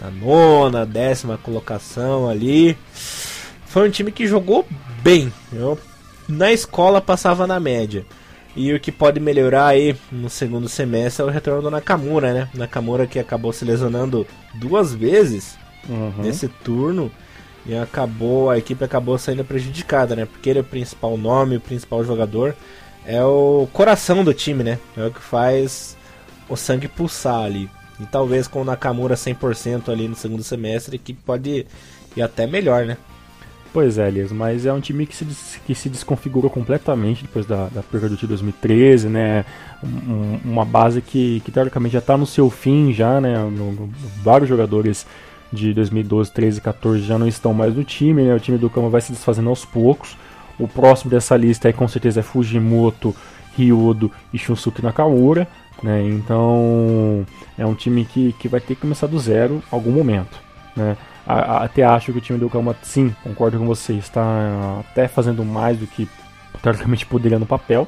[0.01, 2.77] na nona, décima colocação ali.
[3.65, 4.65] Foi um time que jogou
[5.03, 5.31] bem.
[5.53, 5.77] Eu,
[6.27, 8.05] na escola passava na média.
[8.55, 12.49] E o que pode melhorar aí no segundo semestre é o retorno do Nakamura, né?
[12.53, 15.57] Nakamura que acabou se lesionando duas vezes
[15.87, 16.13] uhum.
[16.17, 17.11] nesse turno.
[17.65, 20.25] E acabou, a equipe acabou saindo prejudicada, né?
[20.25, 22.55] Porque ele é o principal nome, o principal jogador.
[23.05, 24.79] É o coração do time, né?
[24.97, 25.95] É o que faz
[26.47, 27.69] o sangue pulsar ali.
[27.99, 31.65] E talvez com o Nakamura 100% ali no segundo semestre, que pode
[32.15, 32.97] ir até melhor, né?
[33.71, 35.25] Pois é, Elias, mas é um time que se,
[35.65, 39.45] que se desconfigurou completamente depois da, da perda time 2013, né?
[39.83, 43.37] Um, uma base que, que teoricamente já está no seu fim, já, né?
[43.37, 43.89] No, no,
[44.23, 45.05] vários jogadores
[45.53, 48.33] de 2012, 13 e 14 já não estão mais no time, né?
[48.33, 50.17] O time do Kama vai se desfazendo aos poucos.
[50.57, 53.15] O próximo dessa lista aí, com certeza é Fujimoto,
[53.55, 55.47] Ryodo e Shunsuke Nakamura.
[55.81, 56.07] Né?
[56.07, 57.25] Então
[57.57, 60.39] é um time que, que vai ter que começar do zero em algum momento.
[60.75, 60.97] Né?
[61.25, 65.07] A, a, até acho que o time do Calma, sim, concordo com você, está até
[65.07, 66.07] fazendo mais do que
[66.61, 67.87] teoricamente poderia no papel,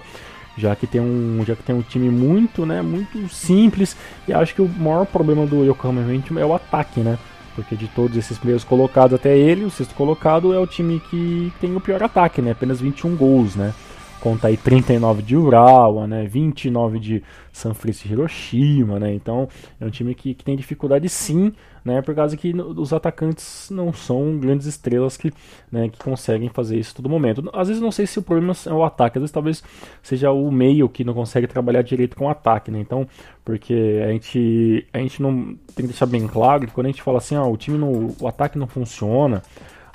[0.58, 3.96] já que tem um, já que tem um time muito, né, muito simples
[4.28, 6.02] e acho que o maior problema do Yokohama
[6.40, 7.18] é o ataque, né?
[7.56, 11.52] Porque de todos esses primeiros colocados até ele, o sexto colocado é o time que
[11.60, 12.52] tem o pior ataque, né?
[12.52, 13.74] Apenas 21 gols, né?
[14.22, 19.50] Conta aí 39 de Urawa, né, 29 de San Francisco Hiroshima, né, então
[19.80, 21.52] é um time que, que tem dificuldade sim,
[21.84, 25.34] né, por causa que os atacantes não são grandes estrelas que,
[25.72, 27.50] né, que conseguem fazer isso todo momento.
[27.52, 29.64] Às vezes não sei se o problema é o ataque, às vezes talvez
[30.04, 33.08] seja o meio que não consegue trabalhar direito com o ataque, né, então,
[33.44, 37.02] porque a gente, a gente não tem que deixar bem claro que quando a gente
[37.02, 39.42] fala assim, ah, o time no, o ataque não funciona,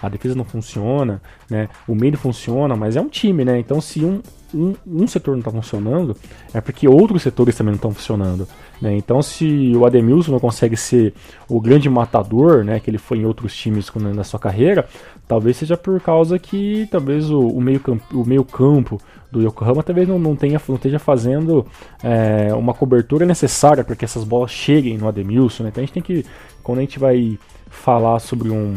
[0.01, 1.68] a defesa não funciona, né?
[1.86, 3.59] O meio funciona, mas é um time, né?
[3.59, 4.20] Então se um,
[4.55, 6.16] um, um setor não está funcionando,
[6.52, 8.47] é porque outros setores também não estão funcionando.
[8.81, 8.97] Né?
[8.97, 11.14] Então se o Ademilson não consegue ser
[11.48, 12.78] o grande matador, né?
[12.78, 14.86] Que ele foi em outros times na sua carreira,
[15.27, 19.01] talvez seja por causa que talvez o, o meio campo, o meio campo
[19.31, 21.66] do Yokohama talvez não, não, tenha, não esteja fazendo
[22.02, 25.64] é, uma cobertura necessária para que essas bolas cheguem no Ademilson.
[25.64, 25.70] Né?
[25.70, 26.24] Então a gente tem que,
[26.62, 28.74] quando a gente vai falar sobre um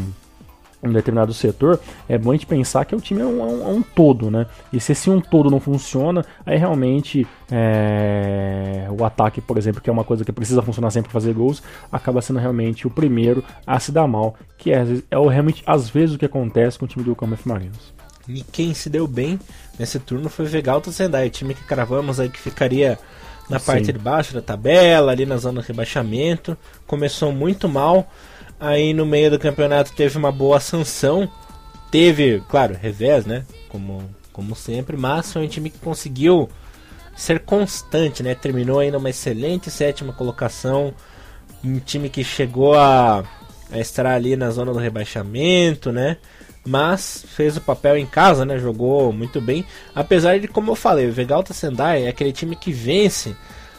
[0.82, 1.78] um determinado setor,
[2.08, 4.30] é bom a gente pensar que o time é um, é um, é um todo,
[4.30, 4.46] né?
[4.72, 9.90] E se esse um todo não funciona, aí realmente é, o ataque, por exemplo, que
[9.90, 11.62] é uma coisa que precisa funcionar sempre para fazer gols,
[11.92, 16.14] acaba sendo realmente o primeiro a se dar mal, que é, é realmente às vezes
[16.14, 17.92] o que acontece com o time do Campo Marinos.
[18.28, 19.38] E quem se deu bem
[19.78, 22.98] nesse turno foi o Vegalto Sendai, time que cravamos aí que ficaria
[23.48, 23.92] na parte Sim.
[23.92, 26.56] de baixo da tabela, ali na zona de rebaixamento.
[26.86, 28.08] Começou muito mal,
[28.60, 31.26] Aí no meio do campeonato teve uma boa sanção.
[31.90, 33.46] Teve, claro, revés, né?
[33.70, 34.04] Como,
[34.34, 36.46] como sempre, mas foi um time que conseguiu
[37.16, 38.34] ser constante, né?
[38.34, 40.92] Terminou aí numa excelente sétima colocação.
[41.64, 43.24] Um time que chegou a,
[43.72, 46.18] a estar ali na zona do rebaixamento, né?
[46.64, 48.58] Mas fez o papel em casa, né?
[48.58, 49.64] Jogou muito bem.
[49.94, 53.34] Apesar de, como eu falei, o Vegalta Sendai é aquele time que vence,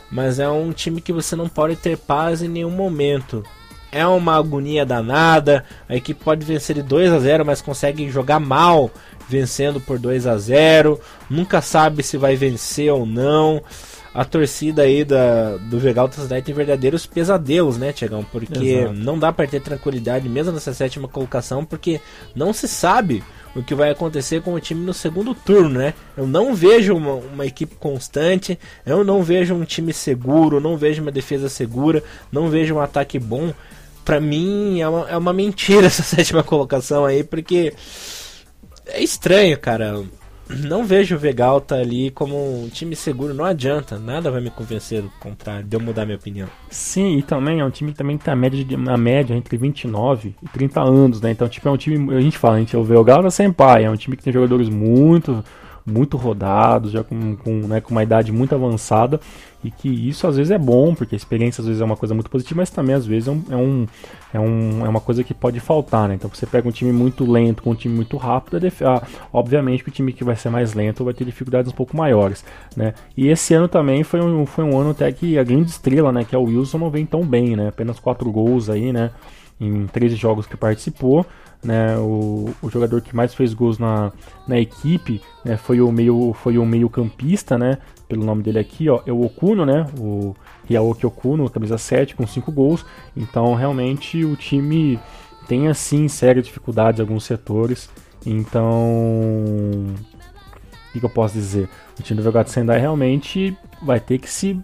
[0.10, 3.46] mas é um time que você não pode ter paz em nenhum momento
[3.92, 5.64] é uma agonia danada.
[5.88, 8.90] A equipe pode vencer de 2 a 0, mas consegue jogar mal
[9.28, 11.00] vencendo por 2 a 0.
[11.30, 13.62] Nunca sabe se vai vencer ou não.
[14.14, 18.26] A torcida aí da, do Vegal Cidade tem verdadeiros pesadelos, né, Tiagão?
[18.30, 18.94] Porque Exato.
[18.94, 22.02] não dá para ter tranquilidade mesmo nessa sétima colocação, porque
[22.36, 23.24] não se sabe
[23.56, 25.94] o que vai acontecer com o time no segundo turno, né?
[26.16, 31.02] Eu não vejo uma, uma equipe constante, eu não vejo um time seguro, não vejo
[31.02, 33.54] uma defesa segura, não vejo um ataque bom.
[34.04, 37.74] Pra mim é uma, é uma mentira essa sétima colocação aí, porque
[38.88, 40.04] é estranho, cara
[40.60, 45.02] não vejo o Vegalta ali como um time seguro, não adianta, nada vai me convencer
[45.02, 46.48] do contrário, de eu mudar minha opinião.
[46.70, 50.50] Sim, e também é um time que também tá média, de, média entre 29 e
[50.50, 51.32] 30 anos, né?
[51.32, 53.96] Então, tipo, é um time, a gente fala, a gente, o Vegalta Senpai, é um
[53.96, 55.44] time que tem jogadores muito
[55.84, 59.20] muito rodados, já com, com, né, com uma idade muito avançada,
[59.64, 62.14] e que isso às vezes é bom, porque a experiência às vezes é uma coisa
[62.14, 63.88] muito positiva, mas também às vezes é, um, é, um,
[64.34, 66.16] é, um, é uma coisa que pode faltar, né?
[66.16, 69.90] Então você pega um time muito lento com um time muito rápido, ah, obviamente que
[69.90, 72.44] o time que vai ser mais lento vai ter dificuldades um pouco maiores,
[72.76, 72.94] né?
[73.16, 76.24] E esse ano também foi um, foi um ano até que a grande estrela, né,
[76.24, 77.68] que é o Wilson, não vem tão bem, né?
[77.68, 79.12] Apenas quatro gols aí, né?
[79.60, 81.24] Em 13 jogos que participou,
[81.64, 84.12] né, o, o jogador que mais fez gols na,
[84.48, 87.78] na equipe né, foi o meio foi o meio campista, né,
[88.12, 90.36] pelo nome dele aqui, ó, é o Okuno, né, o
[90.68, 92.86] Ryaoki Okuno, camisa 7 com 5 gols.
[93.16, 95.00] Então, realmente o time
[95.48, 97.90] tem assim sérias dificuldades em alguns setores.
[98.26, 98.66] Então,
[99.82, 99.96] o
[100.92, 101.70] que, que eu posso dizer?
[101.98, 104.60] O time do Velgat Sendai realmente vai ter que se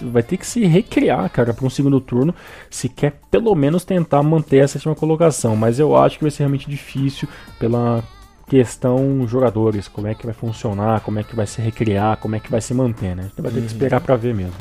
[0.00, 2.32] vai ter que se recriar, cara, para um segundo turno,
[2.70, 6.44] se quer pelo menos tentar manter a sétima colocação, mas eu acho que vai ser
[6.44, 8.02] realmente difícil pela
[8.46, 12.40] questão jogadores, como é que vai funcionar, como é que vai se recriar, como é
[12.40, 13.28] que vai se manter, né?
[13.32, 13.72] Então vai ter que uhum.
[13.72, 14.54] esperar para ver mesmo.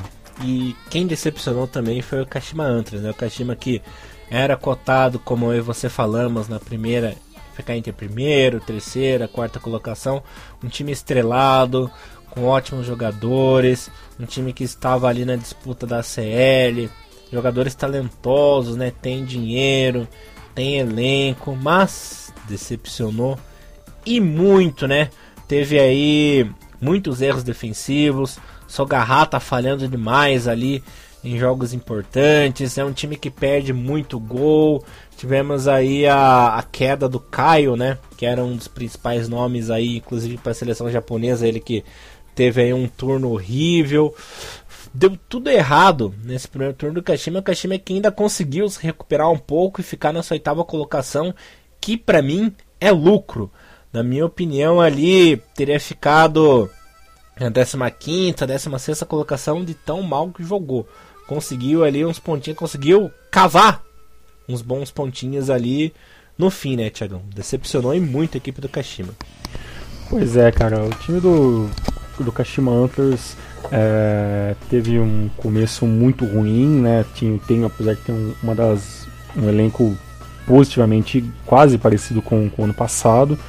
[0.43, 3.11] E quem decepcionou também foi o Kashima Antlers, né?
[3.11, 3.81] O Kashima que
[4.29, 7.15] era cotado, como eu e você falamos na primeira,
[7.53, 10.23] ficar entre primeiro, terceira, quarta colocação,
[10.63, 11.89] um time estrelado,
[12.31, 13.89] com ótimos jogadores,
[14.19, 16.89] um time que estava ali na disputa da CL,
[17.31, 18.91] jogadores talentosos, né?
[18.99, 20.07] Tem dinheiro,
[20.55, 23.37] tem elenco, mas decepcionou
[24.05, 25.09] e muito, né?
[25.47, 26.49] Teve aí
[26.81, 28.37] muitos erros defensivos,
[28.67, 30.83] Sogarrata falhando demais ali
[31.23, 32.77] em jogos importantes.
[32.77, 34.83] É um time que perde muito gol.
[35.17, 37.97] Tivemos aí a, a queda do Caio, né?
[38.17, 41.83] Que era um dos principais nomes aí, inclusive para a seleção japonesa, ele que
[42.35, 44.13] teve aí um turno horrível.
[44.93, 47.39] Deu tudo errado nesse primeiro turno do Kashima.
[47.39, 51.33] O Kashima que ainda conseguiu se recuperar um pouco e ficar na sua oitava colocação,
[51.81, 53.51] que para mim é lucro.
[53.95, 56.69] Na minha opinião, ali teria ficado
[57.39, 60.85] na 15, 16 colocação de tão mal que jogou.
[61.25, 63.81] Conseguiu ali uns pontinhos, conseguiu cavar
[64.49, 65.93] uns bons pontinhos ali
[66.37, 67.21] no fim, né, Thiagão?
[67.33, 69.13] Decepcionou e muito a equipe do Kashima.
[70.09, 71.69] Pois é, cara, o time do
[72.19, 73.37] do Kashima Antlers
[73.71, 77.05] é, teve um começo muito ruim, né?
[77.13, 79.07] Tinha, tem, apesar de ter um, uma das,
[79.37, 79.95] um elenco
[80.45, 83.39] positivamente quase parecido com, com o ano passado.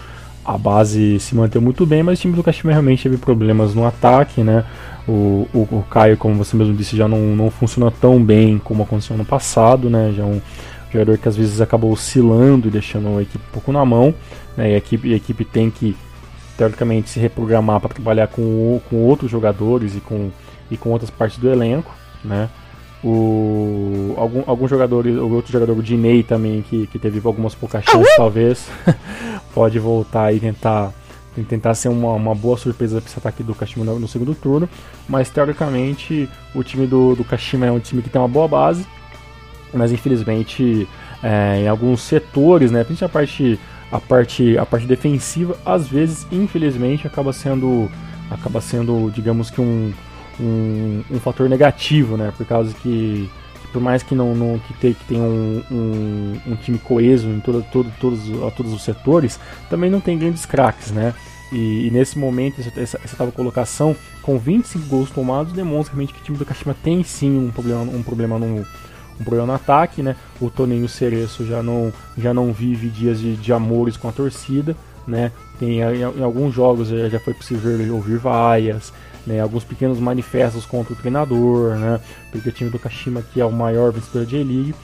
[0.47, 3.85] A base se manteve muito bem, mas o time do Kashima realmente teve problemas no
[3.85, 4.64] ataque, né?
[5.09, 8.85] O, o, o Caio, como você mesmo disse, já não, não funciona tão bem como
[8.85, 10.12] aconteceu no passado, né?
[10.16, 10.40] Já é um
[10.93, 14.14] jogador que às vezes acabou oscilando e deixando a equipe um pouco na mão,
[14.56, 14.70] né?
[14.70, 15.97] E a equipe, a equipe tem que
[16.56, 20.31] teoricamente se reprogramar para trabalhar com, com outros jogadores e com,
[20.70, 21.93] e com outras partes do elenco,
[22.24, 22.48] né?
[23.09, 27.85] O, algum, alguns jogadores, o outro jogador, o Dinei também, que, que teve algumas poucas
[27.85, 28.69] chances, talvez,
[29.55, 30.93] pode voltar e tentar,
[31.49, 34.69] tentar ser uma, uma boa surpresa para esse ataque do Kashima no, no, segundo turno.
[35.09, 38.85] Mas teoricamente, o time do, do Kashima é um time que tem uma boa base,
[39.73, 40.89] mas infelizmente,
[41.23, 43.61] é, em alguns setores, né, principalmente a parte
[43.93, 47.89] a parte, a parte defensiva, às vezes, infelizmente, acaba sendo,
[48.28, 49.93] acaba sendo digamos que um,
[50.41, 52.33] um, um fator negativo, né?
[52.37, 53.31] Por causa que,
[53.73, 57.41] por mais que não, não que, tenha que tem um, um, um, time coeso em
[57.41, 59.39] todo, todo, todos, a todos os setores,
[59.69, 61.15] também não tem grandes craques, né?
[61.53, 66.25] E, e, nesse momento, essa, essa colocação, com 25 gols tomados, demonstra realmente que o
[66.25, 68.67] time do Kashima tem sim um problema, um problema no,
[69.21, 70.17] um problema no ataque, né?
[70.41, 74.77] O Toninho Cereço já não, já não vive dias de, de amores com a torcida,
[75.07, 75.31] né?
[75.59, 78.93] Tem, em, em alguns jogos já, já foi possível ouvir vaias,
[79.27, 79.40] né?
[79.40, 82.01] Alguns pequenos manifestos contra o treinador, né?
[82.31, 84.74] Porque o time do Kashima, que é o maior vencedor de J-League,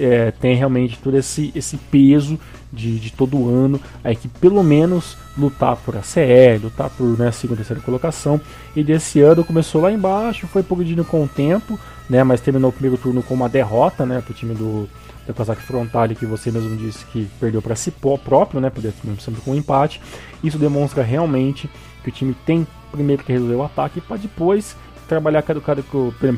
[0.00, 2.38] é, tem realmente todo esse, esse peso
[2.72, 7.30] de, de todo ano a equipe pelo menos lutar por a CE, lutar por né,
[7.30, 8.40] segunda e terceira colocação.
[8.74, 12.72] E desse ano começou lá embaixo, foi progredindo com o tempo, né, mas terminou o
[12.72, 14.88] primeiro turno com uma derrota né, para o time do,
[15.26, 19.40] do Kawasaki Frontale, que você mesmo disse que perdeu para si próprio, né, poder sempre
[19.42, 20.00] com um empate.
[20.42, 21.68] Isso demonstra realmente
[22.02, 24.76] que o time tem primeiro que resolver o ataque para depois
[25.08, 25.82] trabalhar cada, cada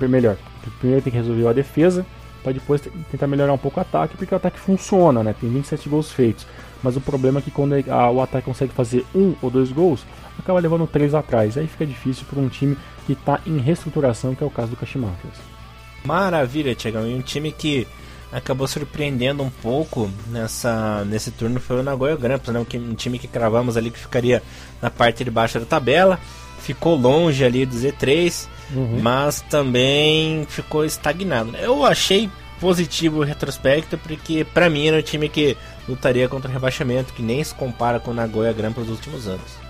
[0.09, 0.37] melhor.
[0.79, 2.05] Primeiro tem que resolver a defesa,
[2.43, 5.35] para depois tentar melhorar um pouco o ataque, porque o ataque funciona, né?
[5.39, 6.47] Tem 27 gols feitos.
[6.83, 10.05] Mas o problema é que quando a, o ataque consegue fazer um ou dois gols,
[10.39, 11.57] acaba levando três atrás.
[11.57, 12.77] Aí fica difícil para um time
[13.07, 15.35] que está em reestruturação, que é o caso do Kashimakas.
[16.05, 17.07] Maravilha, Tiagão.
[17.07, 17.87] E um time que
[18.33, 22.61] acabou surpreendendo um pouco nessa, nesse turno foi o Nagoya Grampus, né?
[22.61, 24.43] um, time que cravamos ali que ficaria
[24.83, 26.19] na parte de baixo da tabela,
[26.61, 29.01] ficou longe ali do Z3, uhum.
[29.01, 31.57] mas também ficou estagnado.
[31.57, 32.31] Eu achei
[32.61, 35.57] positivo o retrospecto, porque para mim era um time que
[35.89, 39.68] lutaria contra o rebaixamento, que nem se compara com o Nagoya Grampus dos últimos anos.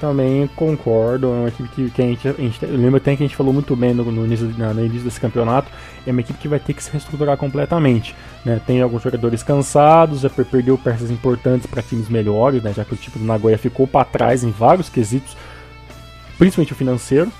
[0.00, 2.62] Também concordo, é uma equipe que, que a, gente, a gente.
[2.62, 5.18] Eu lembro até que a gente falou muito bem no, no, início, no início desse
[5.18, 5.68] campeonato.
[6.06, 8.14] É uma equipe que vai ter que se reestruturar completamente.
[8.44, 8.60] Né?
[8.64, 12.72] Tem alguns jogadores cansados, já perdeu peças importantes para times melhores, né?
[12.72, 15.36] já que o tipo do Nagoya ficou para trás em vários quesitos,
[16.38, 17.32] principalmente o financeiro.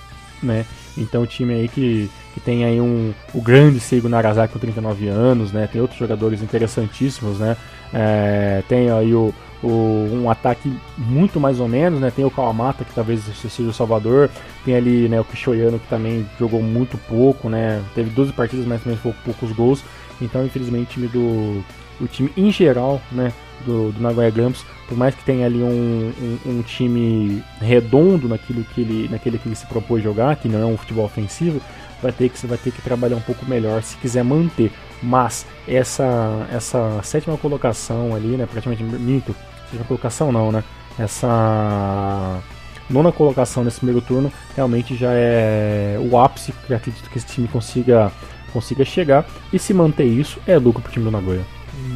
[0.43, 0.66] Né?
[0.97, 5.06] Então o time aí que, que tem aí um, o grande Seigo Nagasaki com 39
[5.06, 5.68] anos, né?
[5.70, 7.39] tem outros jogadores interessantíssimos.
[7.39, 7.56] Né?
[7.94, 9.32] É, tem aí o,
[9.66, 12.12] um ataque muito mais ou menos, né?
[12.14, 14.30] Tem o Kawamata, que talvez seja o Salvador,
[14.64, 17.82] tem ali né, o Kishoyano, que também jogou muito pouco, né?
[17.94, 19.85] Teve 12 partidas, mas também foi poucos gols.
[20.20, 21.64] Então, infelizmente, o time do.
[22.01, 23.32] O time em geral, né?
[23.66, 28.62] Do, do Nagoya Grampus, por mais que tenha ali um, um, um, time redondo naquilo
[28.62, 31.60] que ele, naquele que ele se propôs jogar, que não é um futebol ofensivo,
[32.01, 34.70] vai ter que, vai ter que trabalhar um pouco melhor se quiser manter.
[35.02, 38.46] Mas essa, essa sétima colocação ali, né?
[38.46, 39.34] Praticamente minto,
[39.66, 40.64] sétima colocação não, né?
[40.98, 42.40] Essa
[42.90, 47.46] nona colocação nesse primeiro turno realmente já é o ápice que acredito que esse time
[47.46, 48.10] consiga,
[48.52, 49.26] consiga chegar.
[49.52, 51.44] E se manter isso, é lucro pro time do Nagoya.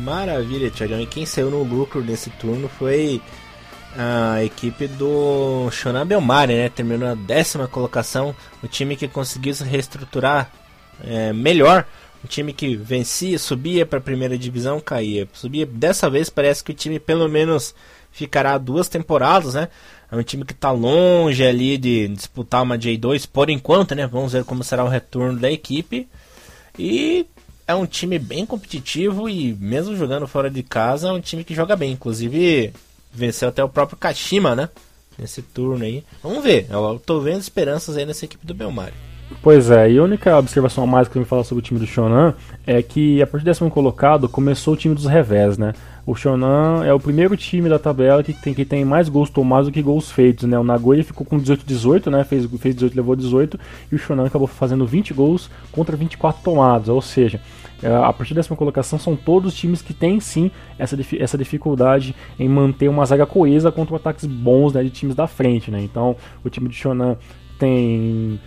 [0.04, 1.00] Maravilha, Thiagão.
[1.00, 3.20] E quem saiu no lucro nesse turno foi
[3.96, 6.68] a equipe do Shonan Belmari, né?
[6.68, 8.34] Terminou na décima colocação.
[8.62, 10.50] O time que conseguiu se reestruturar
[11.02, 11.84] é, melhor
[12.24, 15.28] um time que vencia, subia para a primeira divisão, caía.
[15.32, 15.66] Subia.
[15.66, 17.74] Dessa vez parece que o time pelo menos
[18.12, 19.68] ficará duas temporadas, né?
[20.10, 24.06] É um time que está longe ali de disputar uma J2 por enquanto, né?
[24.06, 26.06] Vamos ver como será o retorno da equipe.
[26.78, 27.26] E
[27.66, 31.54] é um time bem competitivo e mesmo jogando fora de casa, é um time que
[31.54, 31.92] joga bem.
[31.92, 32.72] Inclusive
[33.12, 34.68] venceu até o próprio Kashima, né?
[35.18, 36.04] Nesse turno aí.
[36.22, 36.66] Vamos ver.
[36.70, 39.11] Eu tô vendo esperanças aí nessa equipe do Belmari.
[39.42, 41.80] Pois é, e a única observação a mais que eu me falar sobre o time
[41.80, 42.32] do Shonan
[42.64, 45.72] é que a partir do décimo colocado começou o time dos revés, né?
[46.06, 49.66] O Shonan é o primeiro time da tabela que tem, que tem mais gols tomados
[49.66, 50.56] do que gols feitos, né?
[50.56, 52.22] O Nagoya ficou com 18-18, né?
[52.22, 53.58] Fez, fez 18, levou 18,
[53.90, 57.40] e o Shonan acabou fazendo 20 gols contra 24 tomados, ou seja,
[57.82, 62.48] é, a partir dessa colocação são todos times que têm sim essa, essa dificuldade em
[62.48, 65.82] manter uma zaga coesa contra ataques bons né, de times da frente, né?
[65.82, 66.14] Então
[66.44, 67.16] o time de Shonan
[67.58, 68.38] tem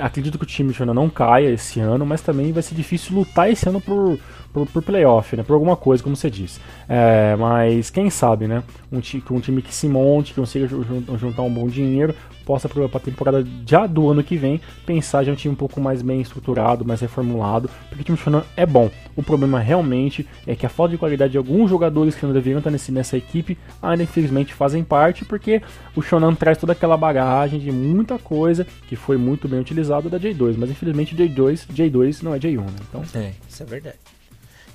[0.00, 3.50] acredito que o time Shonan não caia esse ano, mas também vai ser difícil lutar
[3.50, 4.18] esse ano por,
[4.54, 5.42] por, por playoff, né?
[5.42, 6.60] Por alguma coisa, como você disse.
[6.88, 8.62] É, mas quem sabe, né?
[8.90, 12.14] Um, um time que se monte, que consiga juntar um bom dinheiro,
[12.44, 15.80] possa para a temporada já do ano que vem pensar já um time um pouco
[15.80, 18.90] mais bem estruturado, mais reformulado, porque o time Shonan é bom.
[19.16, 22.58] O problema realmente é que a falta de qualidade de alguns jogadores que não deveriam
[22.58, 25.62] estar nesse, nessa equipe ainda infelizmente fazem parte, porque
[25.96, 30.20] o Shonan traz toda aquela bagagem de muita coisa que foi muito bem utilizado da
[30.20, 32.76] J2, mas infelizmente J2, J2 não é J1, né?
[32.88, 34.13] Então, é, isso é verdade.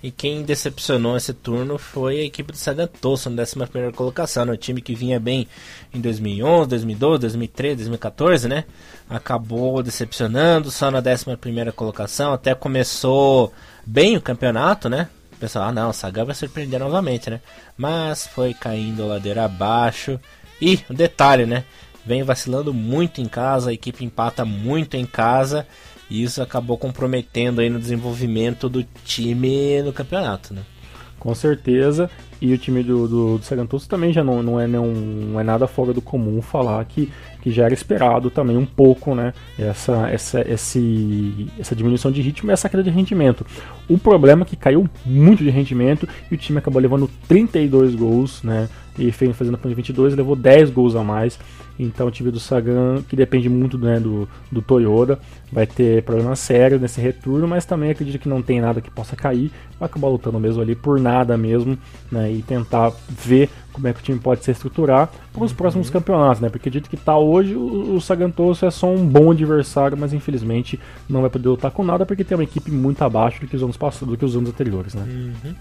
[0.02, 4.46] E quem decepcionou esse turno foi a equipe do Sagantoso na 11 colocação.
[4.46, 4.54] Né?
[4.54, 5.48] O time que vinha bem
[5.94, 8.64] em 2011, 2012, 2013, 2014, né?
[9.10, 12.32] Acabou decepcionando só na 11 colocação.
[12.32, 13.52] Até começou
[13.86, 15.10] bem o campeonato, né?
[15.34, 17.42] O pessoal, ah não, o Sagan vai surpreender novamente, né?
[17.78, 20.18] Mas foi caindo ladeira abaixo.
[20.62, 21.66] E um detalhe, né?
[22.06, 25.68] Vem vacilando muito em casa, a equipe empata muito em casa
[26.10, 30.62] e isso acabou comprometendo aí no desenvolvimento do time no campeonato, né?
[31.20, 32.10] Com certeza.
[32.42, 35.44] E o time do, do, do Sagantoso também já não, não, é, não, não é
[35.44, 37.12] nada fora do comum falar que,
[37.42, 39.34] que já era esperado também um pouco, né?
[39.58, 43.46] Essa, essa, esse, essa diminuição de ritmo e essa queda de rendimento.
[43.90, 48.42] O problema é que caiu muito de rendimento e o time acabou levando 32 gols,
[48.42, 48.70] né?
[48.98, 51.38] E fazendo a de 22, levou 10 gols a mais.
[51.80, 55.18] Então o time do Sagan, que depende muito né, do, do Toyota,
[55.50, 59.16] vai ter problemas sérios nesse retorno, mas também acredito que não tem nada que possa
[59.16, 59.50] cair.
[59.80, 61.78] Vai acabar lutando mesmo ali por nada mesmo,
[62.12, 62.30] né?
[62.30, 65.58] E tentar ver como é que o time pode se estruturar para os uhum.
[65.58, 66.50] próximos campeonatos, né?
[66.50, 70.78] Porque acredito que tá hoje o, o Sagantoso é só um bom adversário, mas infelizmente
[71.08, 73.64] não vai poder lutar com nada porque tem uma equipe muito abaixo do que os
[73.64, 75.04] anos passados, do que os anos anteriores, né?
[75.08, 75.56] Uhum.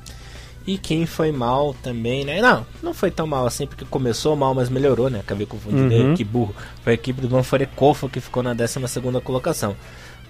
[0.68, 2.42] E quem foi mal também, né?
[2.42, 5.20] Não, não foi tão mal assim, porque começou mal, mas melhorou, né?
[5.20, 6.14] Acabei confundindo, uhum.
[6.14, 6.54] que burro.
[6.82, 8.78] Foi a equipe do Manfore Kofa que ficou na 12
[9.24, 9.74] colocação.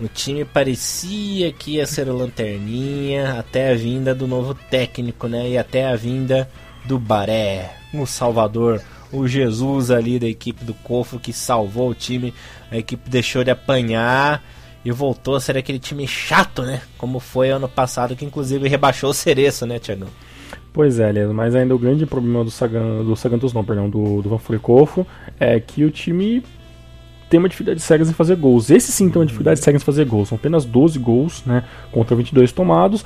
[0.00, 5.48] O time parecia que ia ser o lanterninha até a vinda do novo técnico, né?
[5.48, 6.48] E até a vinda
[6.84, 12.32] do Baré, o Salvador, o Jesus ali da equipe do Cofo que salvou o time.
[12.70, 14.40] A equipe deixou de apanhar
[14.84, 16.80] e voltou a ser aquele time chato, né?
[16.96, 20.06] Como foi ano passado, que inclusive rebaixou o Cereço, né, Tiagão?
[20.78, 24.28] Pois é, mas ainda o grande problema do, Sagan, do Sagantos, não, perdão, do, do
[24.28, 25.04] Van Furicofo
[25.40, 26.40] é que o time
[27.28, 28.70] tem uma dificuldade séria em fazer gols.
[28.70, 30.28] Esse sim tem uma dificuldade séria em fazer gols.
[30.28, 31.64] São apenas 12 gols, né?
[31.90, 33.04] Contra 22 tomados.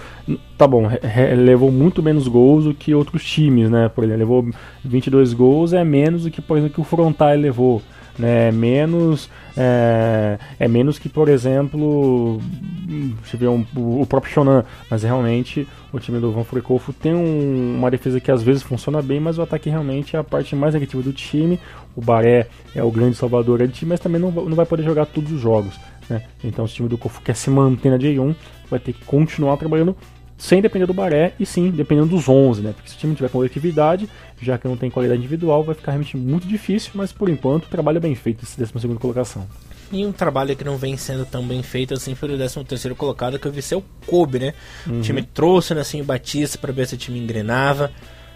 [0.58, 0.86] Tá bom,
[1.34, 3.88] levou muito menos gols do que outros times, né?
[3.88, 4.50] Por exemplo, levou
[4.84, 7.80] 22 gols, é menos do que, por exemplo, que o Frontal levou
[8.18, 8.50] né?
[8.50, 12.40] Menos é, é, menos que, por exemplo,
[12.88, 17.76] eu ver um, o próprio Shonan, mas realmente o time do Van Furikofo tem um,
[17.78, 20.74] uma defesa que às vezes funciona bem, mas o ataque realmente é a parte mais
[20.74, 21.58] negativa do time.
[21.94, 25.06] O Baré é o grande salvador do time, mas também não, não vai poder jogar
[25.06, 25.78] todos os jogos.
[26.08, 26.22] Né?
[26.42, 28.34] Então, se o time do Kofu quer se manter na J1,
[28.70, 29.94] vai ter que continuar trabalhando
[30.42, 32.72] sem depender do Baré e sim dependendo dos 11, né?
[32.72, 34.08] Porque se o time tiver coletividade,
[34.40, 37.68] já que não tem qualidade individual, vai ficar realmente muito difícil, mas por enquanto o
[37.68, 39.46] trabalho é bem feito esse 12 colocação.
[39.92, 43.38] E um trabalho que não vem sendo tão bem feito assim foi o 13 colocado,
[43.38, 44.54] que eu vi ser o Kobe, né?
[44.84, 44.98] Uhum.
[44.98, 47.92] O time trouxe assim, o Batista para ver se o time engrenava,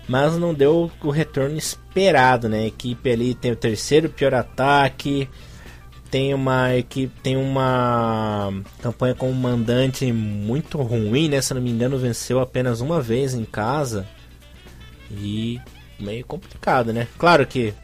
[0.06, 2.60] mas não deu o retorno esperado, né?
[2.60, 5.28] A equipe ali tem o terceiro pior ataque,
[6.10, 11.40] tem uma equipe, tem uma campanha com um mandante muito ruim, né?
[11.40, 14.06] Se não me engano, venceu apenas uma vez em casa.
[15.10, 15.60] E
[15.98, 17.06] meio complicado, né?
[17.18, 17.74] Claro que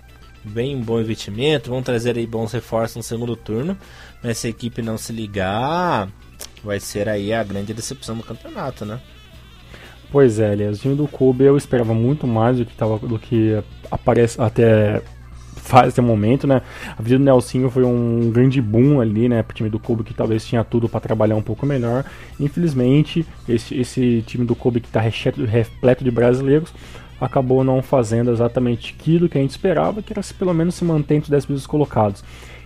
[0.44, 3.76] bem bom investimento, vão trazer aí bons reforços no segundo turno,
[4.22, 6.08] mas se a equipe não se ligar,
[6.64, 9.00] vai ser aí a grande decepção do campeonato, né?
[10.10, 13.18] Pois é, aliás, o time do Kobe eu esperava muito mais do que, tava, do
[13.18, 15.02] que aparece até
[15.62, 16.60] faz o momento, né?
[16.98, 20.12] A vida do Nelsinho foi um grande boom ali, né, pro time do Kobe que
[20.12, 22.04] talvez tinha tudo para trabalhar um pouco melhor.
[22.38, 26.74] Infelizmente, esse, esse time do Kobe que tá repleto de brasileiros
[27.20, 30.84] acabou não fazendo exatamente aquilo que a gente esperava, que era se pelo menos se
[30.84, 32.24] manter entre os 10 primeiros colocados.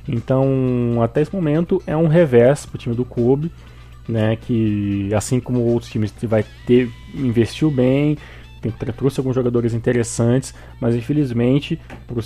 [0.09, 3.52] Então, até esse momento é um revés para o time do Kobe,
[4.09, 8.16] né, que assim como outros times vai ter investiu bem,
[8.70, 12.18] trouxe alguns jogadores interessantes, mas infelizmente, para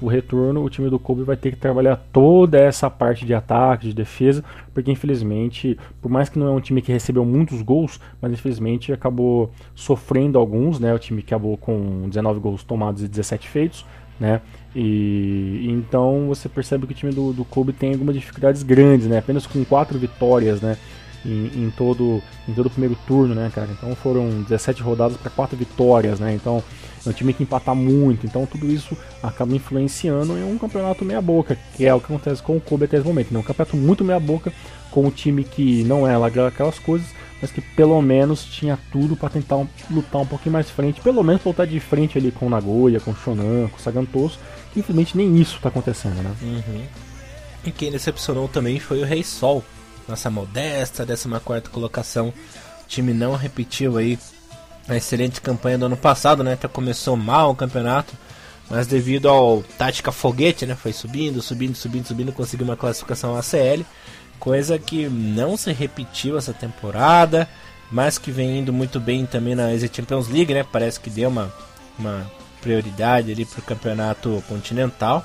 [0.00, 3.88] o retorno, o time do Kobe vai ter que trabalhar toda essa parte de ataque,
[3.88, 8.00] de defesa, porque infelizmente, por mais que não é um time que recebeu muitos gols,
[8.20, 10.94] mas infelizmente acabou sofrendo alguns, né?
[10.94, 13.84] O time acabou com 19 gols tomados e 17 feitos,
[14.18, 14.40] né?
[14.74, 19.18] E então você percebe que o time do, do Kobe tem algumas dificuldades grandes, né?
[19.18, 20.76] Apenas com quatro vitórias, né?
[21.24, 23.68] Em, em, todo em todo o primeiro turno, né, cara?
[23.70, 26.34] Então foram 17 rodadas para quatro vitórias, né?
[26.34, 26.62] Então
[27.04, 31.20] é um time que empatar muito, então tudo isso acaba influenciando em um campeonato meia
[31.20, 33.40] boca, que é o que acontece com o Kobe até esse momento, né?
[33.40, 34.52] Um campeonato muito meia boca
[34.90, 37.08] com um time que não é lá aquelas coisas,
[37.40, 41.22] mas que pelo menos tinha tudo para tentar um, lutar um pouquinho mais frente, pelo
[41.22, 44.38] menos voltar de frente ali com Nagoya, com Shonan, com Sagantoso,
[44.72, 46.34] que infelizmente nem isso está acontecendo, né?
[46.42, 46.82] Uhum.
[47.64, 49.64] E quem decepcionou também foi o Rei Sol,
[50.10, 52.28] nossa modesta 14 colocação.
[52.28, 54.18] O time não repetiu aí
[54.88, 56.54] a excelente campanha do ano passado, né?
[56.54, 58.12] Até começou mal o campeonato,
[58.68, 60.74] mas devido ao tática foguete, né?
[60.74, 63.84] Foi subindo, subindo, subindo, subindo, conseguiu uma classificação ACL,
[64.38, 67.48] coisa que não se repetiu essa temporada,
[67.90, 70.64] mas que vem indo muito bem também na Easy Champions League, né?
[70.64, 71.52] Parece que deu uma,
[71.98, 72.30] uma
[72.60, 75.24] prioridade ali para o campeonato continental.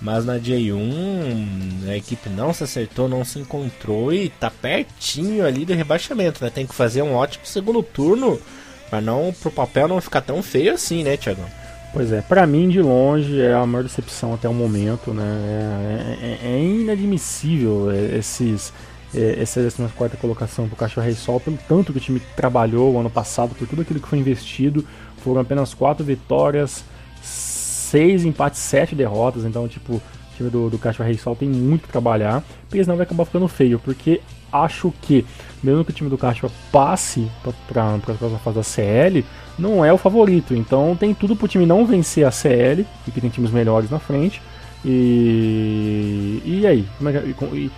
[0.00, 5.64] Mas na J1 a equipe não se acertou, não se encontrou e tá pertinho ali
[5.64, 6.50] do rebaixamento, né?
[6.50, 8.38] Tem que fazer um ótimo segundo turno
[8.90, 11.42] para não pro papel não ficar tão feio assim, né, Thiago?
[11.92, 15.24] Pois é, para mim de longe é a maior decepção até o momento, né?
[16.20, 18.72] É, é, é inadmissível esses
[19.14, 22.98] é, essa 14 colocação pro Cachorro Rei Sol, pelo tanto que o time trabalhou o
[23.00, 24.84] ano passado, por tudo aquilo que foi investido,
[25.24, 26.84] foram apenas quatro vitórias,
[27.86, 29.44] seis empates, sete derrotas.
[29.44, 30.02] Então, tipo, o
[30.36, 33.48] time do, do Caixa Rei Sol tem muito que trabalhar, porque senão vai acabar ficando
[33.48, 33.78] feio.
[33.78, 34.20] Porque
[34.52, 35.24] acho que,
[35.62, 37.30] mesmo que o time do Caixa passe
[37.68, 39.24] para a próxima fase da CL,
[39.58, 40.54] não é o favorito.
[40.54, 43.98] Então tem tudo para o time não vencer a CL, porque tem times melhores na
[43.98, 44.40] frente.
[44.84, 46.86] E, e aí?
[46.98, 47.70] Como é que, e,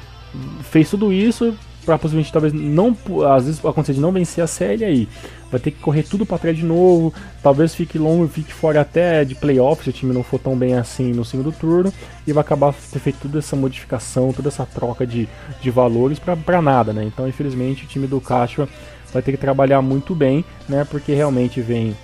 [0.62, 1.56] fez tudo isso,
[1.88, 2.94] para possivelmente talvez não,
[3.34, 5.08] às vezes acontecer de não vencer a série aí.
[5.50, 9.24] Vai ter que correr tudo para trás de novo, talvez fique longo, fique fora até
[9.24, 11.90] de playoffs se o time não for tão bem assim no segundo turno
[12.26, 15.26] e vai acabar ter feito toda essa modificação, toda essa troca de,
[15.62, 17.04] de valores para nada, né?
[17.04, 18.68] Então, infelizmente, o time do Castro
[19.10, 20.86] vai ter que trabalhar muito bem, né?
[20.90, 21.96] Porque realmente vem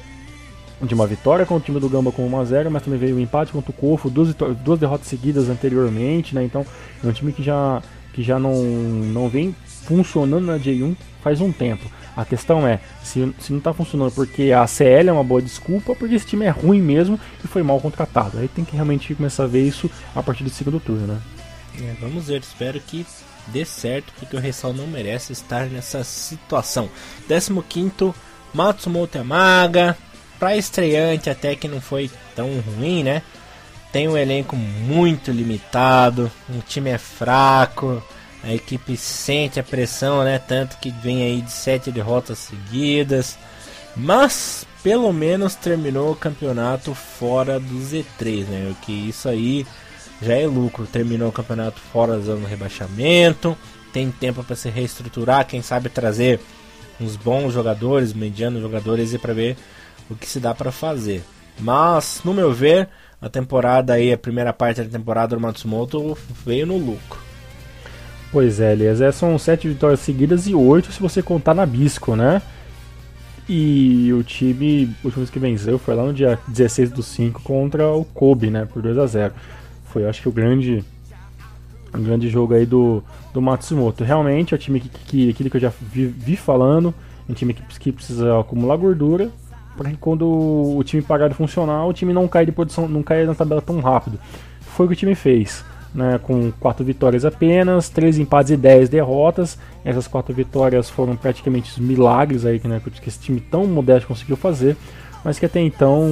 [0.80, 3.52] de uma vitória com o time do Gamba com 1x0, mas também veio um empate
[3.52, 4.34] contra o Cofo, duas,
[4.64, 6.42] duas derrotas seguidas anteriormente, né?
[6.42, 6.64] Então
[7.02, 7.82] é um time que já
[8.14, 9.54] que já não, não vem
[9.86, 11.90] funcionando na J1 faz um tempo.
[12.16, 15.94] A questão é, se, se não está funcionando porque a CL é uma boa desculpa,
[15.94, 18.38] porque esse time é ruim mesmo e foi mal contratado.
[18.38, 21.20] Aí tem que realmente começar a ver isso a partir do segundo turno, né?
[21.80, 23.04] É, vamos ver, espero que
[23.48, 26.88] dê certo, porque o Ressal não merece estar nessa situação.
[27.28, 28.14] 15
[28.52, 29.96] Matsumoto Yamaga,
[30.38, 33.22] para estreante até que não foi tão ruim, né?
[33.90, 38.02] Tem um elenco muito limitado, o time é fraco,
[38.44, 40.38] a equipe sente a pressão, né?
[40.38, 43.38] Tanto que vem aí de sete derrotas seguidas.
[43.96, 48.70] Mas pelo menos terminou o campeonato fora do Z3, né?
[48.70, 49.66] O que isso aí
[50.20, 50.86] já é lucro.
[50.86, 53.56] Terminou o campeonato fora do rebaixamento.
[53.92, 56.40] Tem tempo para se reestruturar, quem sabe trazer
[57.00, 59.56] uns bons jogadores, medianos jogadores e para ver
[60.10, 61.22] o que se dá para fazer.
[61.58, 62.88] Mas, no meu ver,
[63.22, 67.23] a temporada aí, a primeira parte da temporada do Matsumoto veio no lucro.
[68.34, 72.16] Pois é, Elias, é, são sete vitórias seguidas e oito se você contar na Bisco,
[72.16, 72.42] né?
[73.48, 77.86] E o time, o último que venceu foi lá no dia 16 do 5 contra
[77.92, 78.64] o Kobe, né?
[78.64, 79.34] Por 2 a 0
[79.84, 80.84] Foi, acho que, o grande,
[81.96, 84.02] o grande jogo aí do, do Matsumoto.
[84.02, 86.92] Realmente é o time que, que, aquilo que eu já vi, vi falando,
[87.28, 89.30] um time que, que precisa acumular gordura
[89.76, 93.00] para que quando o time parar de funcionar, o time não cai de posição, não
[93.00, 94.18] cai na tabela tão rápido.
[94.60, 98.88] Foi o que o time fez né, com quatro vitórias apenas, três empates e dez
[98.88, 99.56] derrotas.
[99.84, 104.36] Essas quatro vitórias foram praticamente os milagres aí né, que esse time tão modesto conseguiu
[104.36, 104.76] fazer,
[105.24, 106.10] mas que até então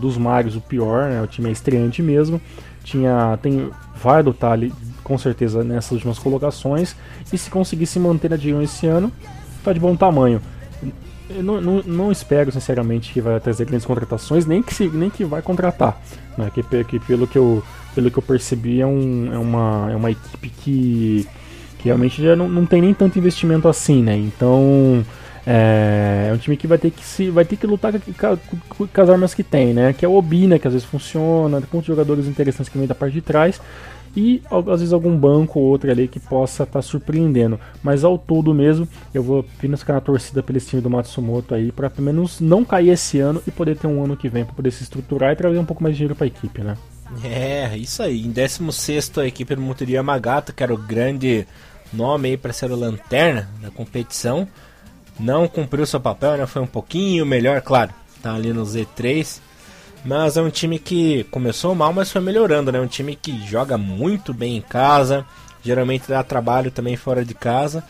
[0.00, 2.40] dos magos o pior, né, o time é estreante mesmo.
[2.82, 4.58] Tinha, tem, vai adotar
[5.04, 6.96] com certeza nessas últimas colocações
[7.32, 9.12] e se conseguir se manter na Dion esse ano,
[9.58, 10.42] está de bom tamanho.
[11.30, 15.08] Eu não, não, não, espero sinceramente que vai trazer grandes contratações, nem que, se, nem
[15.08, 15.96] que vai contratar.
[16.36, 17.62] Né, que, que pelo que eu
[17.94, 21.26] pelo que eu percebi, é, um, é, uma, é uma equipe que,
[21.78, 24.16] que realmente já não, não tem nem tanto investimento assim, né?
[24.16, 25.04] Então
[25.46, 29.08] é, é um time que vai ter que se vai ter que lutar com, as
[29.08, 29.92] armas que tem, né?
[29.92, 30.58] Que é o Obi, né?
[30.58, 33.60] Que às vezes funciona, tem muitos jogadores interessantes que vem da parte de trás
[34.16, 37.58] e às vezes algum banco ou outro ali que possa estar tá surpreendendo.
[37.82, 41.72] Mas ao todo mesmo, eu vou apenas ficar na torcida pelo time do Matsumoto aí
[41.72, 44.54] para pelo menos não cair esse ano e poder ter um ano que vem para
[44.54, 46.76] poder se estruturar e trazer um pouco mais de dinheiro para a equipe, né?
[47.24, 48.24] É, isso aí.
[48.24, 51.46] Em 16 a equipe do Monteria Yamagata, que era o grande
[51.92, 54.48] nome aí para ser o lanterna da competição,
[55.18, 56.46] não cumpriu seu papel, né?
[56.46, 57.92] Foi um pouquinho melhor, claro.
[58.22, 59.40] Tá ali no Z3.
[60.04, 62.80] Mas é um time que começou mal, mas foi melhorando, né?
[62.80, 65.24] Um time que joga muito bem em casa,
[65.62, 67.84] geralmente dá trabalho também fora de casa.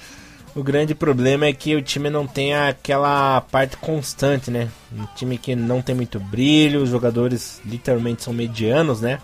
[0.55, 4.69] O grande problema é que o time não tem aquela parte constante, né?
[4.95, 9.19] Um time que não tem muito brilho, os jogadores literalmente são medianos, né?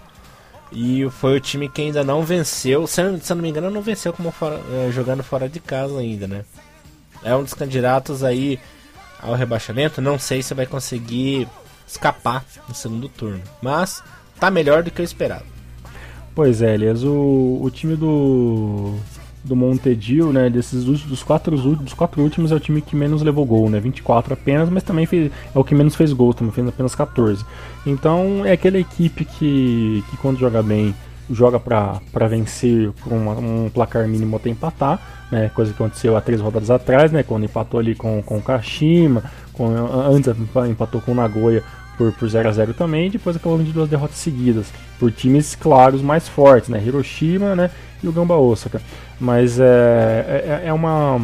[0.72, 4.12] E foi o time que ainda não venceu, se eu, não me engano, não venceu
[4.12, 6.44] como fora, é, jogando fora de casa ainda, né?
[7.22, 8.58] É um dos candidatos aí
[9.20, 10.00] ao rebaixamento.
[10.00, 11.46] Não sei se vai conseguir
[11.86, 14.02] escapar no segundo turno, mas
[14.40, 15.44] tá melhor do que eu esperava.
[16.34, 18.94] Pois é, Elias, o, o time do
[19.48, 23.44] do Montedio, né, desses dos quatro, dos quatro últimos é o time que menos levou
[23.46, 26.68] gol, né, 24 apenas, mas também fez, é o que menos fez gol, também fez
[26.68, 27.44] apenas 14.
[27.86, 30.94] Então é aquela equipe que, que quando joga bem,
[31.30, 35.00] joga para vencer por uma, um placar mínimo até empatar,
[35.30, 38.42] né, coisa que aconteceu há três rodadas atrás, né, quando empatou ali com, com o
[38.42, 40.32] Kashima, com, antes
[40.70, 41.62] empatou com o Nagoya
[41.96, 45.54] por, por 0 a 0 também, e depois acabou de duas derrotas seguidas, por times
[45.54, 47.70] claros mais fortes, né, Hiroshima, né,
[48.02, 48.80] e o Gamba Osaka.
[49.20, 51.20] Mas é, é, é uma.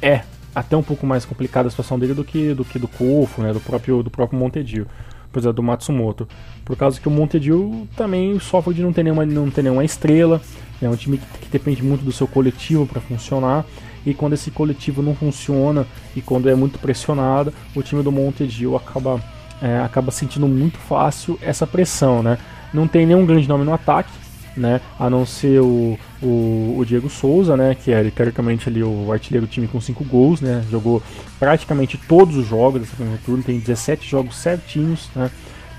[0.00, 0.22] É
[0.54, 3.52] até um pouco mais complicada a situação dele do que do que do Kofo, né,
[3.52, 4.86] do próprio do próprio Montedio,
[5.32, 6.28] por exemplo, do Matsumoto,
[6.64, 10.40] por causa que o Montedio também sofre de não ter nenhuma não ter nenhuma estrela,
[10.80, 13.64] é um time que, que depende muito do seu coletivo para funcionar.
[14.04, 18.74] E quando esse coletivo não funciona e quando é muito pressionado, o time do Montedio
[18.76, 19.20] acaba
[19.62, 22.36] é, acaba sentindo muito fácil essa pressão, né?
[22.74, 24.10] Não tem nenhum grande nome no ataque,
[24.56, 24.80] né?
[24.98, 27.74] A não ser o, o, o, Diego Souza, né?
[27.74, 30.64] Que é teoricamente ali o artilheiro do time com 5 gols, né?
[30.70, 31.02] Jogou
[31.38, 35.30] praticamente todos os jogos dessa primeira turno, tem 17 jogos certinhos, né?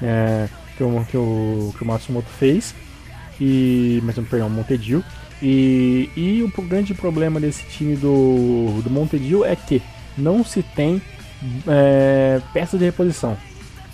[0.02, 0.48] É,
[0.78, 2.74] que, o, que, o, que o Matsumoto fez.
[3.40, 5.04] E, mas perdão, Montedio.
[5.42, 9.82] E, e o grande problema desse time do, do Montedio é que
[10.18, 11.02] não se tem
[11.68, 13.38] é, peças de reposição.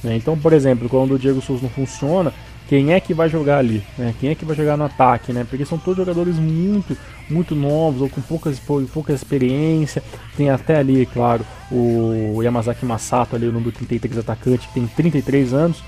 [0.04, 0.16] Né?
[0.16, 2.34] Então, por exemplo, quando o Diego Souza não funciona,
[2.70, 4.14] quem é que vai jogar ali, né?
[4.20, 5.44] Quem é que vai jogar no ataque, né?
[5.50, 6.96] Porque são todos jogadores muito,
[7.28, 8.60] muito novos ou com poucas,
[8.94, 10.04] pouca experiência.
[10.38, 15.52] Tem até ali, claro, o Yamazaki Masato ali, o número 33 atacante, que tem 33
[15.52, 15.84] anos,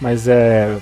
[0.00, 0.78] mas é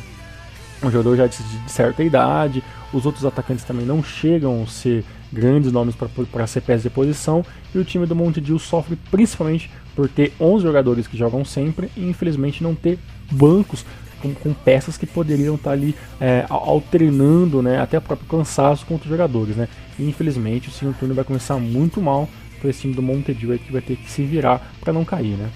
[0.84, 2.62] um jogador já de, de certa idade,
[2.92, 7.44] os outros atacantes também não chegam a ser grandes nomes para ser peça de posição,
[7.74, 12.08] e o time do Montedio sofre principalmente por ter 11 jogadores que jogam sempre e
[12.08, 13.00] infelizmente não ter
[13.32, 13.84] bancos
[14.20, 18.86] com, com peças que poderiam estar tá ali é, alternando né, até o próprio cansaço
[18.86, 19.56] com outros jogadores.
[19.56, 19.68] Né?
[19.98, 22.28] E infelizmente o segundo turno vai começar muito mal
[22.60, 25.36] para esse time do Montedio que vai ter que se virar para não cair.
[25.36, 25.50] Né?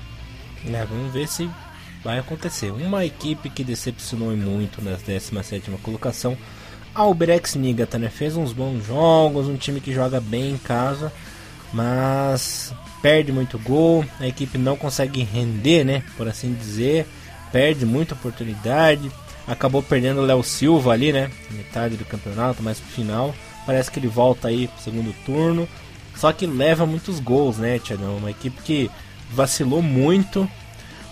[0.72, 1.48] É, vamos ver se
[2.02, 2.70] vai acontecer.
[2.70, 6.36] Uma equipe que decepcionou muito na 17 colocação,
[6.94, 8.08] Alberex Nigata, né?
[8.08, 11.12] Fez uns bons jogos, um time que joga bem em casa,
[11.72, 12.72] mas
[13.02, 16.02] perde muito gol, a equipe não consegue render, né?
[16.16, 17.06] Por assim dizer,
[17.54, 19.12] perde muita oportunidade.
[19.46, 21.30] Acabou perdendo o Léo Silva ali, né?
[21.52, 23.32] Metade do campeonato, mais pro final.
[23.64, 25.68] Parece que ele volta aí pro segundo turno.
[26.16, 28.16] Só que leva muitos gols, né, Tiagão?
[28.16, 28.90] Uma equipe que
[29.30, 30.50] vacilou muito.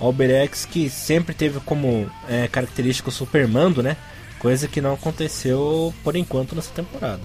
[0.01, 3.97] O Alberex que sempre teve como é, característica o supermando, né?
[4.41, 7.21] Coisa que não aconteceu por enquanto nessa temporada.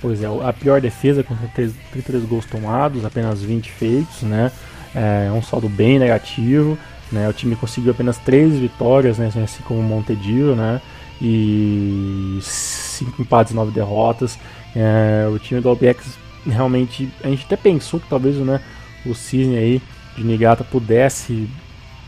[0.00, 4.52] Pois é, a pior defesa com 33, 33 gols tomados, apenas 20 feitos, né?
[4.94, 6.78] É um saldo bem negativo.
[7.10, 7.28] Né?
[7.28, 9.30] O time conseguiu apenas 3 vitórias, né?
[9.42, 10.80] assim como o Montedio, né?
[11.20, 14.38] E 5 empates e 9 derrotas.
[14.74, 17.08] É, o time do Albex realmente.
[17.22, 18.60] A gente até pensou que talvez né,
[19.04, 19.82] o Cisne aí
[20.16, 21.48] de Nigata pudesse,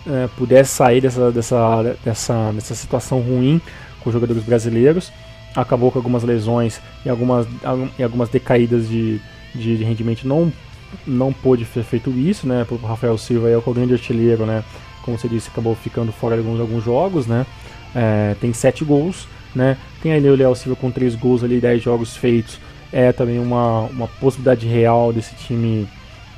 [0.07, 3.61] é, pudesse sair dessa, dessa, dessa, dessa situação ruim
[4.01, 5.12] com os jogadores brasileiros.
[5.55, 7.47] Acabou com algumas lesões e algumas,
[7.99, 9.20] e algumas decaídas de,
[9.55, 10.27] de, de rendimento.
[10.27, 10.51] Não,
[11.07, 12.66] não pôde ter feito isso, né?
[12.70, 14.65] O Rafael Silva é o grande artilheiro, né?
[15.03, 17.47] Como você disse, acabou ficando fora de alguns, alguns jogos, né?
[17.95, 19.77] É, tem 7 gols, né?
[20.03, 22.59] Tem aí o Léo Silva com 3 gols ali, 10 jogos feitos
[22.93, 25.89] é também uma, uma possibilidade real desse time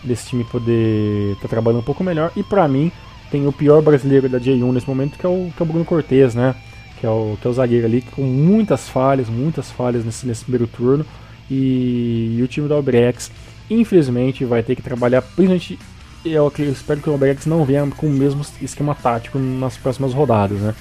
[0.05, 2.31] desse time poder estar tá trabalhando um pouco melhor.
[2.37, 2.93] E para mim,
[3.31, 5.85] tem o pior brasileiro da J1 nesse momento, que é o, que é o Bruno
[5.85, 6.55] Cortes, né?
[7.01, 10.43] Que é, o, que é o zagueiro ali, com muitas falhas, muitas falhas nesse, nesse
[10.45, 11.07] primeiro turno.
[11.51, 13.33] E, e o time do Albrex,
[13.71, 15.79] infelizmente, vai ter que trabalhar, principalmente.
[16.25, 20.59] Eu, espero que o Albrex não venha com o mesmo esquema tático nas próximas rodadas,
[20.59, 20.75] né?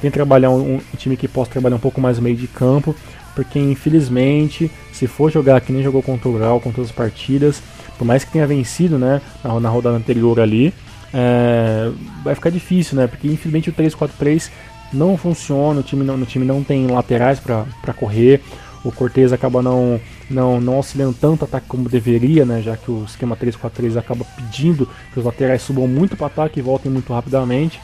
[0.00, 2.94] Tem que trabalhar um, um time que possa trabalhar um pouco mais meio de campo,
[3.34, 7.62] porque infelizmente, se for jogar que nem jogou contra o Grau, com todas as partidas,
[7.96, 10.74] por mais que tenha vencido né, na, na rodada anterior ali,
[11.14, 11.90] é,
[12.24, 13.06] vai ficar difícil, né?
[13.06, 14.50] Porque infelizmente o 3-4-3
[14.92, 18.42] não funciona, o time não, o time não tem laterais para correr,
[18.84, 22.60] o Cortez acaba não, não, não auxiliando tanto ataque como deveria, né?
[22.60, 26.62] Já que o esquema 3-4-3 acaba pedindo que os laterais subam muito para ataque e
[26.62, 27.80] voltem muito rapidamente.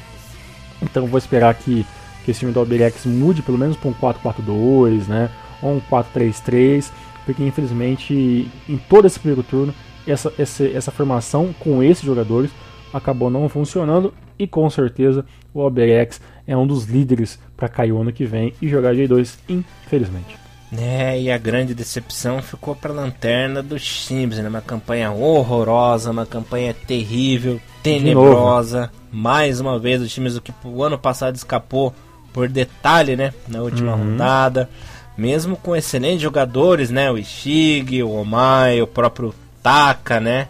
[0.83, 1.87] Então vou esperar que
[2.29, 5.31] que esse time do Alberex mude pelo menos para um 4-4-2, né?
[5.63, 6.91] Ou um 4-3-3,
[7.25, 9.73] porque infelizmente em todo esse primeiro turno
[10.07, 12.51] essa, essa, essa formação com esses jogadores
[12.93, 18.01] acabou não funcionando e com certeza o Alberex é um dos líderes para cair o
[18.01, 20.48] ano que vem e jogar J2, infelizmente.
[20.77, 24.49] É, e a grande decepção ficou para a lanterna dos times, né?
[24.49, 28.91] Uma campanha horrorosa, uma campanha terrível, tenebrosa.
[29.11, 31.95] Mais uma vez, os times do que o ano passado escapou
[32.35, 33.33] por detalhe, né?
[33.47, 34.11] Na última uhum.
[34.11, 34.69] rodada.
[35.17, 37.11] Mesmo com excelentes jogadores, né?
[37.11, 40.49] O Ishig, o Omai, o próprio Taka, né?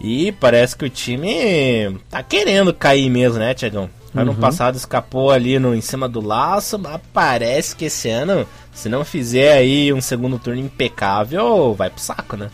[0.00, 3.88] E parece que o time tá querendo cair mesmo, né, Tiagão?
[4.20, 4.38] Ano uhum.
[4.38, 9.04] passado escapou ali no, em cima do laço, mas parece que esse ano, se não
[9.04, 12.50] fizer aí um segundo turno impecável, vai pro saco, né?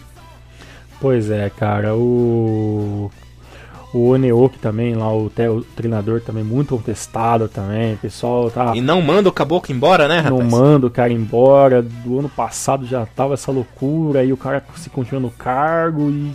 [1.01, 3.11] Pois é, cara, o
[3.95, 7.95] o Oneoki também, lá o, o, treinador também muito contestado também.
[7.95, 8.75] O pessoal tá.
[8.75, 10.33] E não manda o caboclo embora, né, rapaz?
[10.33, 11.81] Não manda o cara embora.
[11.81, 16.33] Do ano passado já tava essa loucura e o cara se continua no cargo e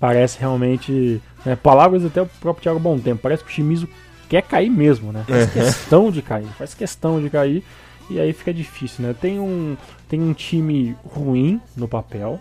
[0.00, 1.20] parece realmente.
[1.44, 3.20] Né, palavras até o próprio Thiago Bom Tempo.
[3.22, 3.86] Parece que o Shimizu
[4.30, 5.24] quer cair mesmo, né?
[5.28, 7.64] Faz questão de cair, faz questão de cair.
[8.08, 9.14] E aí fica difícil, né?
[9.20, 9.76] Tem um,
[10.08, 12.38] tem um time ruim no papel,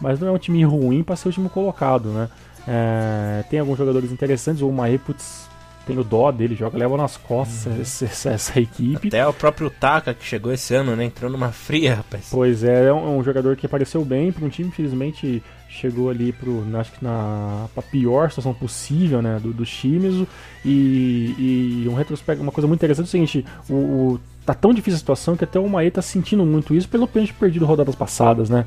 [0.00, 2.28] mas não é um time ruim para ser o último colocado, né?
[2.66, 5.48] É, tem alguns jogadores interessantes, o Maê, putz,
[5.86, 7.80] tem o dó dele, joga, leva nas costas uhum.
[7.80, 9.08] essa, essa, essa, equipe.
[9.08, 11.04] Até o próprio Taka que chegou esse ano, né?
[11.04, 12.28] Entrou numa fria, rapaz.
[12.30, 15.42] Pois é, é um, um jogador que apareceu bem para um time, infelizmente
[15.72, 20.28] chegou ali pro, acho que na pra pior situação possível, né, do, do Shimizu
[20.64, 24.74] e, e um retrospecto, uma coisa muito interessante é o seguinte, o, o, tá tão
[24.74, 27.94] difícil a situação que até o Maê tá sentindo muito isso pelo pênalti perdido rodadas
[27.94, 28.66] passadas, né?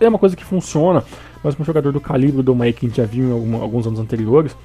[0.00, 1.04] É uma coisa que funciona,
[1.42, 4.00] mas um jogador do calibre do Mike que a gente já viu em alguns anos
[4.00, 4.56] anteriores,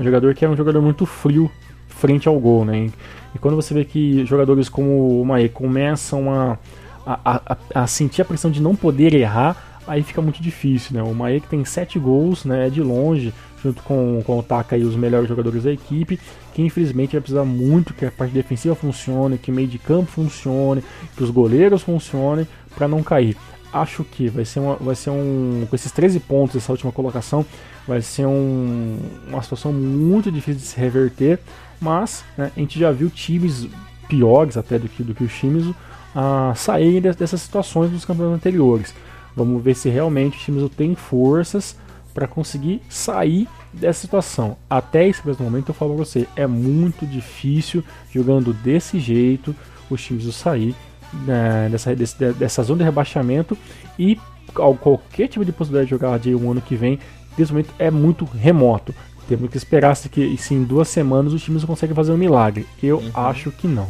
[0.00, 1.50] um jogador que é um jogador muito frio
[1.88, 2.90] frente ao gol, né?
[3.34, 6.58] E quando você vê que jogadores como o Mae começam a,
[7.04, 11.02] a, a, a, sentir a pressão de não poder errar, aí fica muito difícil, né?
[11.02, 12.70] O Maek tem 7 gols, né?
[12.70, 13.32] De longe,
[13.62, 16.20] junto com, com o Taka e os melhores jogadores da equipe,
[16.54, 20.10] que infelizmente vai precisar muito que a parte defensiva funcione, que o meio de campo
[20.10, 20.84] funcione,
[21.16, 23.36] que os goleiros funcionem para não cair.
[23.72, 25.66] Acho que vai ser, uma, vai ser um.
[25.68, 27.44] Com esses 13 pontos, essa última colocação,
[27.86, 28.98] vai ser um,
[29.28, 31.38] uma situação muito difícil de se reverter,
[31.80, 33.66] mas né, a gente já viu times
[34.08, 35.74] piores até do que, do que o Shimizu
[36.14, 38.94] a saírem dessas situações dos campeonatos anteriores.
[39.36, 41.76] Vamos ver se realmente o Shimizu tem forças
[42.12, 44.56] para conseguir sair dessa situação.
[44.68, 49.54] Até esse mesmo momento eu falo para você, é muito difícil jogando desse jeito
[49.88, 50.74] o Shimizu sair
[51.12, 53.56] né, dessa, desse, dessa zona de rebaixamento
[53.98, 54.18] e
[54.52, 56.98] qualquer tipo de possibilidade de jogar de um ano que vem,
[57.36, 58.94] nesse momento é muito remoto.
[59.28, 62.66] Temos que esperar se, que, se em duas semanas o time consegue fazer um milagre.
[62.82, 63.10] Eu uhum.
[63.14, 63.88] acho que não.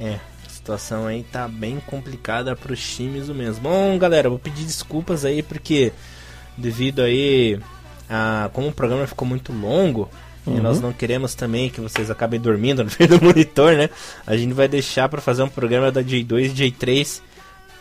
[0.00, 0.18] É, a
[0.68, 3.62] situação aí tá bem complicada para os times mesmo.
[3.62, 5.92] Bom, galera, vou pedir desculpas aí porque
[6.58, 7.58] devido aí
[8.08, 10.10] a como o programa ficou muito longo
[10.46, 10.58] uhum.
[10.58, 13.88] e nós não queremos também que vocês acabem dormindo no meio do monitor, né?
[14.26, 17.22] A gente vai deixar para fazer um programa da J2 e J3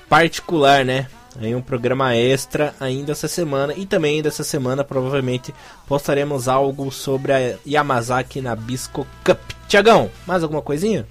[0.07, 1.07] particular, né?
[1.39, 5.53] Aí um programa extra ainda essa semana e também ainda essa semana provavelmente
[5.87, 9.39] postaremos algo sobre a Yamazaki Nabisco Cup.
[9.67, 11.05] Tiagão, mais alguma coisinha?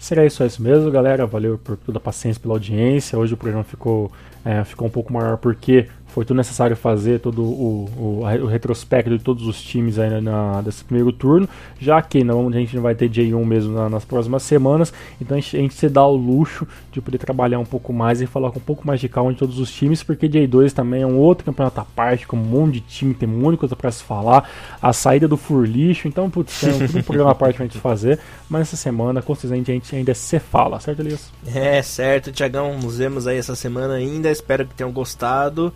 [0.00, 1.26] Será isso, é isso mesmo, galera.
[1.26, 3.18] Valeu por toda a paciência, pela audiência.
[3.18, 4.10] Hoje o programa ficou,
[4.42, 9.16] é, ficou um pouco maior porque foi tudo necessário fazer todo o, o, o retrospecto
[9.16, 12.82] de todos os times aí na, desse primeiro turno, já que não, a gente não
[12.82, 16.04] vai ter J1 mesmo na, nas próximas semanas, então a gente, a gente, se dá
[16.04, 19.08] o luxo de poder trabalhar um pouco mais e falar com um pouco mais de
[19.08, 22.36] calma de todos os times, porque J2 também é um outro campeonato à parte, com
[22.36, 24.50] um monte de time, tem muita coisa para se falar,
[24.82, 28.18] a saída do Furlixo, então putz, um, um programa à parte pra gente fazer,
[28.48, 31.30] mas essa semana, com certeza, a gente ainda se fala, certo, Elias?
[31.46, 35.72] É, certo, Tiagão, nos vemos aí essa semana ainda, espero que tenham gostado.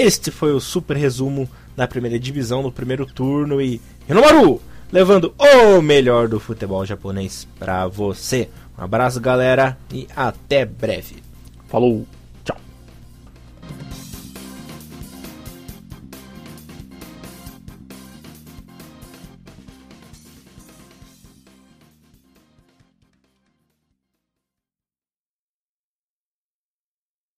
[0.00, 4.60] Este foi o super resumo da primeira divisão no primeiro turno e Renomaru
[4.92, 8.48] levando o melhor do futebol japonês para você.
[8.78, 11.16] Um abraço, galera, e até breve.
[11.66, 12.06] Falou!